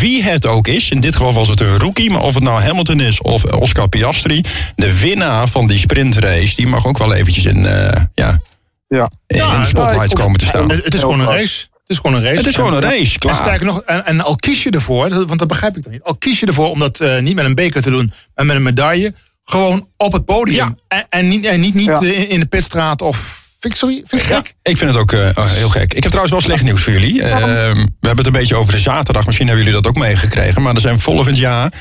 Wie 0.00 0.22
het 0.22 0.46
ook 0.46 0.66
is, 0.68 0.90
in 0.90 1.00
dit 1.00 1.16
geval 1.16 1.32
was 1.32 1.48
het 1.48 1.60
een 1.60 1.78
rookie, 1.78 2.10
maar 2.10 2.22
of 2.22 2.34
het 2.34 2.42
nou 2.42 2.60
Hamilton 2.62 3.00
is 3.00 3.20
of 3.22 3.44
Oscar 3.44 3.88
Piastri, 3.88 4.44
de 4.76 4.98
winnaar 4.98 5.48
van 5.48 5.66
die 5.66 5.78
sprintrace, 5.78 6.54
die 6.56 6.66
mag 6.66 6.86
ook 6.86 6.98
wel 6.98 7.14
eventjes 7.14 7.44
in, 7.44 7.66
eh, 7.66 8.02
ja, 8.14 8.40
Ja. 8.88 9.10
in, 9.26 9.38
de 9.38 9.44
vond- 9.74 10.12
komen 10.14 10.38
te 10.38 10.44
staan. 10.46 10.70
Het, 10.70 10.94
is 10.94 11.00
gewoon 11.00 11.20
een 11.20 11.26
groot. 11.26 11.68
Race. 11.88 11.94
is 11.96 11.96
gewoon 11.96 12.14
een 12.16 12.22
race. 12.22 12.36
Het 12.36 12.46
is 12.46 12.54
gewoon 12.54 12.72
een 12.74 12.80
race, 12.80 13.12
En 13.14 13.18
klaar. 13.18 13.34
sterker 13.36 13.66
nog, 13.66 13.82
en, 13.82 14.06
en 14.06 14.20
al 14.20 14.36
kies 14.36 14.62
je 14.62 14.70
ervoor, 14.70 15.26
want 15.26 15.38
dat 15.38 15.48
begrijp 15.48 15.76
ik 15.76 15.82
dan 15.82 15.92
niet. 15.92 16.02
Al 16.02 16.16
kies 16.16 16.40
je 16.40 16.46
ervoor 16.46 16.70
om 16.70 16.78
dat 16.78 17.00
eh, 17.00 17.18
niet 17.20 17.34
met 17.34 17.44
een 17.44 17.54
beker 17.54 17.82
te 17.82 17.90
doen, 17.90 18.12
maar 18.34 18.46
met 18.46 18.56
een 18.56 18.62
medaille. 18.62 19.14
Gewoon 19.44 19.88
op 19.96 20.12
het 20.12 20.24
podium. 20.24 20.56
Ja. 20.56 20.72
En, 20.88 21.06
en 21.08 21.28
niet, 21.28 21.44
en 21.46 21.60
niet, 21.60 21.74
niet 21.74 21.86
Ja. 21.86 22.00
eh, 22.00 22.18
in, 22.20 22.28
in 22.28 22.40
de 22.40 22.46
pitstraat 22.46 23.02
of... 23.02 23.46
Vind 23.60 23.72
ik, 23.72 23.78
sorry, 23.78 24.02
vind 24.06 24.22
ik 24.22 24.28
gek? 24.28 24.54
Ik 24.62 24.76
vind 24.76 24.90
het 24.94 25.00
ook 25.02 25.12
eh, 25.12 25.28
oh, 25.34 25.50
heel 25.50 25.68
gek. 25.68 25.82
Ik 25.82 26.02
heb 26.02 26.12
trouwens 26.12 26.30
wel 26.30 26.40
slecht 26.40 26.62
nieuws 26.62 26.82
voor 26.82 26.92
jullie. 26.92 27.22
Ehm, 27.22 27.74
we 27.74 28.06
hebben 28.06 28.16
het 28.16 28.26
een 28.26 28.32
beetje 28.32 28.56
over 28.56 28.72
de 28.72 28.78
zaterdag. 28.80 29.26
Misschien 29.26 29.46
hebben 29.46 29.64
jullie 29.64 29.82
dat 29.82 29.90
ook 29.92 29.98
meegekregen. 30.02 30.62
Maar 30.62 30.74
er 30.74 30.80
zijn 30.80 31.00
volgend 31.00 31.38
jaar 31.38 31.72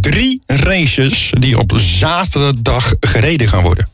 drie 0.00 0.42
races 0.46 1.32
die 1.38 1.58
op 1.58 1.72
zaterdag 1.76 2.94
gereden 3.00 3.48
gaan 3.48 3.62
worden. 3.62 3.88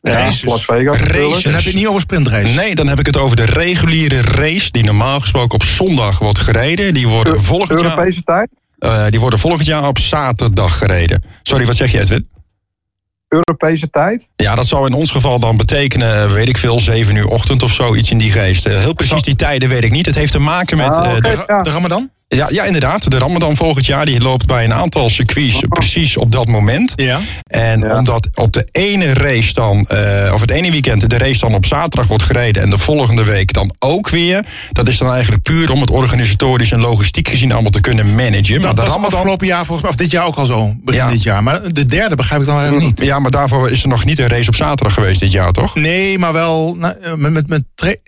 Ja. 0.00 0.30
Las 0.42 0.64
Vegas. 0.64 0.96
Races. 0.96 1.06
natuurlijk. 1.06 1.42
Dan 1.42 1.52
heb 1.52 1.60
je 1.62 1.68
het 1.68 1.74
niet 1.78 1.86
over 1.86 2.00
sprintrace. 2.00 2.54
Nee, 2.54 2.74
dan 2.74 2.88
heb 2.88 2.98
ik 2.98 3.06
het 3.06 3.16
over 3.16 3.36
de 3.36 3.44
reguliere 3.44 4.20
race 4.20 4.70
die 4.70 4.84
normaal 4.84 5.20
gesproken 5.20 5.54
op 5.54 5.62
zondag 5.64 6.18
wordt 6.18 6.38
gereden. 6.38 6.94
Die 6.94 7.08
worden 7.08 7.42
volgend 7.42 7.80
jaar, 7.80 7.90
Europese 7.90 8.22
tijd. 8.22 8.48
eh, 8.78 9.04
die 9.10 9.20
worden 9.20 9.38
volgend 9.38 9.66
jaar 9.66 9.86
op 9.88 9.98
zaterdag 9.98 10.78
gereden. 10.78 11.22
Sorry, 11.42 11.66
wat 11.66 11.76
zeg 11.76 11.90
je 11.92 12.00
Edwin? 12.00 12.28
Europese 13.28 13.90
tijd. 13.90 14.28
Ja, 14.36 14.54
dat 14.54 14.66
zou 14.66 14.86
in 14.86 14.92
ons 14.92 15.10
geval 15.10 15.38
dan 15.38 15.56
betekenen, 15.56 16.32
weet 16.32 16.48
ik 16.48 16.56
veel, 16.56 16.80
7 16.80 17.16
uur 17.16 17.26
ochtend 17.28 17.62
of 17.62 17.72
zo, 17.72 17.94
iets 17.94 18.10
in 18.10 18.18
die 18.18 18.32
geest. 18.32 18.66
Eh, 18.66 18.78
heel 18.78 18.92
precies 18.92 19.22
die 19.22 19.36
tijden 19.36 19.68
weet 19.68 19.84
ik 19.84 19.90
niet. 19.92 20.06
Het 20.06 20.14
heeft 20.14 20.32
te 20.32 20.38
maken 20.38 20.76
met 20.76 20.86
Ah, 20.96 21.16
eh, 21.16 21.20
De, 21.22 21.44
Ja. 21.46 21.62
de 21.62 21.70
Ramadan? 21.70 22.10
Ja, 22.34 22.46
ja, 22.50 22.64
inderdaad. 22.64 23.10
De 23.10 23.18
Ramadan 23.18 23.56
volgend 23.56 23.86
jaar 23.86 24.04
die 24.06 24.20
loopt 24.20 24.46
bij 24.46 24.64
een 24.64 24.72
aantal 24.74 25.10
circuits 25.10 25.60
precies 25.68 26.16
op 26.16 26.32
dat 26.32 26.46
moment. 26.48 26.92
Ja. 26.96 27.20
En 27.46 27.80
Ja. 27.80 27.98
omdat 27.98 28.28
op 28.34 28.52
de 28.52 28.66
ene 28.72 29.12
race 29.14 29.52
dan, 29.52 29.86
eh, 29.86 30.30
of 30.34 30.40
het 30.40 30.50
ene 30.50 30.70
weekend 30.70 31.10
de 31.10 31.18
race 31.18 31.38
dan 31.40 31.54
op 31.54 31.66
zaterdag 31.66 32.06
wordt 32.06 32.22
gereden 32.22 32.62
en 32.62 32.70
de 32.70 32.78
volgende 32.78 33.24
week 33.24 33.52
dan 33.52 33.74
ook 33.78 34.08
weer. 34.08 34.44
Dat 34.72 34.88
is 34.88 34.98
dan 34.98 35.12
eigenlijk 35.12 35.42
puur 35.42 35.70
om 35.72 35.80
het 35.80 35.90
organisatorisch 35.90 36.72
en 36.72 36.80
logistiek 36.80 37.28
gezien 37.28 37.52
allemaal 37.52 37.70
te 37.70 37.80
kunnen 37.80 38.14
managen. 38.14 38.54
Maar 38.60 38.60
Dat 38.74 38.76
de 38.76 38.82
was 38.82 38.90
Ramadan. 38.90 39.14
afgelopen 39.18 39.46
jaar 39.46 39.64
volgens 39.64 39.80
mij, 39.82 39.90
of 39.90 39.96
dit 39.96 40.10
jaar 40.10 40.26
ook 40.26 40.36
al 40.36 40.46
zo. 40.46 40.72
Begin 40.84 41.00
Ja. 41.00 41.10
dit 41.10 41.22
jaar. 41.22 41.42
Maar 41.42 41.72
de 41.72 41.86
derde 41.86 42.14
begrijp 42.14 42.40
ik 42.40 42.46
dan 42.46 42.56
eigenlijk 42.58 42.86
niet. 42.86 43.06
Ja, 43.06 43.18
maar 43.18 43.30
daarvoor 43.30 43.70
is 43.70 43.82
er 43.82 43.88
nog 43.88 44.04
niet 44.04 44.18
een 44.18 44.28
race 44.28 44.48
op 44.48 44.54
zaterdag 44.54 44.94
geweest 44.94 45.20
dit 45.20 45.30
jaar, 45.32 45.50
toch? 45.52 45.74
Nee, 45.74 46.18
maar 46.18 46.32
wel 46.32 46.74
nou, 46.78 46.94
eh, 47.02 47.14
met, 47.14 47.32
met, 47.32 47.48
met 47.48 47.62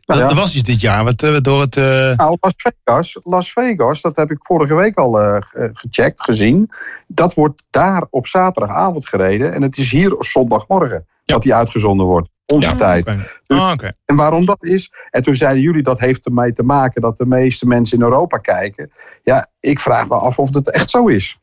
Nou 0.06 0.20
ja. 0.22 0.28
Er 0.28 0.34
was 0.34 0.54
iets 0.54 0.64
dit 0.64 0.80
jaar. 0.80 1.04
Wat, 1.04 1.22
eh, 1.22 1.36
door 1.40 1.60
het... 1.60 1.76
eh, 1.76 1.84
Nou, 2.16 2.36
Las 2.40 2.54
Vegas, 2.56 3.16
Las 3.24 3.50
Vegas, 3.52 4.00
dat 4.14 4.28
heb 4.28 4.36
ik 4.38 4.44
vorige 4.46 4.74
week 4.74 4.96
al 4.98 5.20
eh, 5.20 5.36
ge- 5.40 5.70
gecheckt, 5.72 6.22
gezien. 6.22 6.70
Dat 7.06 7.34
wordt 7.34 7.62
daar 7.70 8.06
op 8.10 8.26
zaterdagavond 8.26 9.08
gereden. 9.08 9.52
En 9.52 9.62
het 9.62 9.76
is 9.76 9.90
hier 9.90 10.14
zondagmorgen 10.18 11.06
dat 11.24 11.42
die 11.42 11.54
uitgezonden 11.54 12.06
wordt. 12.06 12.28
Onze 12.46 12.70
Ja. 12.70 12.76
tijd. 12.76 13.08
oké. 13.08 13.26
Ah, 13.46 13.70
oké. 13.72 13.92
En 14.04 14.16
waarom 14.16 14.44
dat 14.44 14.64
is? 14.64 14.92
En 15.10 15.22
toen 15.22 15.34
zeiden 15.36 15.62
jullie 15.62 15.82
dat 15.82 16.00
heeft 16.00 16.26
ermee 16.26 16.52
te 16.52 16.62
maken 16.62 17.02
dat 17.02 17.16
de 17.16 17.26
meeste 17.26 17.66
mensen 17.66 17.98
in 17.98 18.04
Europa 18.04 18.38
kijken. 18.38 18.90
Ja, 19.22 19.46
ik 19.60 19.80
vraag 19.80 20.08
me 20.08 20.14
af 20.14 20.38
of 20.38 20.54
het 20.54 20.70
echt 20.70 20.90
zo 20.90 21.06
is. 21.06 21.38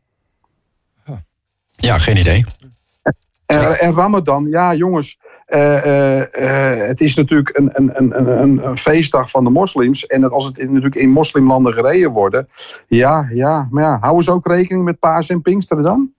Ja, 1.76 1.98
geen 2.00 2.18
idee. 2.18 2.46
En, 3.46 3.80
en 3.80 3.94
Ramadan, 3.94 4.48
ja 4.50 4.74
jongens, 4.74 5.20
het 6.88 7.02
is 7.02 7.16
natuurlijk 7.16 7.58
een, 7.58 7.70
een, 7.74 7.92
een, 7.94 8.42
een, 8.42 8.68
een 8.68 8.78
feestdag 8.78 9.30
van 9.30 9.44
de 9.44 9.50
moslims. 9.50 10.06
En 10.06 10.30
als 10.32 10.46
het 10.46 10.58
in, 10.58 10.68
natuurlijk 10.68 10.96
in 10.96 11.10
moslimlanden 11.10 11.74
gereden 11.74 12.12
worden, 12.12 12.48
ja, 12.88 13.30
ja, 13.34 13.68
maar 13.72 13.84
ja, 13.84 13.98
houden 14.00 14.24
ze 14.24 14.32
ook 14.32 14.48
rekening 14.48 14.84
met 14.84 15.00
Paas 15.00 15.30
en 15.30 15.42
Pinksteren 15.42 15.84
dan? 15.84 16.12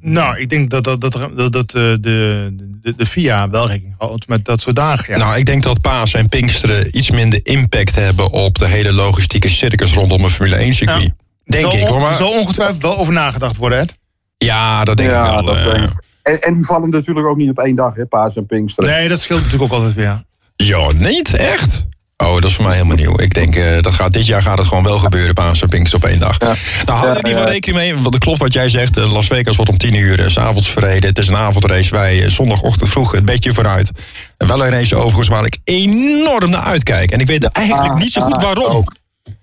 Nou, 0.00 0.38
ik 0.38 0.48
denk 0.48 0.70
dat, 0.70 0.84
dat, 0.84 1.00
dat, 1.00 1.30
dat, 1.34 1.52
dat 1.52 1.74
eh, 1.74 1.82
de, 2.00 2.48
de, 2.82 2.94
de 2.96 3.06
FIA 3.06 3.50
wel 3.50 3.68
rekening 3.68 3.94
houdt 3.98 4.28
met 4.28 4.44
dat 4.44 4.60
soort 4.60 4.76
dagen. 4.76 5.14
Ja. 5.14 5.24
Nou, 5.24 5.38
ik 5.38 5.46
denk 5.46 5.62
dat 5.62 5.80
Paas 5.80 6.14
en 6.14 6.28
Pinksteren 6.28 6.96
iets 6.96 7.10
minder 7.10 7.40
impact 7.42 7.94
hebben 7.94 8.30
op 8.30 8.58
de 8.58 8.66
hele 8.66 8.92
logistieke 8.92 9.48
circus 9.48 9.92
rondom 9.92 10.24
een 10.24 10.30
Formule 10.30 10.56
1 10.56 10.74
circuit. 10.74 11.02
Ja. 11.02 11.14
Denk 11.44 11.64
zal, 11.64 11.76
ik 11.76 11.86
hoor. 11.86 12.00
Maar, 12.00 12.14
zal 12.14 12.32
ongetwijfeld 12.32 12.82
wel 12.82 12.98
over 12.98 13.12
nagedacht 13.12 13.56
worden, 13.56 13.78
Ed. 13.78 13.94
ja, 14.38 14.84
dat 14.84 14.96
denk 14.96 15.10
ik 15.10 15.16
wel. 15.16 15.44
dat 15.44 15.56
eh. 15.56 15.64
denk 15.64 15.90
ik. 15.90 16.06
En, 16.28 16.42
en 16.42 16.54
die 16.54 16.64
vallen 16.64 16.90
natuurlijk 16.90 17.26
ook 17.26 17.36
niet 17.36 17.50
op 17.50 17.58
één 17.58 17.76
dag, 17.76 17.94
hè, 17.94 18.06
Paas 18.06 18.36
en 18.36 18.46
Pinksteren. 18.46 18.90
Nee, 18.90 19.08
dat 19.08 19.20
scheelt 19.20 19.42
natuurlijk 19.42 19.72
ook 19.72 19.78
altijd 19.78 19.94
weer. 19.94 20.22
Ja, 20.56 20.90
niet 20.92 21.34
echt. 21.34 21.86
Oh, 22.24 22.34
dat 22.34 22.44
is 22.44 22.54
voor 22.54 22.64
mij 22.64 22.74
helemaal 22.74 22.96
nieuw. 22.96 23.20
Ik 23.20 23.34
denk, 23.34 23.54
eh, 23.56 23.80
dat 23.80 23.94
gaat, 23.94 24.12
dit 24.12 24.26
jaar 24.26 24.42
gaat 24.42 24.58
het 24.58 24.66
gewoon 24.66 24.84
wel 24.84 24.98
gebeuren, 24.98 25.34
Paas 25.34 25.62
en 25.62 25.68
Pinksters 25.68 26.02
op 26.02 26.08
één 26.10 26.18
dag. 26.18 26.38
Nou, 26.38 26.56
hou 26.84 27.06
Ja, 27.06 27.16
er 27.16 27.22
niet 27.22 27.32
van 27.32 27.42
ja. 27.42 27.48
rekening 27.48 27.76
mee, 27.82 27.92
want 27.94 28.14
het 28.14 28.18
klopt 28.22 28.38
wat 28.38 28.52
jij 28.52 28.68
zegt. 28.68 28.96
eh, 28.96 29.12
Las 29.12 29.26
Vegas 29.26 29.56
wordt 29.56 29.70
om 29.70 29.78
tien 29.78 29.94
uur 29.94 30.20
eh, 30.20 30.26
s 30.30 30.38
avonds 30.38 30.68
verreden. 30.70 31.08
Het 31.08 31.18
is 31.18 31.28
een 31.28 31.36
avondrace. 31.36 31.90
Wij 31.94 32.22
eh, 32.24 32.28
zondagochtend 32.30 32.88
vroeg 32.90 33.12
het 33.12 33.24
bedje 33.24 33.52
vooruit. 33.54 33.90
En 34.36 34.46
wel 34.46 34.64
een 34.64 34.70
race 34.70 34.96
overigens 34.96 35.28
waar 35.28 35.44
ik 35.44 35.58
enorm 35.64 36.50
naar 36.50 36.62
uitkijk. 36.62 37.10
En 37.10 37.20
ik 37.20 37.26
weet 37.26 37.44
eigenlijk 37.44 37.88
Ah, 37.92 37.96
niet 37.98 38.12
zo 38.12 38.20
goed 38.20 38.36
ah, 38.36 38.42
waarom. 38.42 38.70
ook. 38.72 38.94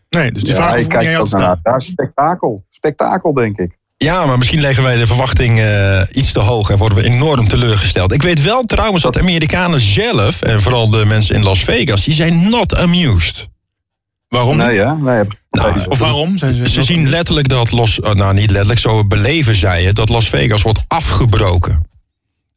Nee, 0.09 0.31
dus 0.31 0.43
die 0.43 0.51
Ja, 0.53 0.57
vraag 0.57 0.77
ik 0.77 0.89
kijk 0.89 1.19
ook 1.19 1.29
naar. 1.29 1.57
Ja, 1.63 1.79
spektakel. 1.79 2.63
Spektakel, 2.71 3.33
denk 3.33 3.57
ik. 3.57 3.77
Ja, 3.97 4.25
maar 4.25 4.37
misschien 4.37 4.61
leggen 4.61 4.83
wij 4.83 4.95
de 4.97 5.07
verwachting 5.07 5.59
eh, 5.59 6.01
iets 6.11 6.31
te 6.31 6.39
hoog 6.39 6.69
en 6.69 6.77
worden 6.77 6.97
we 6.97 7.03
enorm 7.03 7.47
teleurgesteld. 7.47 8.13
Ik 8.13 8.21
weet 8.21 8.41
wel 8.41 8.63
trouwens 8.63 9.03
dat 9.03 9.19
Amerikanen 9.19 9.79
zelf, 9.81 10.41
en 10.41 10.61
vooral 10.61 10.89
de 10.89 11.05
mensen 11.05 11.35
in 11.35 11.43
Las 11.43 11.59
Vegas, 11.59 12.03
die 12.03 12.13
zijn 12.13 12.49
not 12.49 12.75
amused. 12.75 13.47
Waarom 14.27 14.57
Nee, 14.57 14.75
ja. 14.75 14.93
Nee, 14.93 15.23
Nou, 15.49 15.73
Of 15.89 15.97
waarom? 15.97 16.37
Zijn 16.37 16.53
ze, 16.53 16.69
Ze 16.69 16.83
zien 16.83 17.09
letterlijk 17.09 17.49
dat 17.49 17.71
Los, 17.71 17.99
oh, 17.99 18.13
nou 18.13 18.33
niet 18.33 18.49
letterlijk, 18.49 18.79
zo 18.79 19.05
beleven 19.05 19.55
zij 19.55 19.83
het, 19.83 19.95
dat 19.95 20.09
Las 20.09 20.29
Vegas 20.29 20.61
wordt 20.61 20.83
afgebroken. 20.87 21.83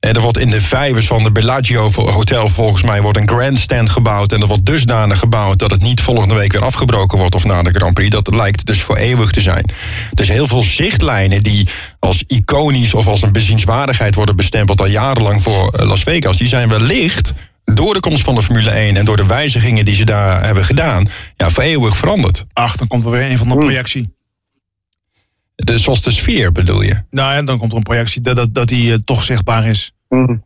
En 0.01 0.15
er 0.15 0.21
wordt 0.21 0.39
in 0.39 0.51
de 0.51 0.61
vijvers 0.61 1.07
van 1.07 1.23
de 1.23 1.33
Bellagio 1.33 1.91
Hotel 1.95 2.49
volgens 2.49 2.83
mij 2.83 3.03
wordt 3.03 3.19
een 3.19 3.29
grandstand 3.29 3.91
gebouwd. 3.91 4.33
En 4.33 4.41
er 4.41 4.47
wordt 4.47 4.67
dusdanig 4.67 5.19
gebouwd 5.19 5.59
dat 5.59 5.71
het 5.71 5.83
niet 5.83 6.01
volgende 6.01 6.35
week 6.35 6.53
weer 6.53 6.65
afgebroken 6.65 7.19
wordt 7.19 7.35
of 7.35 7.45
na 7.45 7.63
de 7.63 7.71
Grand 7.71 7.95
Prix. 7.95 8.11
Dat 8.11 8.35
lijkt 8.35 8.67
dus 8.67 8.83
voor 8.83 8.97
eeuwig 8.97 9.31
te 9.31 9.41
zijn. 9.41 9.65
Dus 10.15 10.29
heel 10.29 10.47
veel 10.47 10.63
zichtlijnen 10.63 11.43
die 11.43 11.69
als 11.99 12.25
iconisch 12.27 12.95
of 12.95 13.07
als 13.07 13.23
een 13.23 13.33
bezienswaardigheid 13.33 14.15
worden 14.15 14.37
bestempeld 14.37 14.81
al 14.81 14.87
jarenlang 14.87 15.43
voor 15.43 15.73
eh, 15.73 15.87
Las 15.87 16.03
Vegas. 16.03 16.37
Die 16.37 16.49
zijn 16.49 16.69
wellicht 16.69 17.33
door 17.65 17.95
de 17.95 18.01
komst 18.01 18.25
van 18.25 18.35
de 18.35 18.43
Formule 18.43 18.71
1 18.71 18.97
en 18.97 19.05
door 19.05 19.17
de 19.17 19.27
wijzigingen 19.27 19.85
die 19.85 19.95
ze 19.95 20.05
daar 20.05 20.45
hebben 20.45 20.65
gedaan, 20.65 21.07
ja, 21.37 21.51
voor 21.51 21.63
eeuwig 21.63 21.97
veranderd. 21.97 22.45
Ach, 22.53 22.77
dan 22.77 22.87
komt 22.87 23.05
er 23.05 23.11
weer 23.11 23.31
een 23.31 23.39
van 23.39 23.49
de 23.49 23.57
projectie. 23.57 24.17
Dus 25.65 25.83
zoals 25.83 26.03
de 26.03 26.11
sfeer 26.11 26.53
bedoel 26.53 26.83
je? 26.83 27.03
Nou 27.11 27.33
ja, 27.33 27.43
dan 27.43 27.59
komt 27.59 27.71
er 27.71 27.77
een 27.77 27.83
projectie 27.83 28.23
dat, 28.23 28.37
dat, 28.37 28.55
dat 28.55 28.69
die 28.69 28.93
eh, 28.93 28.99
toch 29.05 29.23
zichtbaar 29.23 29.67
is. 29.67 29.93
Mhm. 30.09 30.37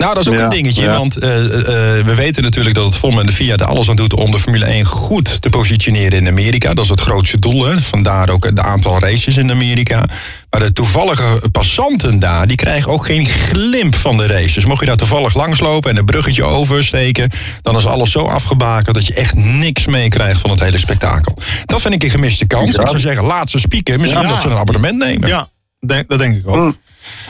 Nou, 0.00 0.14
dat 0.14 0.26
is 0.26 0.32
ook 0.32 0.38
Ja, 0.38 0.44
een 0.44 0.50
dingetje. 0.50 0.82
ja. 0.82 0.96
Want 0.98 1.16
eh, 1.16 1.44
eh, 1.44 2.04
we 2.06 2.14
weten 2.14 2.42
natuurlijk 2.42 2.74
dat 2.74 2.84
het 2.84 2.96
FOM 2.96 3.18
en 3.20 3.26
de 3.26 3.32
FIA 3.32 3.56
er 3.56 3.64
alles 3.64 3.88
aan 3.90 3.96
doet 3.96 4.12
om 4.14 4.30
de 4.30 4.38
Formule 4.38 4.64
1 4.64 4.84
goed 4.84 5.40
te 5.42 5.50
positioneren 5.50 6.18
in 6.18 6.26
Amerika. 6.28 6.74
Dat 6.74 6.84
is 6.84 6.90
het 6.90 7.00
grootste 7.00 7.38
doel. 7.38 7.64
Hè? 7.64 7.80
Vandaar 7.80 8.28
ook 8.30 8.44
het 8.44 8.60
aantal 8.60 8.98
races 8.98 9.36
in 9.36 9.50
Amerika. 9.50 10.08
Maar 10.50 10.60
de 10.60 10.72
toevallige 10.72 11.42
passanten 11.52 12.18
daar, 12.18 12.46
die 12.46 12.56
krijgen 12.56 12.90
ook 12.92 13.04
geen 13.04 13.26
glimp 13.26 13.94
van 13.94 14.16
de 14.16 14.26
races. 14.26 14.64
Mocht 14.64 14.80
je 14.80 14.86
daar 14.86 14.96
toevallig 14.96 15.34
langslopen 15.34 15.90
en 15.90 15.96
een 15.96 16.04
bruggetje 16.04 16.44
oversteken, 16.44 17.30
dan 17.62 17.76
is 17.76 17.86
alles 17.86 18.10
zo 18.10 18.24
afgebakend 18.24 18.94
dat 18.94 19.06
je 19.06 19.14
echt 19.14 19.34
niks 19.34 19.86
meekrijgt 19.86 20.40
van 20.40 20.50
het 20.50 20.60
hele 20.60 20.78
spektakel. 20.78 21.34
Dat 21.64 21.80
vind 21.80 21.94
ik 21.94 22.02
een 22.02 22.10
gemiste 22.10 22.46
kans. 22.46 22.74
Ja. 22.74 22.80
Ik 22.82 22.88
zou 22.88 23.00
zeggen, 23.00 23.24
laat 23.24 23.50
ze 23.50 23.58
spieken. 23.58 24.00
Misschien 24.00 24.22
Ja. 24.22 24.28
dat 24.28 24.42
ze 24.42 24.48
een 24.48 24.56
abonnement 24.56 24.96
nemen. 24.98 25.28
Ja, 25.28 25.48
denk, 25.86 26.08
dat 26.08 26.18
denk 26.18 26.36
ik 26.36 26.46
ook. 26.48 26.74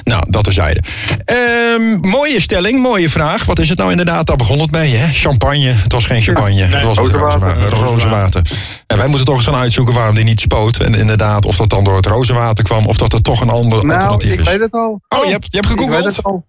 Nou, 0.05 0.23
dat 0.29 0.45
terzijde. 0.45 0.81
Ehm 1.25 2.09
mooie 2.09 2.41
stelling, 2.41 2.83
mooie 2.83 3.11
vraag. 3.11 3.45
Wat 3.45 3.59
is 3.59 3.69
het 3.69 3.79
nou 3.79 3.91
inderdaad? 3.91 4.27
Daar 4.27 4.37
begon 4.37 4.59
het 4.61 4.71
mee, 4.71 4.95
hè? 4.95 5.13
Champagne. 5.13 5.67
Het 5.69 5.93
was 5.93 6.05
geen 6.07 6.23
champagne. 6.23 6.63
het 6.63 6.83
was 6.85 6.97
rozenwater. 6.99 7.69
rozenwater. 7.69 8.43
En 8.87 8.97
wij 8.97 9.07
moeten 9.07 9.27
toch 9.27 9.37
eens 9.37 9.45
gaan 9.45 9.55
uitzoeken 9.55 9.95
waarom 9.95 10.15
die 10.15 10.25
niet 10.25 10.41
spoot. 10.41 10.77
En 10.77 10.95
inderdaad, 10.95 11.45
of 11.45 11.57
dat 11.57 11.69
dan 11.71 11.85
door 11.85 11.97
het 11.97 12.07
rozenwater 12.07 12.65
kwam... 12.65 12.87
of 12.87 12.97
dat 12.97 13.13
er 13.13 13.23
toch 13.23 13.41
een 13.41 13.49
ander 13.51 13.79
Nou, 13.85 13.93
alternatief 13.93 14.33
ik 14.33 14.41
is. 14.41 14.47
weet 14.49 14.61
het 14.61 14.73
al. 14.73 15.01
Oh, 15.09 15.25
je 15.25 15.31
hebt, 15.31 15.47
je 15.51 15.57
hebt 15.59 15.71
Ik 15.71 15.77
weet 15.79 15.89
gegoogeld? 15.89 16.17
het 16.17 16.25
al. 16.25 16.45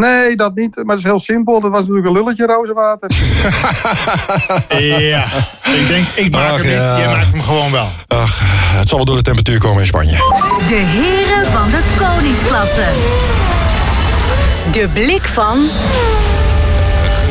Nee, 0.00 0.36
dat 0.36 0.54
niet. 0.54 0.76
Maar 0.76 0.84
het 0.96 0.98
is 1.04 1.10
heel 1.10 1.18
simpel. 1.18 1.60
Dat 1.60 1.70
was 1.70 1.80
natuurlijk 1.80 2.06
een 2.06 2.12
lulletje 2.12 2.46
rozenwater. 2.46 3.10
Ja, 5.08 5.24
ik 5.74 5.88
denk, 5.88 6.06
ik 6.14 6.32
maak 6.32 6.50
Ach, 6.50 6.56
hem 6.56 6.66
niet. 6.66 6.74
ja. 6.74 6.98
Jij 6.98 7.06
maakt 7.06 7.32
hem 7.32 7.40
gewoon 7.42 7.70
wel. 7.72 7.90
Ach, 8.08 8.40
het 8.76 8.88
zal 8.88 8.96
wel 8.96 9.06
door 9.06 9.16
de 9.16 9.22
temperatuur 9.22 9.58
komen 9.58 9.80
in 9.80 9.86
Spanje. 9.86 10.16
De 10.68 10.74
heren 10.74 11.52
van 11.52 11.70
de 11.70 11.80
koningsklasse. 11.98 12.84
De 14.72 14.88
blik 14.92 15.22
van 15.22 15.58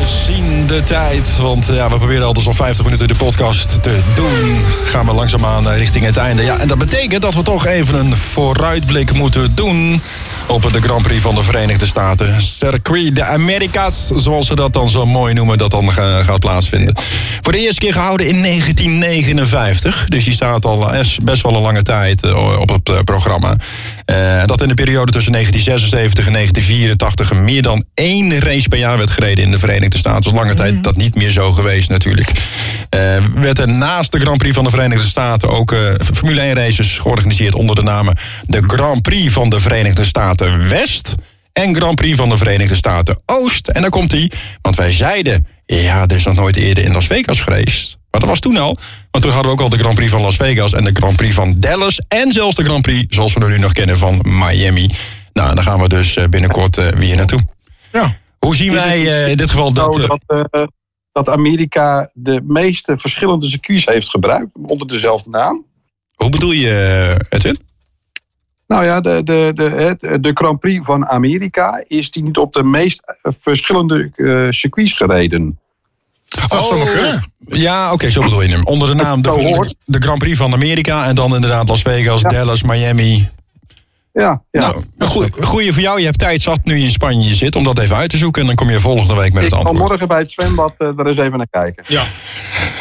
Gezien 0.02 0.66
de 0.66 0.84
tijd, 0.84 1.36
want 1.36 1.66
ja, 1.66 1.90
we 1.90 1.96
proberen 1.96 2.24
altijd 2.26 2.44
zo'n 2.44 2.54
50 2.54 2.84
minuten 2.84 3.08
de 3.08 3.14
podcast 3.14 3.82
te 3.82 3.98
doen. 4.14 4.60
Gaan 4.84 5.06
we 5.06 5.12
langzaamaan 5.12 5.70
eh, 5.70 5.76
richting 5.76 6.04
het 6.04 6.16
einde. 6.16 6.42
Ja, 6.42 6.58
en 6.58 6.68
dat 6.68 6.78
betekent 6.78 7.22
dat 7.22 7.34
we 7.34 7.42
toch 7.42 7.66
even 7.66 7.94
een 7.94 8.16
vooruitblik 8.16 9.12
moeten 9.12 9.54
doen 9.54 10.02
op 10.46 10.72
de 10.72 10.82
Grand 10.82 11.02
Prix 11.02 11.22
van 11.22 11.34
de 11.34 11.42
Verenigde 11.42 11.86
Staten. 11.86 12.42
Circuit 12.42 13.16
de 13.16 13.24
Americas, 13.24 14.10
zoals 14.16 14.46
ze 14.46 14.54
dat 14.54 14.72
dan 14.72 14.90
zo 14.90 15.06
mooi 15.06 15.34
noemen, 15.34 15.58
dat 15.58 15.70
dan 15.70 15.92
gaat 15.92 16.40
plaatsvinden. 16.40 16.94
Voor 17.40 17.52
de 17.52 17.58
eerste 17.58 17.80
keer 17.80 17.92
gehouden 17.92 18.26
in 18.26 18.42
1959. 18.42 20.04
Dus 20.08 20.24
die 20.24 20.32
staat 20.32 20.64
al 20.64 20.90
best 21.22 21.42
wel 21.42 21.54
een 21.54 21.62
lange 21.62 21.82
tijd 21.82 22.22
eh, 22.22 22.58
op 22.58 22.68
het 22.68 22.88
eh, 22.88 22.98
programma. 23.04 23.56
Uh, 24.10 24.44
dat 24.44 24.62
in 24.62 24.68
de 24.68 24.74
periode 24.74 25.12
tussen 25.12 25.32
1976 25.32 26.26
en 26.26 26.32
1984 26.32 27.32
meer 27.32 27.62
dan 27.62 27.84
één 27.94 28.38
race 28.38 28.68
per 28.68 28.78
jaar 28.78 28.96
werd 28.96 29.10
gereden 29.10 29.44
in 29.44 29.50
de 29.50 29.58
Verenigde 29.58 29.98
Staten. 29.98 30.22
Dat 30.22 30.32
is 30.32 30.38
lange 30.38 30.54
tijd 30.54 30.72
mhm. 30.72 30.82
dat 30.82 30.96
niet 30.96 31.14
meer 31.14 31.30
zo 31.30 31.52
geweest 31.52 31.88
natuurlijk. 31.88 32.30
Uh, 32.96 33.16
werd 33.34 33.58
er 33.58 33.68
naast 33.68 34.12
de 34.12 34.20
Grand 34.20 34.38
Prix 34.38 34.54
van 34.54 34.64
de 34.64 34.70
Verenigde 34.70 35.06
Staten 35.06 35.48
ook 35.48 35.72
uh, 35.72 35.78
Formule 36.14 36.40
1 36.40 36.54
races 36.54 36.98
georganiseerd 36.98 37.54
onder 37.54 37.74
de 37.74 37.82
namen 37.82 38.16
de 38.46 38.62
Grand 38.66 39.02
Prix 39.02 39.32
van 39.32 39.50
de 39.50 39.60
Verenigde 39.60 40.04
Staten 40.04 40.35
West 40.68 41.14
en 41.52 41.74
Grand 41.74 41.94
Prix 41.94 42.16
van 42.16 42.28
de 42.28 42.36
Verenigde 42.36 42.74
Staten 42.74 43.22
Oost. 43.26 43.68
En 43.68 43.80
dan 43.80 43.90
komt 43.90 44.12
hij, 44.12 44.32
want 44.62 44.76
wij 44.76 44.92
zeiden, 44.92 45.46
ja, 45.66 46.06
er 46.06 46.16
is 46.16 46.24
nog 46.24 46.34
nooit 46.34 46.56
eerder 46.56 46.84
in 46.84 46.92
Las 46.92 47.06
Vegas 47.06 47.40
geweest. 47.40 47.98
Maar 48.10 48.20
dat 48.20 48.30
was 48.30 48.40
toen 48.40 48.56
al. 48.56 48.78
Want 49.10 49.24
toen 49.24 49.32
hadden 49.32 49.52
we 49.52 49.58
ook 49.58 49.64
al 49.64 49.76
de 49.76 49.78
Grand 49.78 49.94
Prix 49.94 50.10
van 50.10 50.20
Las 50.20 50.36
Vegas 50.36 50.72
en 50.72 50.84
de 50.84 50.90
Grand 50.92 51.16
Prix 51.16 51.34
van 51.34 51.60
Dallas. 51.60 51.98
En 52.08 52.32
zelfs 52.32 52.56
de 52.56 52.64
Grand 52.64 52.82
Prix, 52.82 53.14
zoals 53.14 53.34
we 53.34 53.46
nu 53.46 53.58
nog 53.58 53.72
kennen, 53.72 53.98
van 53.98 54.20
Miami. 54.22 54.90
Nou, 55.32 55.54
dan 55.54 55.64
gaan 55.64 55.80
we 55.80 55.88
dus 55.88 56.16
eh, 56.16 56.28
binnenkort 56.28 56.78
uh, 56.78 56.86
weer 56.86 57.16
naartoe. 57.16 57.40
Ja. 57.92 58.16
Hoe 58.38 58.56
zien 58.56 58.72
wij 58.72 59.00
uh, 59.00 59.28
in 59.28 59.36
dit 59.36 59.50
geval 59.50 59.72
dat... 59.72 60.20
dat, 60.26 60.70
dat 61.12 61.28
Amerika 61.28 62.10
de 62.14 62.40
meeste 62.44 62.98
verschillende 62.98 63.48
circuits 63.48 63.84
heeft 63.84 64.10
gebruikt 64.10 64.50
onder 64.66 64.86
dezelfde 64.86 65.30
naam? 65.30 65.64
Hoe 66.14 66.30
bedoel 66.30 66.52
je, 66.52 67.26
Edwin? 67.28 67.58
Nou 68.66 68.84
ja, 68.84 69.00
de, 69.00 69.22
de, 69.24 69.52
de, 69.54 70.20
de 70.20 70.30
Grand 70.34 70.60
Prix 70.60 70.84
van 70.84 71.06
Amerika 71.06 71.84
is 71.86 72.10
die 72.10 72.22
niet 72.22 72.36
op 72.36 72.52
de 72.52 72.62
meest 72.62 73.00
verschillende 73.22 74.10
uh, 74.16 74.46
circuits 74.50 74.92
gereden. 74.92 75.58
Oh, 76.48 77.18
ja, 77.38 77.92
oké, 77.92 78.10
zo 78.10 78.22
bedoel 78.22 78.42
je 78.42 78.48
hem. 78.48 78.64
Onder 78.64 78.88
de 78.88 78.94
naam 78.94 79.22
de, 79.22 79.74
de, 79.84 79.98
Grand 79.98 80.18
Prix 80.18 80.36
van 80.36 80.52
Amerika 80.52 81.06
en 81.06 81.14
dan 81.14 81.34
inderdaad 81.34 81.68
Las 81.68 81.82
Vegas, 81.82 82.22
Dallas, 82.22 82.62
Miami. 82.62 83.28
Ja, 84.20 84.42
ja. 84.50 84.60
Nou, 84.60 84.84
een 84.98 85.44
goeie 85.44 85.72
voor 85.72 85.82
jou. 85.82 85.98
Je 85.98 86.04
hebt 86.04 86.18
tijd 86.18 86.40
zat 86.40 86.60
nu 86.64 86.76
je 86.76 86.84
in 86.84 86.90
Spanje 86.90 87.34
zit 87.34 87.56
om 87.56 87.64
dat 87.64 87.78
even 87.78 87.96
uit 87.96 88.10
te 88.10 88.16
zoeken. 88.16 88.40
En 88.40 88.46
dan 88.46 88.56
kom 88.56 88.70
je 88.70 88.80
volgende 88.80 89.14
week 89.14 89.32
met 89.32 89.42
het 89.44 89.52
antwoord. 89.52 89.72
Ik 89.72 89.78
zal 89.78 89.88
morgen 89.88 90.08
bij 90.08 90.18
het 90.18 90.30
zwembad 90.30 90.74
uh, 90.78 90.88
er 90.98 91.06
eens 91.06 91.18
even 91.18 91.38
naar 91.38 91.46
kijken. 91.50 91.84
Ja. 91.86 92.02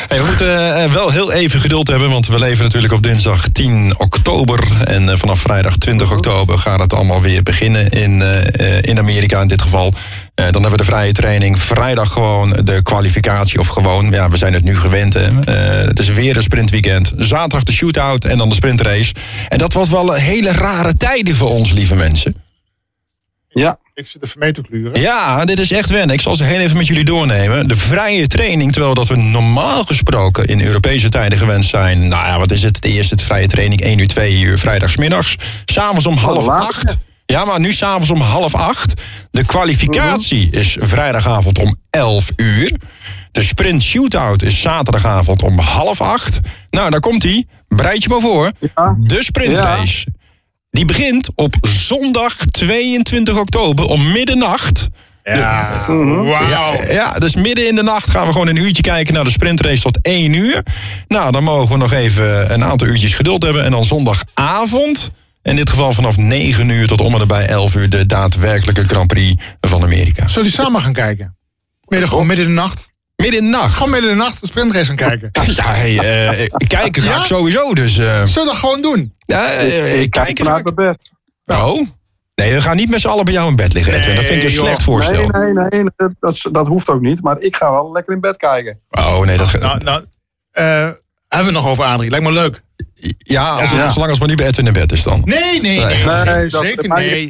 Hey, 0.08 0.18
we 0.18 0.26
moeten 0.26 0.48
uh, 0.48 0.94
wel 0.94 1.12
heel 1.12 1.32
even 1.32 1.60
geduld 1.60 1.88
hebben. 1.88 2.10
Want 2.10 2.28
we 2.28 2.40
leven 2.40 2.64
natuurlijk 2.64 2.94
op 2.94 3.04
dinsdag 3.04 3.48
10 3.48 3.94
oktober. 3.98 4.84
En 4.86 5.04
uh, 5.04 5.16
vanaf 5.16 5.40
vrijdag 5.40 5.78
20 5.78 6.12
oktober 6.12 6.58
gaat 6.58 6.80
het 6.80 6.94
allemaal 6.94 7.22
weer 7.22 7.44
beginnen 7.44 7.90
in, 7.90 8.22
in 8.82 9.00
Amerika 9.00 9.42
in 9.42 9.48
dit 9.48 9.62
geval. 9.62 9.94
Dan 10.36 10.62
hebben 10.62 10.72
we 10.72 10.78
de 10.78 10.84
vrije 10.84 11.12
training. 11.12 11.60
Vrijdag 11.60 12.12
gewoon 12.12 12.50
de 12.64 12.82
kwalificatie. 12.82 13.60
Of 13.60 13.68
gewoon, 13.68 14.10
ja, 14.10 14.30
we 14.30 14.38
zijn 14.38 14.54
het 14.54 14.64
nu 14.64 14.78
gewend. 14.78 15.14
Hè. 15.14 15.52
het 15.88 16.00
is 16.00 16.10
weer 16.10 16.36
een 16.36 16.42
sprintweekend. 16.42 17.12
Zaterdag 17.18 17.64
de 17.64 17.72
shootout 17.72 18.26
en 18.26 18.38
dan 18.38 18.50
de 18.50 18.56
sprintrace. 18.56 19.14
En 19.48 19.58
dat 19.58 19.74
was 19.74 19.90
wel 19.90 20.16
een 20.16 20.22
hele 20.22 20.52
rare 20.52 20.98
tijd 20.98 21.34
voor 21.36 21.50
ons, 21.50 21.72
lieve 21.72 21.96
mensen. 21.96 22.36
Ja. 23.50 23.80
Ik 23.96 24.08
zit 24.08 24.24
even 24.24 24.40
mee 24.40 24.52
te 24.52 24.62
kluren. 24.62 25.02
Ja, 25.02 25.46
dit 25.46 25.60
is 25.60 25.72
echt 25.72 25.90
wennen. 25.90 26.16
Ik 26.16 26.22
zal 26.22 26.36
ze 26.36 26.44
heel 26.44 26.60
even 26.60 26.78
met 26.78 26.88
jullie 26.88 27.06
doornemen. 27.06 27.68
De 27.68 27.78
vrije 27.78 28.28
training, 28.28 28.72
terwijl 28.72 28.94
dat 28.94 29.08
we 29.08 29.16
normaal 29.16 29.84
gesproken 29.84 30.48
in 30.48 30.62
Europese 30.62 31.10
tijden 31.10 31.38
gewend 31.38 31.66
zijn. 31.66 32.08
Nou 32.08 32.26
ja, 32.26 32.38
wat 32.38 32.52
is 32.52 32.64
het? 32.64 32.82
De 32.82 32.90
eerste 32.90 33.16
vrije 33.24 33.48
training 33.48 33.82
1 33.82 34.00
uur, 34.00 34.08
2 34.08 34.40
uur, 34.40 34.58
vrijdagsmiddags. 34.58 35.36
S'avonds 35.66 36.06
om 36.06 36.18
half 36.18 36.48
acht. 36.48 36.98
Ja, 37.26 37.46
maar 37.46 37.60
nu 37.60 37.74
s'avonds 37.74 38.10
om 38.10 38.22
half 38.22 38.56
acht. 38.56 39.02
De 39.32 39.46
kwalificatie 39.46 40.48
mhm. 40.48 40.58
is 40.60 40.78
vrijdagavond 40.80 41.60
om 41.60 41.76
11 41.90 42.32
uur. 42.36 42.74
De 43.32 43.44
sprint 43.44 43.84
shootout 43.84 44.42
is 44.42 44.62
zaterdagavond 44.62 45.44
om 45.44 45.60
half 45.60 46.02
acht. 46.02 46.40
Nou, 46.70 46.90
daar 46.90 47.00
komt 47.00 47.24
hij. 47.24 47.46
Bereid 47.68 48.04
je 48.04 48.10
maar 48.10 48.20
voor. 48.20 48.52
De 48.98 49.24
sprintrace. 49.24 50.06
Die 50.72 50.86
begint 50.86 51.30
op 51.36 51.56
zondag 51.62 52.36
22 52.36 53.40
oktober 53.40 53.86
om 53.86 54.12
middernacht. 54.12 54.88
Ja, 55.24 55.84
wow. 55.88 56.28
ja, 56.50 56.92
ja, 56.92 57.14
dus 57.14 57.36
midden 57.36 57.68
in 57.68 57.76
de 57.76 57.84
nacht 57.84 58.10
gaan 58.10 58.26
we 58.26 58.32
gewoon 58.32 58.48
een 58.48 58.56
uurtje 58.56 58.82
kijken 58.82 59.14
naar 59.14 59.24
de 59.24 59.30
sprintrace 59.30 59.82
tot 59.82 60.00
1 60.02 60.34
uur. 60.34 60.64
Nou, 61.08 61.32
dan 61.32 61.44
mogen 61.44 61.72
we 61.72 61.78
nog 61.78 61.92
even 61.92 62.54
een 62.54 62.64
aantal 62.64 62.88
uurtjes 62.88 63.14
geduld 63.14 63.44
hebben. 63.44 63.64
En 63.64 63.72
dan 63.72 63.86
zondagavond, 63.86 65.12
in 65.46 65.56
dit 65.56 65.70
geval 65.70 65.94
vanaf 65.94 66.18
9 66.18 66.70
uur 66.70 66.88
tot 66.88 67.02
om 67.02 67.16
en 67.16 67.28
bij 67.28 67.48
11 67.48 67.76
uur... 67.76 67.90
de 67.90 68.06
daadwerkelijke 68.06 68.88
Grand 68.88 69.08
Prix 69.08 69.44
van 69.62 69.84
Amerika. 69.84 70.28
Zullen 70.28 70.44
die 70.44 70.52
samen 70.52 70.82
gaan 70.82 70.94
kijken? 70.94 71.38
Midden, 71.88 72.10
gewoon 72.10 72.28
midden 72.28 72.46
in 72.46 72.56
de 72.56 72.62
nacht? 72.62 72.92
Midden 73.16 73.40
in 73.40 73.46
de 73.46 73.58
nacht. 73.58 73.74
Gewoon 73.74 73.90
midden 73.90 74.10
in 74.10 74.18
de 74.18 74.24
nacht 74.24 74.40
de 74.40 74.46
sprintrace 74.46 74.86
gaan 74.86 74.96
kijken. 74.96 75.30
Ja, 75.56 75.74
hey, 75.74 75.92
uh, 75.92 76.46
kijken 76.68 77.04
ga 77.04 77.20
ik 77.20 77.26
sowieso. 77.26 77.74
Dus, 77.74 77.98
uh... 77.98 78.06
Zullen 78.06 78.34
we 78.34 78.46
dat 78.46 78.56
gewoon 78.56 78.82
doen? 78.82 79.16
Ja, 79.26 79.62
uh, 79.62 80.02
ik 80.02 80.12
kijk 80.12 80.44
naar 80.44 80.62
mijn 80.64 80.76
bed. 80.76 81.12
Oh? 81.46 81.88
Nee, 82.36 82.54
we 82.54 82.62
gaan 82.62 82.76
niet 82.76 82.90
met 82.90 83.02
z'n 83.02 83.08
allen 83.08 83.26
bij 83.26 83.34
jou 83.34 83.50
in 83.50 83.56
bed 83.56 83.74
liggen, 83.74 83.94
Edwin. 83.94 84.16
dat 84.16 84.26
vind 84.26 84.38
ik 84.38 84.44
een 84.44 84.56
slecht 84.56 84.84
voorstel. 84.84 85.28
Nee, 85.28 85.54
nee, 85.54 85.84
nee. 85.84 86.10
Dat, 86.20 86.50
dat 86.52 86.68
hoeft 86.68 86.90
ook 86.90 87.02
niet. 87.02 87.22
Maar 87.22 87.40
ik 87.40 87.56
ga 87.56 87.72
wel 87.72 87.92
lekker 87.92 88.14
in 88.14 88.20
bed 88.20 88.38
kijken. 88.38 88.80
Oh, 88.92 89.20
nee. 89.20 89.38
Dat... 89.38 89.60
Nou, 89.60 89.84
nou 89.84 90.06
hebben 90.52 90.98
we 91.30 91.36
het 91.38 91.52
nog 91.52 91.68
over 91.68 91.84
Adrie? 91.84 92.10
Lijkt 92.10 92.26
me 92.26 92.32
leuk. 92.32 92.64
Ja, 93.18 93.48
als, 93.50 93.72
ja. 93.72 93.90
zolang 93.90 94.10
als 94.10 94.20
maar 94.20 94.28
niet 94.28 94.38
bij 94.38 94.48
Edwin 94.48 94.68
in 94.68 94.74
bed 94.74 94.92
is 94.92 95.04
dan. 95.04 95.22
Nee, 95.26 95.62
nee, 95.62 95.80
nee. 95.80 96.06
nee, 96.26 96.50
zeker 96.50 96.90
nee. 96.90 97.28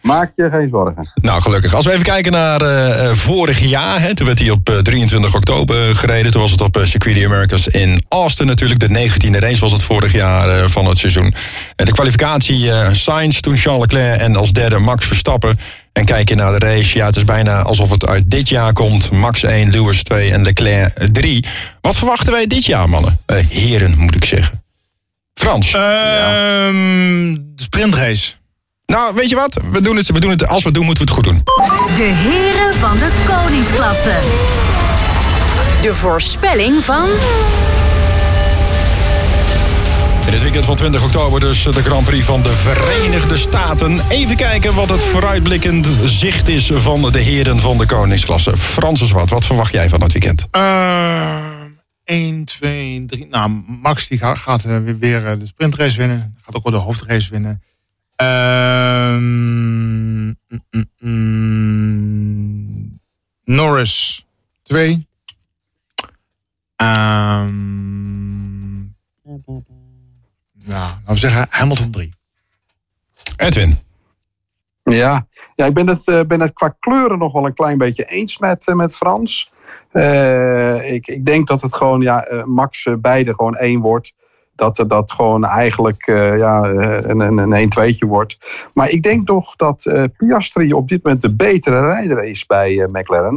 Maak 0.00 0.32
je 0.36 0.48
geen 0.50 0.68
zorgen. 0.68 1.12
Nou, 1.14 1.40
gelukkig. 1.40 1.74
Als 1.74 1.84
we 1.84 1.92
even 1.92 2.04
kijken 2.04 2.32
naar 2.32 2.62
uh, 2.62 3.10
vorig 3.12 3.60
jaar. 3.60 4.00
Hè, 4.00 4.14
toen 4.14 4.26
werd 4.26 4.38
hij 4.38 4.50
op 4.50 4.68
uh, 4.70 4.78
23 4.78 5.34
oktober 5.34 5.96
gereden. 5.96 6.32
Toen 6.32 6.40
was 6.40 6.50
het 6.50 6.60
op 6.60 6.76
uh, 6.76 6.84
Circuit 6.84 7.16
the 7.16 7.26
Americas 7.26 7.68
in 7.68 8.04
Austin 8.08 8.46
natuurlijk. 8.46 8.80
De 8.80 9.08
19e 9.08 9.38
race 9.38 9.60
was 9.60 9.72
het 9.72 9.82
vorig 9.82 10.12
jaar 10.12 10.68
van 10.68 10.86
het 10.86 10.98
seizoen. 10.98 11.34
de 11.76 11.92
kwalificatie 11.92 12.70
Sainz, 12.92 13.40
toen 13.40 13.56
Charles 13.56 13.80
Leclerc 13.80 14.20
en 14.20 14.36
als 14.36 14.52
derde 14.52 14.78
Max 14.78 15.06
Verstappen. 15.06 15.58
En 15.92 16.04
kijk 16.04 16.28
je 16.28 16.34
naar 16.34 16.58
de 16.58 16.66
race, 16.66 16.96
ja, 16.96 17.06
het 17.06 17.16
is 17.16 17.24
bijna 17.24 17.62
alsof 17.62 17.90
het 17.90 18.06
uit 18.06 18.30
dit 18.30 18.48
jaar 18.48 18.72
komt. 18.72 19.10
Max 19.10 19.42
1, 19.42 19.70
Lewis 19.70 20.02
2 20.02 20.32
en 20.32 20.42
Leclerc 20.42 20.92
3. 21.12 21.44
Wat 21.80 21.96
verwachten 21.96 22.32
wij 22.32 22.46
dit 22.46 22.64
jaar, 22.66 22.88
mannen? 22.88 23.20
heren, 23.48 23.98
moet 23.98 24.14
ik 24.14 24.24
zeggen. 24.24 24.62
Frans? 25.38 25.72
Ehm, 25.72 25.82
ja. 25.84 26.70
De 26.70 27.62
sprintrace. 27.62 28.32
Nou, 28.86 29.14
weet 29.14 29.28
je 29.28 29.34
wat? 29.34 29.60
We 29.72 29.80
doen 29.80 29.96
het, 29.96 30.06
we 30.06 30.20
doen 30.20 30.30
het, 30.30 30.46
als 30.48 30.62
we 30.62 30.68
het 30.68 30.76
doen, 30.76 30.86
moeten 30.86 31.06
we 31.06 31.12
het 31.12 31.20
goed 31.20 31.34
doen. 31.34 31.42
De 31.96 32.02
heren 32.02 32.74
van 32.74 32.98
de 32.98 33.08
koningsklasse. 33.26 34.16
De 35.82 35.94
voorspelling 35.94 36.84
van... 36.84 37.08
In 40.26 40.32
het 40.34 40.42
weekend 40.42 40.64
van 40.64 40.76
20 40.76 41.02
oktober 41.02 41.40
dus 41.40 41.62
de 41.62 41.82
Grand 41.82 42.04
Prix 42.04 42.24
van 42.24 42.42
de 42.42 42.52
Verenigde 42.54 43.36
Staten. 43.36 44.00
Even 44.08 44.36
kijken 44.36 44.74
wat 44.74 44.90
het 44.90 45.04
vooruitblikkend 45.04 45.88
zicht 46.04 46.48
is 46.48 46.70
van 46.74 47.12
de 47.12 47.18
heren 47.18 47.60
van 47.60 47.78
de 47.78 47.86
koningsklasse. 47.86 48.56
Francis 48.56 49.10
wat, 49.10 49.30
wat 49.30 49.44
verwacht 49.44 49.72
jij 49.72 49.88
van 49.88 50.02
het 50.02 50.12
weekend? 50.12 50.46
Uh, 50.56 51.36
1, 52.08 52.44
2, 52.44 53.06
3. 53.06 53.26
Nou, 53.26 53.50
Max 53.66 54.08
die 54.08 54.18
gaat, 54.18 54.38
gaat 54.38 54.62
weer 54.62 55.38
de 55.38 55.46
sprintrace 55.46 55.98
winnen. 55.98 56.36
Gaat 56.40 56.54
ook 56.54 56.68
wel 56.68 56.78
de 56.78 56.84
hoofdrace 56.84 57.30
winnen. 57.30 57.62
Um, 58.22 60.38
mm, 60.98 63.00
Norris 63.44 64.26
2. 64.62 65.08
Um, 66.76 67.76
nou, 70.52 70.64
laten 70.64 71.02
we 71.06 71.16
zeggen 71.16 71.46
Hamilton 71.50 71.90
3. 71.90 72.14
Edwin. 73.36 73.78
Ja, 74.82 75.26
ja 75.54 75.66
ik 75.66 75.74
ben 75.74 75.86
het, 75.86 76.06
uh, 76.06 76.20
ben 76.20 76.40
het 76.40 76.52
qua 76.52 76.76
kleuren 76.78 77.18
nog 77.18 77.32
wel 77.32 77.46
een 77.46 77.54
klein 77.54 77.78
beetje 77.78 78.04
eens 78.04 78.38
met, 78.38 78.72
met 78.74 78.94
Frans. 78.94 79.50
Uh, 79.98 80.92
ik, 80.92 81.06
ik 81.06 81.26
denk 81.26 81.48
dat 81.48 81.60
het 81.60 81.74
gewoon 81.74 82.00
ja, 82.00 82.26
Max 82.44 82.88
beide 82.98 83.34
gewoon 83.34 83.56
één 83.56 83.80
wordt 83.80 84.12
dat 84.54 84.84
dat 84.88 85.12
gewoon 85.12 85.44
eigenlijk 85.44 86.06
ja, 86.36 86.62
eh, 86.62 87.08
een, 87.08 87.20
een, 87.20 87.52
een 87.52 87.70
1-2'tje 87.78 88.06
wordt. 88.06 88.38
Maar 88.74 88.90
ik 88.90 89.02
denk 89.02 89.26
toch 89.26 89.56
dat 89.56 90.08
Piastri 90.16 90.72
op 90.72 90.88
dit 90.88 91.04
moment 91.04 91.22
de 91.22 91.34
betere 91.34 91.80
rijder 91.80 92.24
is 92.24 92.46
bij 92.46 92.86
McLaren. 92.92 93.36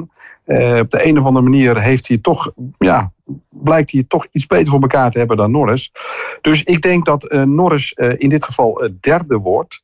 op 0.80 0.92
de 0.92 1.06
een 1.06 1.20
of 1.20 1.26
andere 1.26 1.50
manier 1.50 1.82
heeft 1.82 2.08
hij 2.08 2.18
toch, 2.18 2.52
ja, 2.78 3.12
blijkt 3.50 3.92
hij 3.92 4.06
toch 4.08 4.28
iets 4.32 4.46
beter 4.46 4.68
voor 4.68 4.82
elkaar 4.82 5.12
te 5.12 5.18
hebben 5.18 5.38
dan 5.38 5.52
Norris. 5.52 5.92
Dus 6.42 6.64
ik 6.64 6.82
denk 6.82 7.06
dat 7.06 7.32
Norris 7.46 7.94
in 8.18 8.30
dit 8.30 8.44
geval 8.44 8.90
derde 9.00 9.38
wordt. 9.38 9.82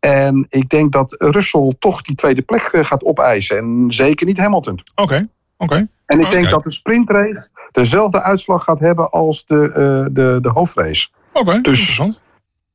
En 0.00 0.46
ik 0.48 0.68
denk 0.68 0.92
dat 0.92 1.14
Russell 1.18 1.74
toch 1.78 2.02
die 2.02 2.14
tweede 2.14 2.42
plek 2.42 2.70
gaat 2.72 3.04
opeisen. 3.04 3.56
En 3.56 3.84
zeker 3.88 4.26
niet 4.26 4.38
Hamilton. 4.38 4.80
Oké. 4.94 5.28
Oké. 5.56 5.86
En 6.06 6.20
ik 6.20 6.30
denk 6.30 6.50
dat 6.50 6.62
de 6.62 6.70
sprintrace 6.70 7.48
dezelfde 7.72 8.22
uitslag 8.22 8.64
gaat 8.64 8.78
hebben 8.78 9.10
als 9.10 9.46
de, 9.46 9.54
uh, 9.54 10.14
de, 10.14 10.38
de 10.42 10.50
hoofdrace. 10.50 11.08
Oké, 11.32 11.60
dus, 11.60 11.78
interessant. 11.78 12.22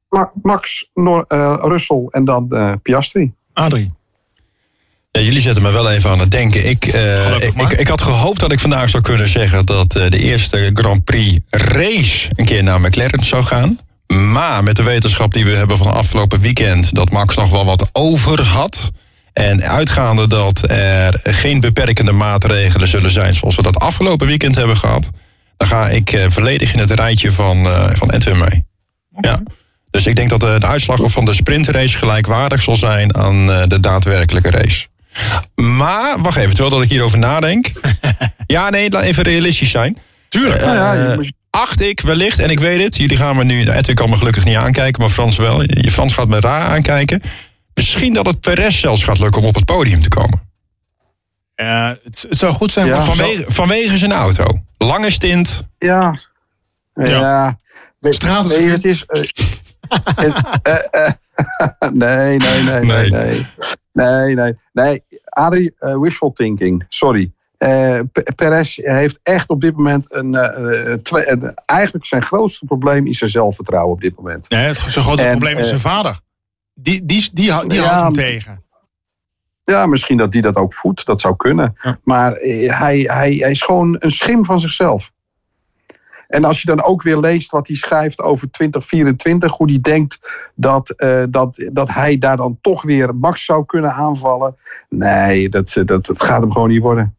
Ma- 0.09 0.31
Max, 0.41 0.89
Nor, 0.93 1.25
eh, 1.27 1.55
Russell 1.61 2.07
en 2.09 2.25
dan 2.25 2.51
eh, 2.51 2.71
Piastri. 2.81 3.33
Adrie. 3.53 3.91
Ja, 5.11 5.21
jullie 5.21 5.41
zetten 5.41 5.63
me 5.63 5.71
wel 5.71 5.91
even 5.91 6.09
aan 6.09 6.19
het 6.19 6.31
denken. 6.31 6.69
Ik, 6.69 6.85
eh, 6.85 7.41
ik, 7.41 7.71
ik, 7.71 7.87
had 7.87 8.01
gehoopt 8.01 8.39
dat 8.39 8.51
ik 8.51 8.59
vandaag 8.59 8.89
zou 8.89 9.03
kunnen 9.03 9.27
zeggen 9.27 9.65
dat 9.65 9.95
eh, 9.95 10.09
de 10.09 10.19
eerste 10.19 10.69
Grand 10.73 11.03
Prix 11.03 11.39
race 11.49 12.29
een 12.35 12.45
keer 12.45 12.63
naar 12.63 12.81
McLaren 12.81 13.23
zou 13.23 13.43
gaan. 13.43 13.79
Maar 14.31 14.63
met 14.63 14.75
de 14.75 14.83
wetenschap 14.83 15.33
die 15.33 15.45
we 15.45 15.51
hebben 15.51 15.77
van 15.77 15.93
afgelopen 15.93 16.39
weekend, 16.39 16.95
dat 16.95 17.11
Max 17.11 17.35
nog 17.35 17.49
wel 17.49 17.65
wat 17.65 17.89
over 17.91 18.41
had. 18.41 18.91
En 19.39 19.63
uitgaande 19.63 20.27
dat 20.27 20.69
er 20.69 21.19
geen 21.23 21.59
beperkende 21.59 22.11
maatregelen 22.11 22.87
zullen 22.87 23.11
zijn 23.11 23.33
zoals 23.33 23.55
we 23.55 23.61
dat 23.61 23.79
afgelopen 23.79 24.27
weekend 24.27 24.55
hebben 24.55 24.77
gehad, 24.77 25.09
dan 25.57 25.67
ga 25.67 25.87
ik 25.87 26.11
eh, 26.11 26.25
volledig 26.29 26.73
in 26.73 26.79
het 26.79 26.91
rijtje 26.91 27.31
van, 27.31 27.65
eh, 27.65 27.89
van 27.93 28.11
Edwin 28.11 28.37
mee. 28.37 28.65
Ja. 29.21 29.41
Dus 29.91 30.05
ik 30.05 30.15
denk 30.15 30.29
dat 30.29 30.39
de, 30.39 30.55
de 30.59 30.65
uitslag 30.65 30.99
van 31.03 31.25
de 31.25 31.33
sprintrace 31.33 31.97
gelijkwaardig 31.97 32.61
zal 32.61 32.75
zijn 32.75 33.15
aan 33.15 33.51
eh, 33.51 33.63
de 33.67 33.79
daadwerkelijke 33.79 34.49
race. 34.49 34.87
Maar, 35.55 36.21
wacht 36.21 36.37
even, 36.37 36.49
terwijl 36.49 36.69
dat 36.69 36.83
ik 36.83 36.89
hierover 36.89 37.17
nadenk. 37.17 37.71
ja, 38.47 38.69
nee, 38.69 38.91
laat 38.91 39.03
even 39.03 39.23
realistisch 39.23 39.71
zijn. 39.71 39.97
Tuurlijk. 40.29 40.61
Ja, 40.61 41.13
moet- 41.15 41.31
acht 41.49 41.81
ik 41.81 41.99
wellicht, 41.99 42.39
en 42.39 42.49
ik 42.49 42.59
weet 42.59 42.83
het, 42.83 42.97
jullie 42.97 43.17
gaan 43.17 43.35
me 43.35 43.43
nu, 43.43 43.69
Edwin 43.71 43.95
kan 43.95 44.09
me 44.09 44.17
gelukkig 44.17 44.45
niet 44.45 44.55
aankijken, 44.55 45.01
maar 45.01 45.11
Frans 45.11 45.37
wel. 45.37 45.61
Je 45.61 45.91
Frans 45.91 46.13
gaat 46.13 46.27
me 46.27 46.39
raar 46.39 46.67
aankijken. 46.67 47.21
Misschien 47.79 48.13
dat 48.13 48.25
het 48.25 48.39
Perez 48.39 48.79
zelfs 48.79 49.03
gaat 49.03 49.19
lukken 49.19 49.41
om 49.41 49.47
op 49.47 49.55
het 49.55 49.65
podium 49.65 50.01
te 50.01 50.09
komen. 50.09 50.41
Eh, 51.55 51.87
het, 52.03 52.25
het 52.29 52.37
zou 52.37 52.53
goed 52.53 52.71
zijn 52.71 52.87
Ja. 52.87 52.95
voor 53.03 53.15
Vanwege, 53.15 53.51
vanwege 53.51 53.97
zijn 53.97 54.11
auto. 54.11 54.45
Lange 54.77 55.11
stint. 55.11 55.67
Ja. 55.77 56.19
Ja. 56.93 57.59
Weet- 57.99 58.13
Straat 58.15 58.47
nee, 58.47 58.69
het 58.69 58.85
is. 58.85 59.05
eh, 59.05 59.21
het- 60.15 60.59
eh, 60.61 60.75
eh, 60.91 61.11
nee, 61.93 62.37
nee, 62.37 62.61
nee, 62.63 62.81
nee, 62.85 63.09
Nee. 63.09 63.47
nee. 63.93 64.35
Nee, 64.35 64.53
nee. 64.73 65.03
Adrie, 65.29 65.73
wishful 65.79 66.31
thinking. 66.33 66.85
Sorry. 66.89 67.31
Eh, 67.57 67.99
P- 68.11 68.31
Perez 68.35 68.77
heeft 68.81 69.19
echt 69.23 69.49
op 69.49 69.61
dit 69.61 69.75
moment 69.75 70.13
een. 70.13 70.31
twee, 71.03 71.29
een- 71.31 71.53
eigenlijk 71.65 72.05
zijn 72.05 72.23
grootste 72.23 72.65
probleem 72.65 73.07
is 73.07 73.17
zijn 73.17 73.29
zelfvertrouwen 73.29 73.93
op 73.93 74.01
dit 74.01 74.15
moment. 74.15 74.49
Nee, 74.49 74.65
het, 74.65 74.77
zijn 74.77 75.05
grote 75.05 75.21
En, 75.21 75.29
probleem 75.29 75.57
is 75.57 75.67
zijn 75.67 75.79
vader. 75.79 76.19
Die, 76.81 77.05
die, 77.05 77.29
die, 77.33 77.67
die 77.67 77.79
Ja, 77.81 77.83
houdt 77.93 78.15
hem 78.15 78.25
tegen. 78.25 78.63
Ja, 79.63 79.85
misschien 79.85 80.17
dat 80.17 80.31
die 80.31 80.41
dat 80.41 80.55
ook 80.55 80.73
voedt. 80.73 81.05
Dat 81.05 81.21
zou 81.21 81.35
kunnen. 81.35 81.75
Ja. 81.81 81.99
Maar 82.03 82.31
eh, 82.31 82.79
hij, 82.79 82.99
hij, 82.99 83.33
hij 83.33 83.51
is 83.51 83.61
gewoon 83.61 83.95
een 83.99 84.11
schim 84.11 84.45
van 84.45 84.59
zichzelf. 84.59 85.11
En 86.27 86.43
als 86.43 86.61
je 86.61 86.67
dan 86.67 86.83
ook 86.83 87.01
weer 87.01 87.17
leest 87.17 87.51
wat 87.51 87.67
hij 87.67 87.75
schrijft 87.75 88.21
over 88.21 88.51
2024, 88.51 89.57
hoe 89.57 89.69
hij 89.69 89.79
denkt 89.81 90.19
dat, 90.55 90.89
eh, 90.89 91.23
dat, 91.29 91.63
dat 91.71 91.89
hij 91.89 92.17
daar 92.17 92.37
dan 92.37 92.57
toch 92.61 92.81
weer 92.81 93.15
Max 93.15 93.45
zou 93.45 93.65
kunnen 93.65 93.93
aanvallen. 93.93 94.55
Nee, 94.89 95.49
dat, 95.49 95.75
eh, 95.75 95.85
dat, 95.85 96.05
dat 96.05 96.23
gaat 96.23 96.41
hem 96.41 96.51
gewoon 96.51 96.69
niet 96.69 96.81
worden. 96.81 97.15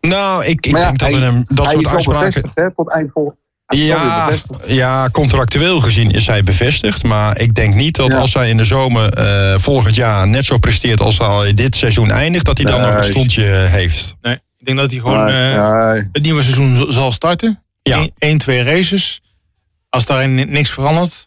Nou, 0.00 0.44
ik, 0.44 0.66
ik 0.66 0.76
ja, 0.76 0.80
denk 0.80 0.98
dat 0.98 1.08
hij- 1.10 1.18
we 1.18 1.24
hem 1.24 1.44
dat 1.46 1.66
hij 1.66 1.74
soort 1.74 1.86
uitspraken. 1.88 2.50
hè, 2.54 2.70
tot 2.74 2.90
eind 2.90 3.12
vol. 3.12 3.34
Ja, 3.66 4.30
ja, 4.66 5.08
contractueel 5.10 5.80
gezien 5.80 6.10
is 6.10 6.26
hij 6.26 6.42
bevestigd. 6.42 7.04
Maar 7.04 7.38
ik 7.38 7.54
denk 7.54 7.74
niet 7.74 7.96
dat 7.96 8.12
Ja. 8.12 8.18
als 8.18 8.34
hij 8.34 8.48
in 8.48 8.56
de 8.56 8.64
zomer 8.64 9.12
eh, 9.12 9.58
volgend 9.58 9.94
jaar 9.94 10.28
net 10.28 10.44
zo 10.44 10.58
presteert 10.58 11.00
als 11.00 11.18
hij 11.18 11.54
dit 11.54 11.76
seizoen 11.76 12.10
eindigt, 12.10 12.44
dat 12.44 12.56
hij 12.56 12.66
dan 12.66 12.80
Nee. 12.80 12.86
nog 12.86 12.96
een 12.96 13.04
stondje 13.04 13.42
heeft. 13.44 14.14
Nee, 14.22 14.34
ik 14.58 14.66
denk 14.66 14.78
dat 14.78 14.90
hij 14.90 15.00
gewoon 15.00 15.24
Nee, 15.24 15.54
eh, 15.54 15.92
nee. 15.92 16.08
het 16.12 16.22
nieuwe 16.22 16.42
seizoen 16.42 16.92
zal 16.92 17.12
starten. 17.12 17.62
Ja. 17.82 17.96
Eén, 17.98 18.12
één, 18.18 18.38
twee 18.38 18.62
races. 18.62 19.20
Als 19.88 20.06
daarin 20.06 20.34
ni- 20.34 20.44
niks 20.44 20.70
verandert. 20.70 21.26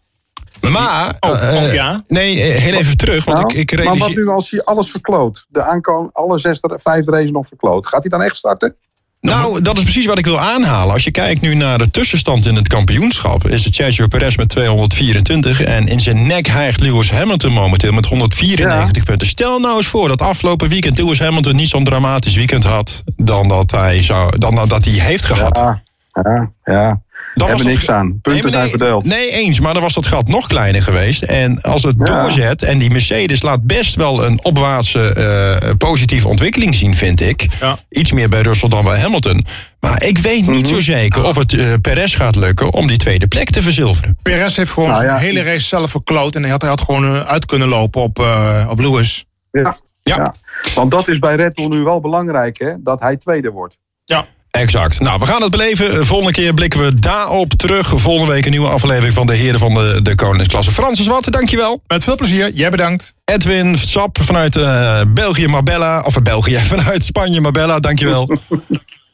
Maar, 0.72 1.16
Oh, 1.20 1.44
eh, 1.44 1.64
oh, 1.64 1.74
ja. 1.74 2.02
nee, 2.08 2.36
heel 2.42 2.74
even 2.74 2.98
terug, 2.98 3.24
want 3.26 3.38
Nou, 3.38 3.54
ik, 3.54 3.72
ik 3.72 3.78
maar 3.78 3.86
wat 3.86 3.96
realiseer... 3.98 4.24
nu 4.24 4.30
als 4.30 4.52
hij 4.52 4.64
alles 4.64 4.92
verkloot? 4.92 5.46
De 5.48 5.62
aankomen, 5.64 6.10
alle 6.14 6.40
zes, 6.40 6.60
vijf 6.62 7.08
races 7.08 7.32
nog 7.32 7.48
verkloot. 7.48 7.88
Gaat 7.88 8.02
hij 8.02 8.10
dan 8.10 8.22
echt 8.22 8.36
starten? 8.36 8.76
Nou, 9.22 9.62
dat 9.62 9.78
is 9.78 9.84
precies 9.84 10.06
wat 10.06 10.18
ik 10.18 10.26
wil 10.26 10.40
aanhalen. 10.40 10.94
Als 10.94 11.04
je 11.04 11.12
kijkt 11.12 11.42
nu 11.42 11.56
naar 11.56 11.78
de 11.78 11.92
tussenstand 11.92 12.46
in 12.46 12.56
het 12.56 12.68
kampioenschap... 12.68 13.48
is 13.48 13.66
het 13.66 13.76
Sergio 13.76 14.08
Perez 14.08 14.36
met 14.36 14.50
224... 14.50 15.62
en 15.62 15.88
in 15.88 16.00
zijn 16.00 16.28
nek 16.28 16.48
hijgt 16.48 16.80
Lewis 16.80 17.12
Hamilton 17.12 17.54
momenteel 17.54 17.92
met 17.92 18.06
194 18.06 19.04
punten. 19.04 19.28
Stel 19.28 19.60
nou 19.60 19.78
eens 19.78 19.88
voor 19.88 20.08
dat 20.08 20.22
afgelopen 20.22 20.70
weekend 20.70 20.98
Lewis 20.98 21.20
Hamilton... 21.20 21.56
niet 21.56 21.70
zo'n 21.70 21.84
dramatisch 21.84 22.36
weekend 22.36 22.64
had 22.64 23.04
dan 23.16 23.48
dat 23.48 23.72
hij, 23.72 24.04
zou, 24.04 24.38
dan 24.38 24.56
dat 24.56 24.86
hij 24.86 24.94
heeft 24.94 25.26
gehad. 25.26 25.58
Ja, 25.58 25.82
ja, 26.24 26.52
ja. 26.64 27.02
Dan 27.40 27.48
hebben 27.48 27.66
niks 27.68 27.90
aan. 27.90 28.20
Punten 28.22 28.42
Nee, 28.44 28.52
zijn 28.52 28.62
nee, 28.64 28.70
verdeeld. 28.70 29.06
Nee, 29.06 29.32
eens. 29.32 29.60
Maar 29.60 29.74
dan 29.74 29.82
was 29.82 29.94
dat 29.94 30.06
gat 30.06 30.28
nog 30.28 30.48
kleiner 30.48 30.82
geweest. 30.82 31.22
En 31.22 31.62
als 31.62 31.84
het 31.84 31.96
Ja. 31.98 32.04
doorzet... 32.22 32.62
en 32.62 32.80
die 32.80 32.92
Mercedes 32.92 33.42
laat 33.42 33.64
best 33.64 33.96
wel 33.96 34.26
een 34.26 34.44
opwaartse 34.44 35.14
eh, 35.14 35.70
positieve 35.78 36.28
ontwikkeling 36.28 36.76
zien, 36.76 36.96
vind 36.96 37.22
ik. 37.22 37.48
Ja. 37.60 37.78
Iets 37.90 38.12
meer 38.12 38.30
bij 38.30 38.42
Russell 38.42 38.70
dan 38.70 38.84
bij 38.84 39.00
Hamilton. 39.00 39.46
Maar 39.80 40.04
ik 40.04 40.18
weet 40.18 40.48
niet 40.48 40.66
Mhm. 40.66 40.76
zo 40.76 40.82
zeker 40.82 41.24
of 41.24 41.36
het 41.36 41.54
eh, 41.54 41.74
Perez 41.82 42.16
gaat 42.16 42.36
lukken... 42.36 42.74
om 42.74 42.88
die 42.88 42.98
tweede 42.98 43.28
plek 43.28 43.50
te 43.50 43.62
verzilveren. 43.62 44.18
Perez 44.22 44.56
heeft 44.56 44.72
gewoon 44.72 44.90
Nou 44.90 45.06
ja, 45.06 45.18
de 45.18 45.24
hele 45.24 45.42
race 45.44 45.66
zelf 45.68 45.90
verkloot. 45.92 46.36
En 46.36 46.42
hij 46.42 46.52
had, 46.52 46.62
hij 46.62 46.70
had 46.70 46.82
gewoon 46.82 47.04
eh, 47.16 47.20
uit 47.22 47.46
kunnen 47.46 47.68
lopen 47.68 48.02
op, 48.02 48.20
eh, 48.20 48.68
op 48.70 48.80
Lewis. 48.80 49.26
Ja. 49.52 49.78
Ja. 50.02 50.16
Ja. 50.16 50.34
Want 50.76 50.92
dat 50.92 51.08
is 51.08 51.20
bij 51.20 51.36
Red 51.36 51.54
Bull 51.54 51.68
nu 51.68 51.80
wel 51.84 52.00
belangrijk, 52.02 52.60
hè? 52.60 52.74
Dat 52.80 53.00
hij 53.00 53.18
tweede 53.18 53.50
wordt. 53.50 53.78
Ja. 54.06 54.26
Exact. 54.52 55.00
Nou, 55.00 55.20
we 55.20 55.26
gaan 55.26 55.41
het 55.41 55.52
beleven. 55.52 56.06
Volgende 56.06 56.34
keer 56.34 56.54
blikken 56.54 56.80
we 56.80 56.93
daarop 56.93 57.54
terug. 57.54 57.91
Volgende 57.95 58.34
week 58.34 58.45
een 58.45 58.52
nieuwe 58.52 58.68
aflevering 58.68 59.14
van 59.14 59.28
de 59.28 59.34
Heren 59.34 59.60
van 59.60 59.74
de, 59.74 60.00
de 60.04 60.16
Koningsklasse. 60.16 60.72
Francis 60.72 61.08
Watten, 61.08 61.32
dankjewel. 61.32 61.82
Met 61.88 62.04
veel 62.04 62.16
plezier. 62.16 62.52
Jij 62.54 62.70
bedankt. 62.70 63.14
Edwin 63.26 63.78
Sap 63.78 64.18
vanuit 64.22 64.56
eh, 64.56 65.02
België 65.08 65.47
Marbella. 65.47 66.00
Of 66.00 66.22
België, 66.22 66.58
vanuit 66.76 67.04
Spanje 67.04 67.41
Marbella. 67.41 67.80
Dankjewel. 67.80 68.38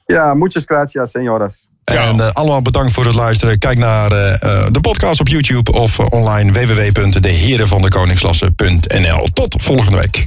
Ja, 0.07 0.33
muchas 0.33 0.65
gracias, 0.65 1.11
señoras. 1.11 1.67
En 1.83 2.19
eh, 2.19 2.29
allemaal 2.33 2.61
bedankt 2.61 2.91
voor 2.91 3.05
het 3.05 3.15
luisteren. 3.15 3.59
Kijk 3.59 3.77
naar 3.77 4.11
eh, 4.11 4.65
de 4.71 4.81
podcast 4.81 5.19
op 5.19 5.27
YouTube 5.27 5.71
of 5.71 5.99
online 5.99 6.51
www.deherenvandekoningsklasse.nl. 6.51 9.27
Tot 9.33 9.55
volgende 9.57 9.97
week. 9.97 10.23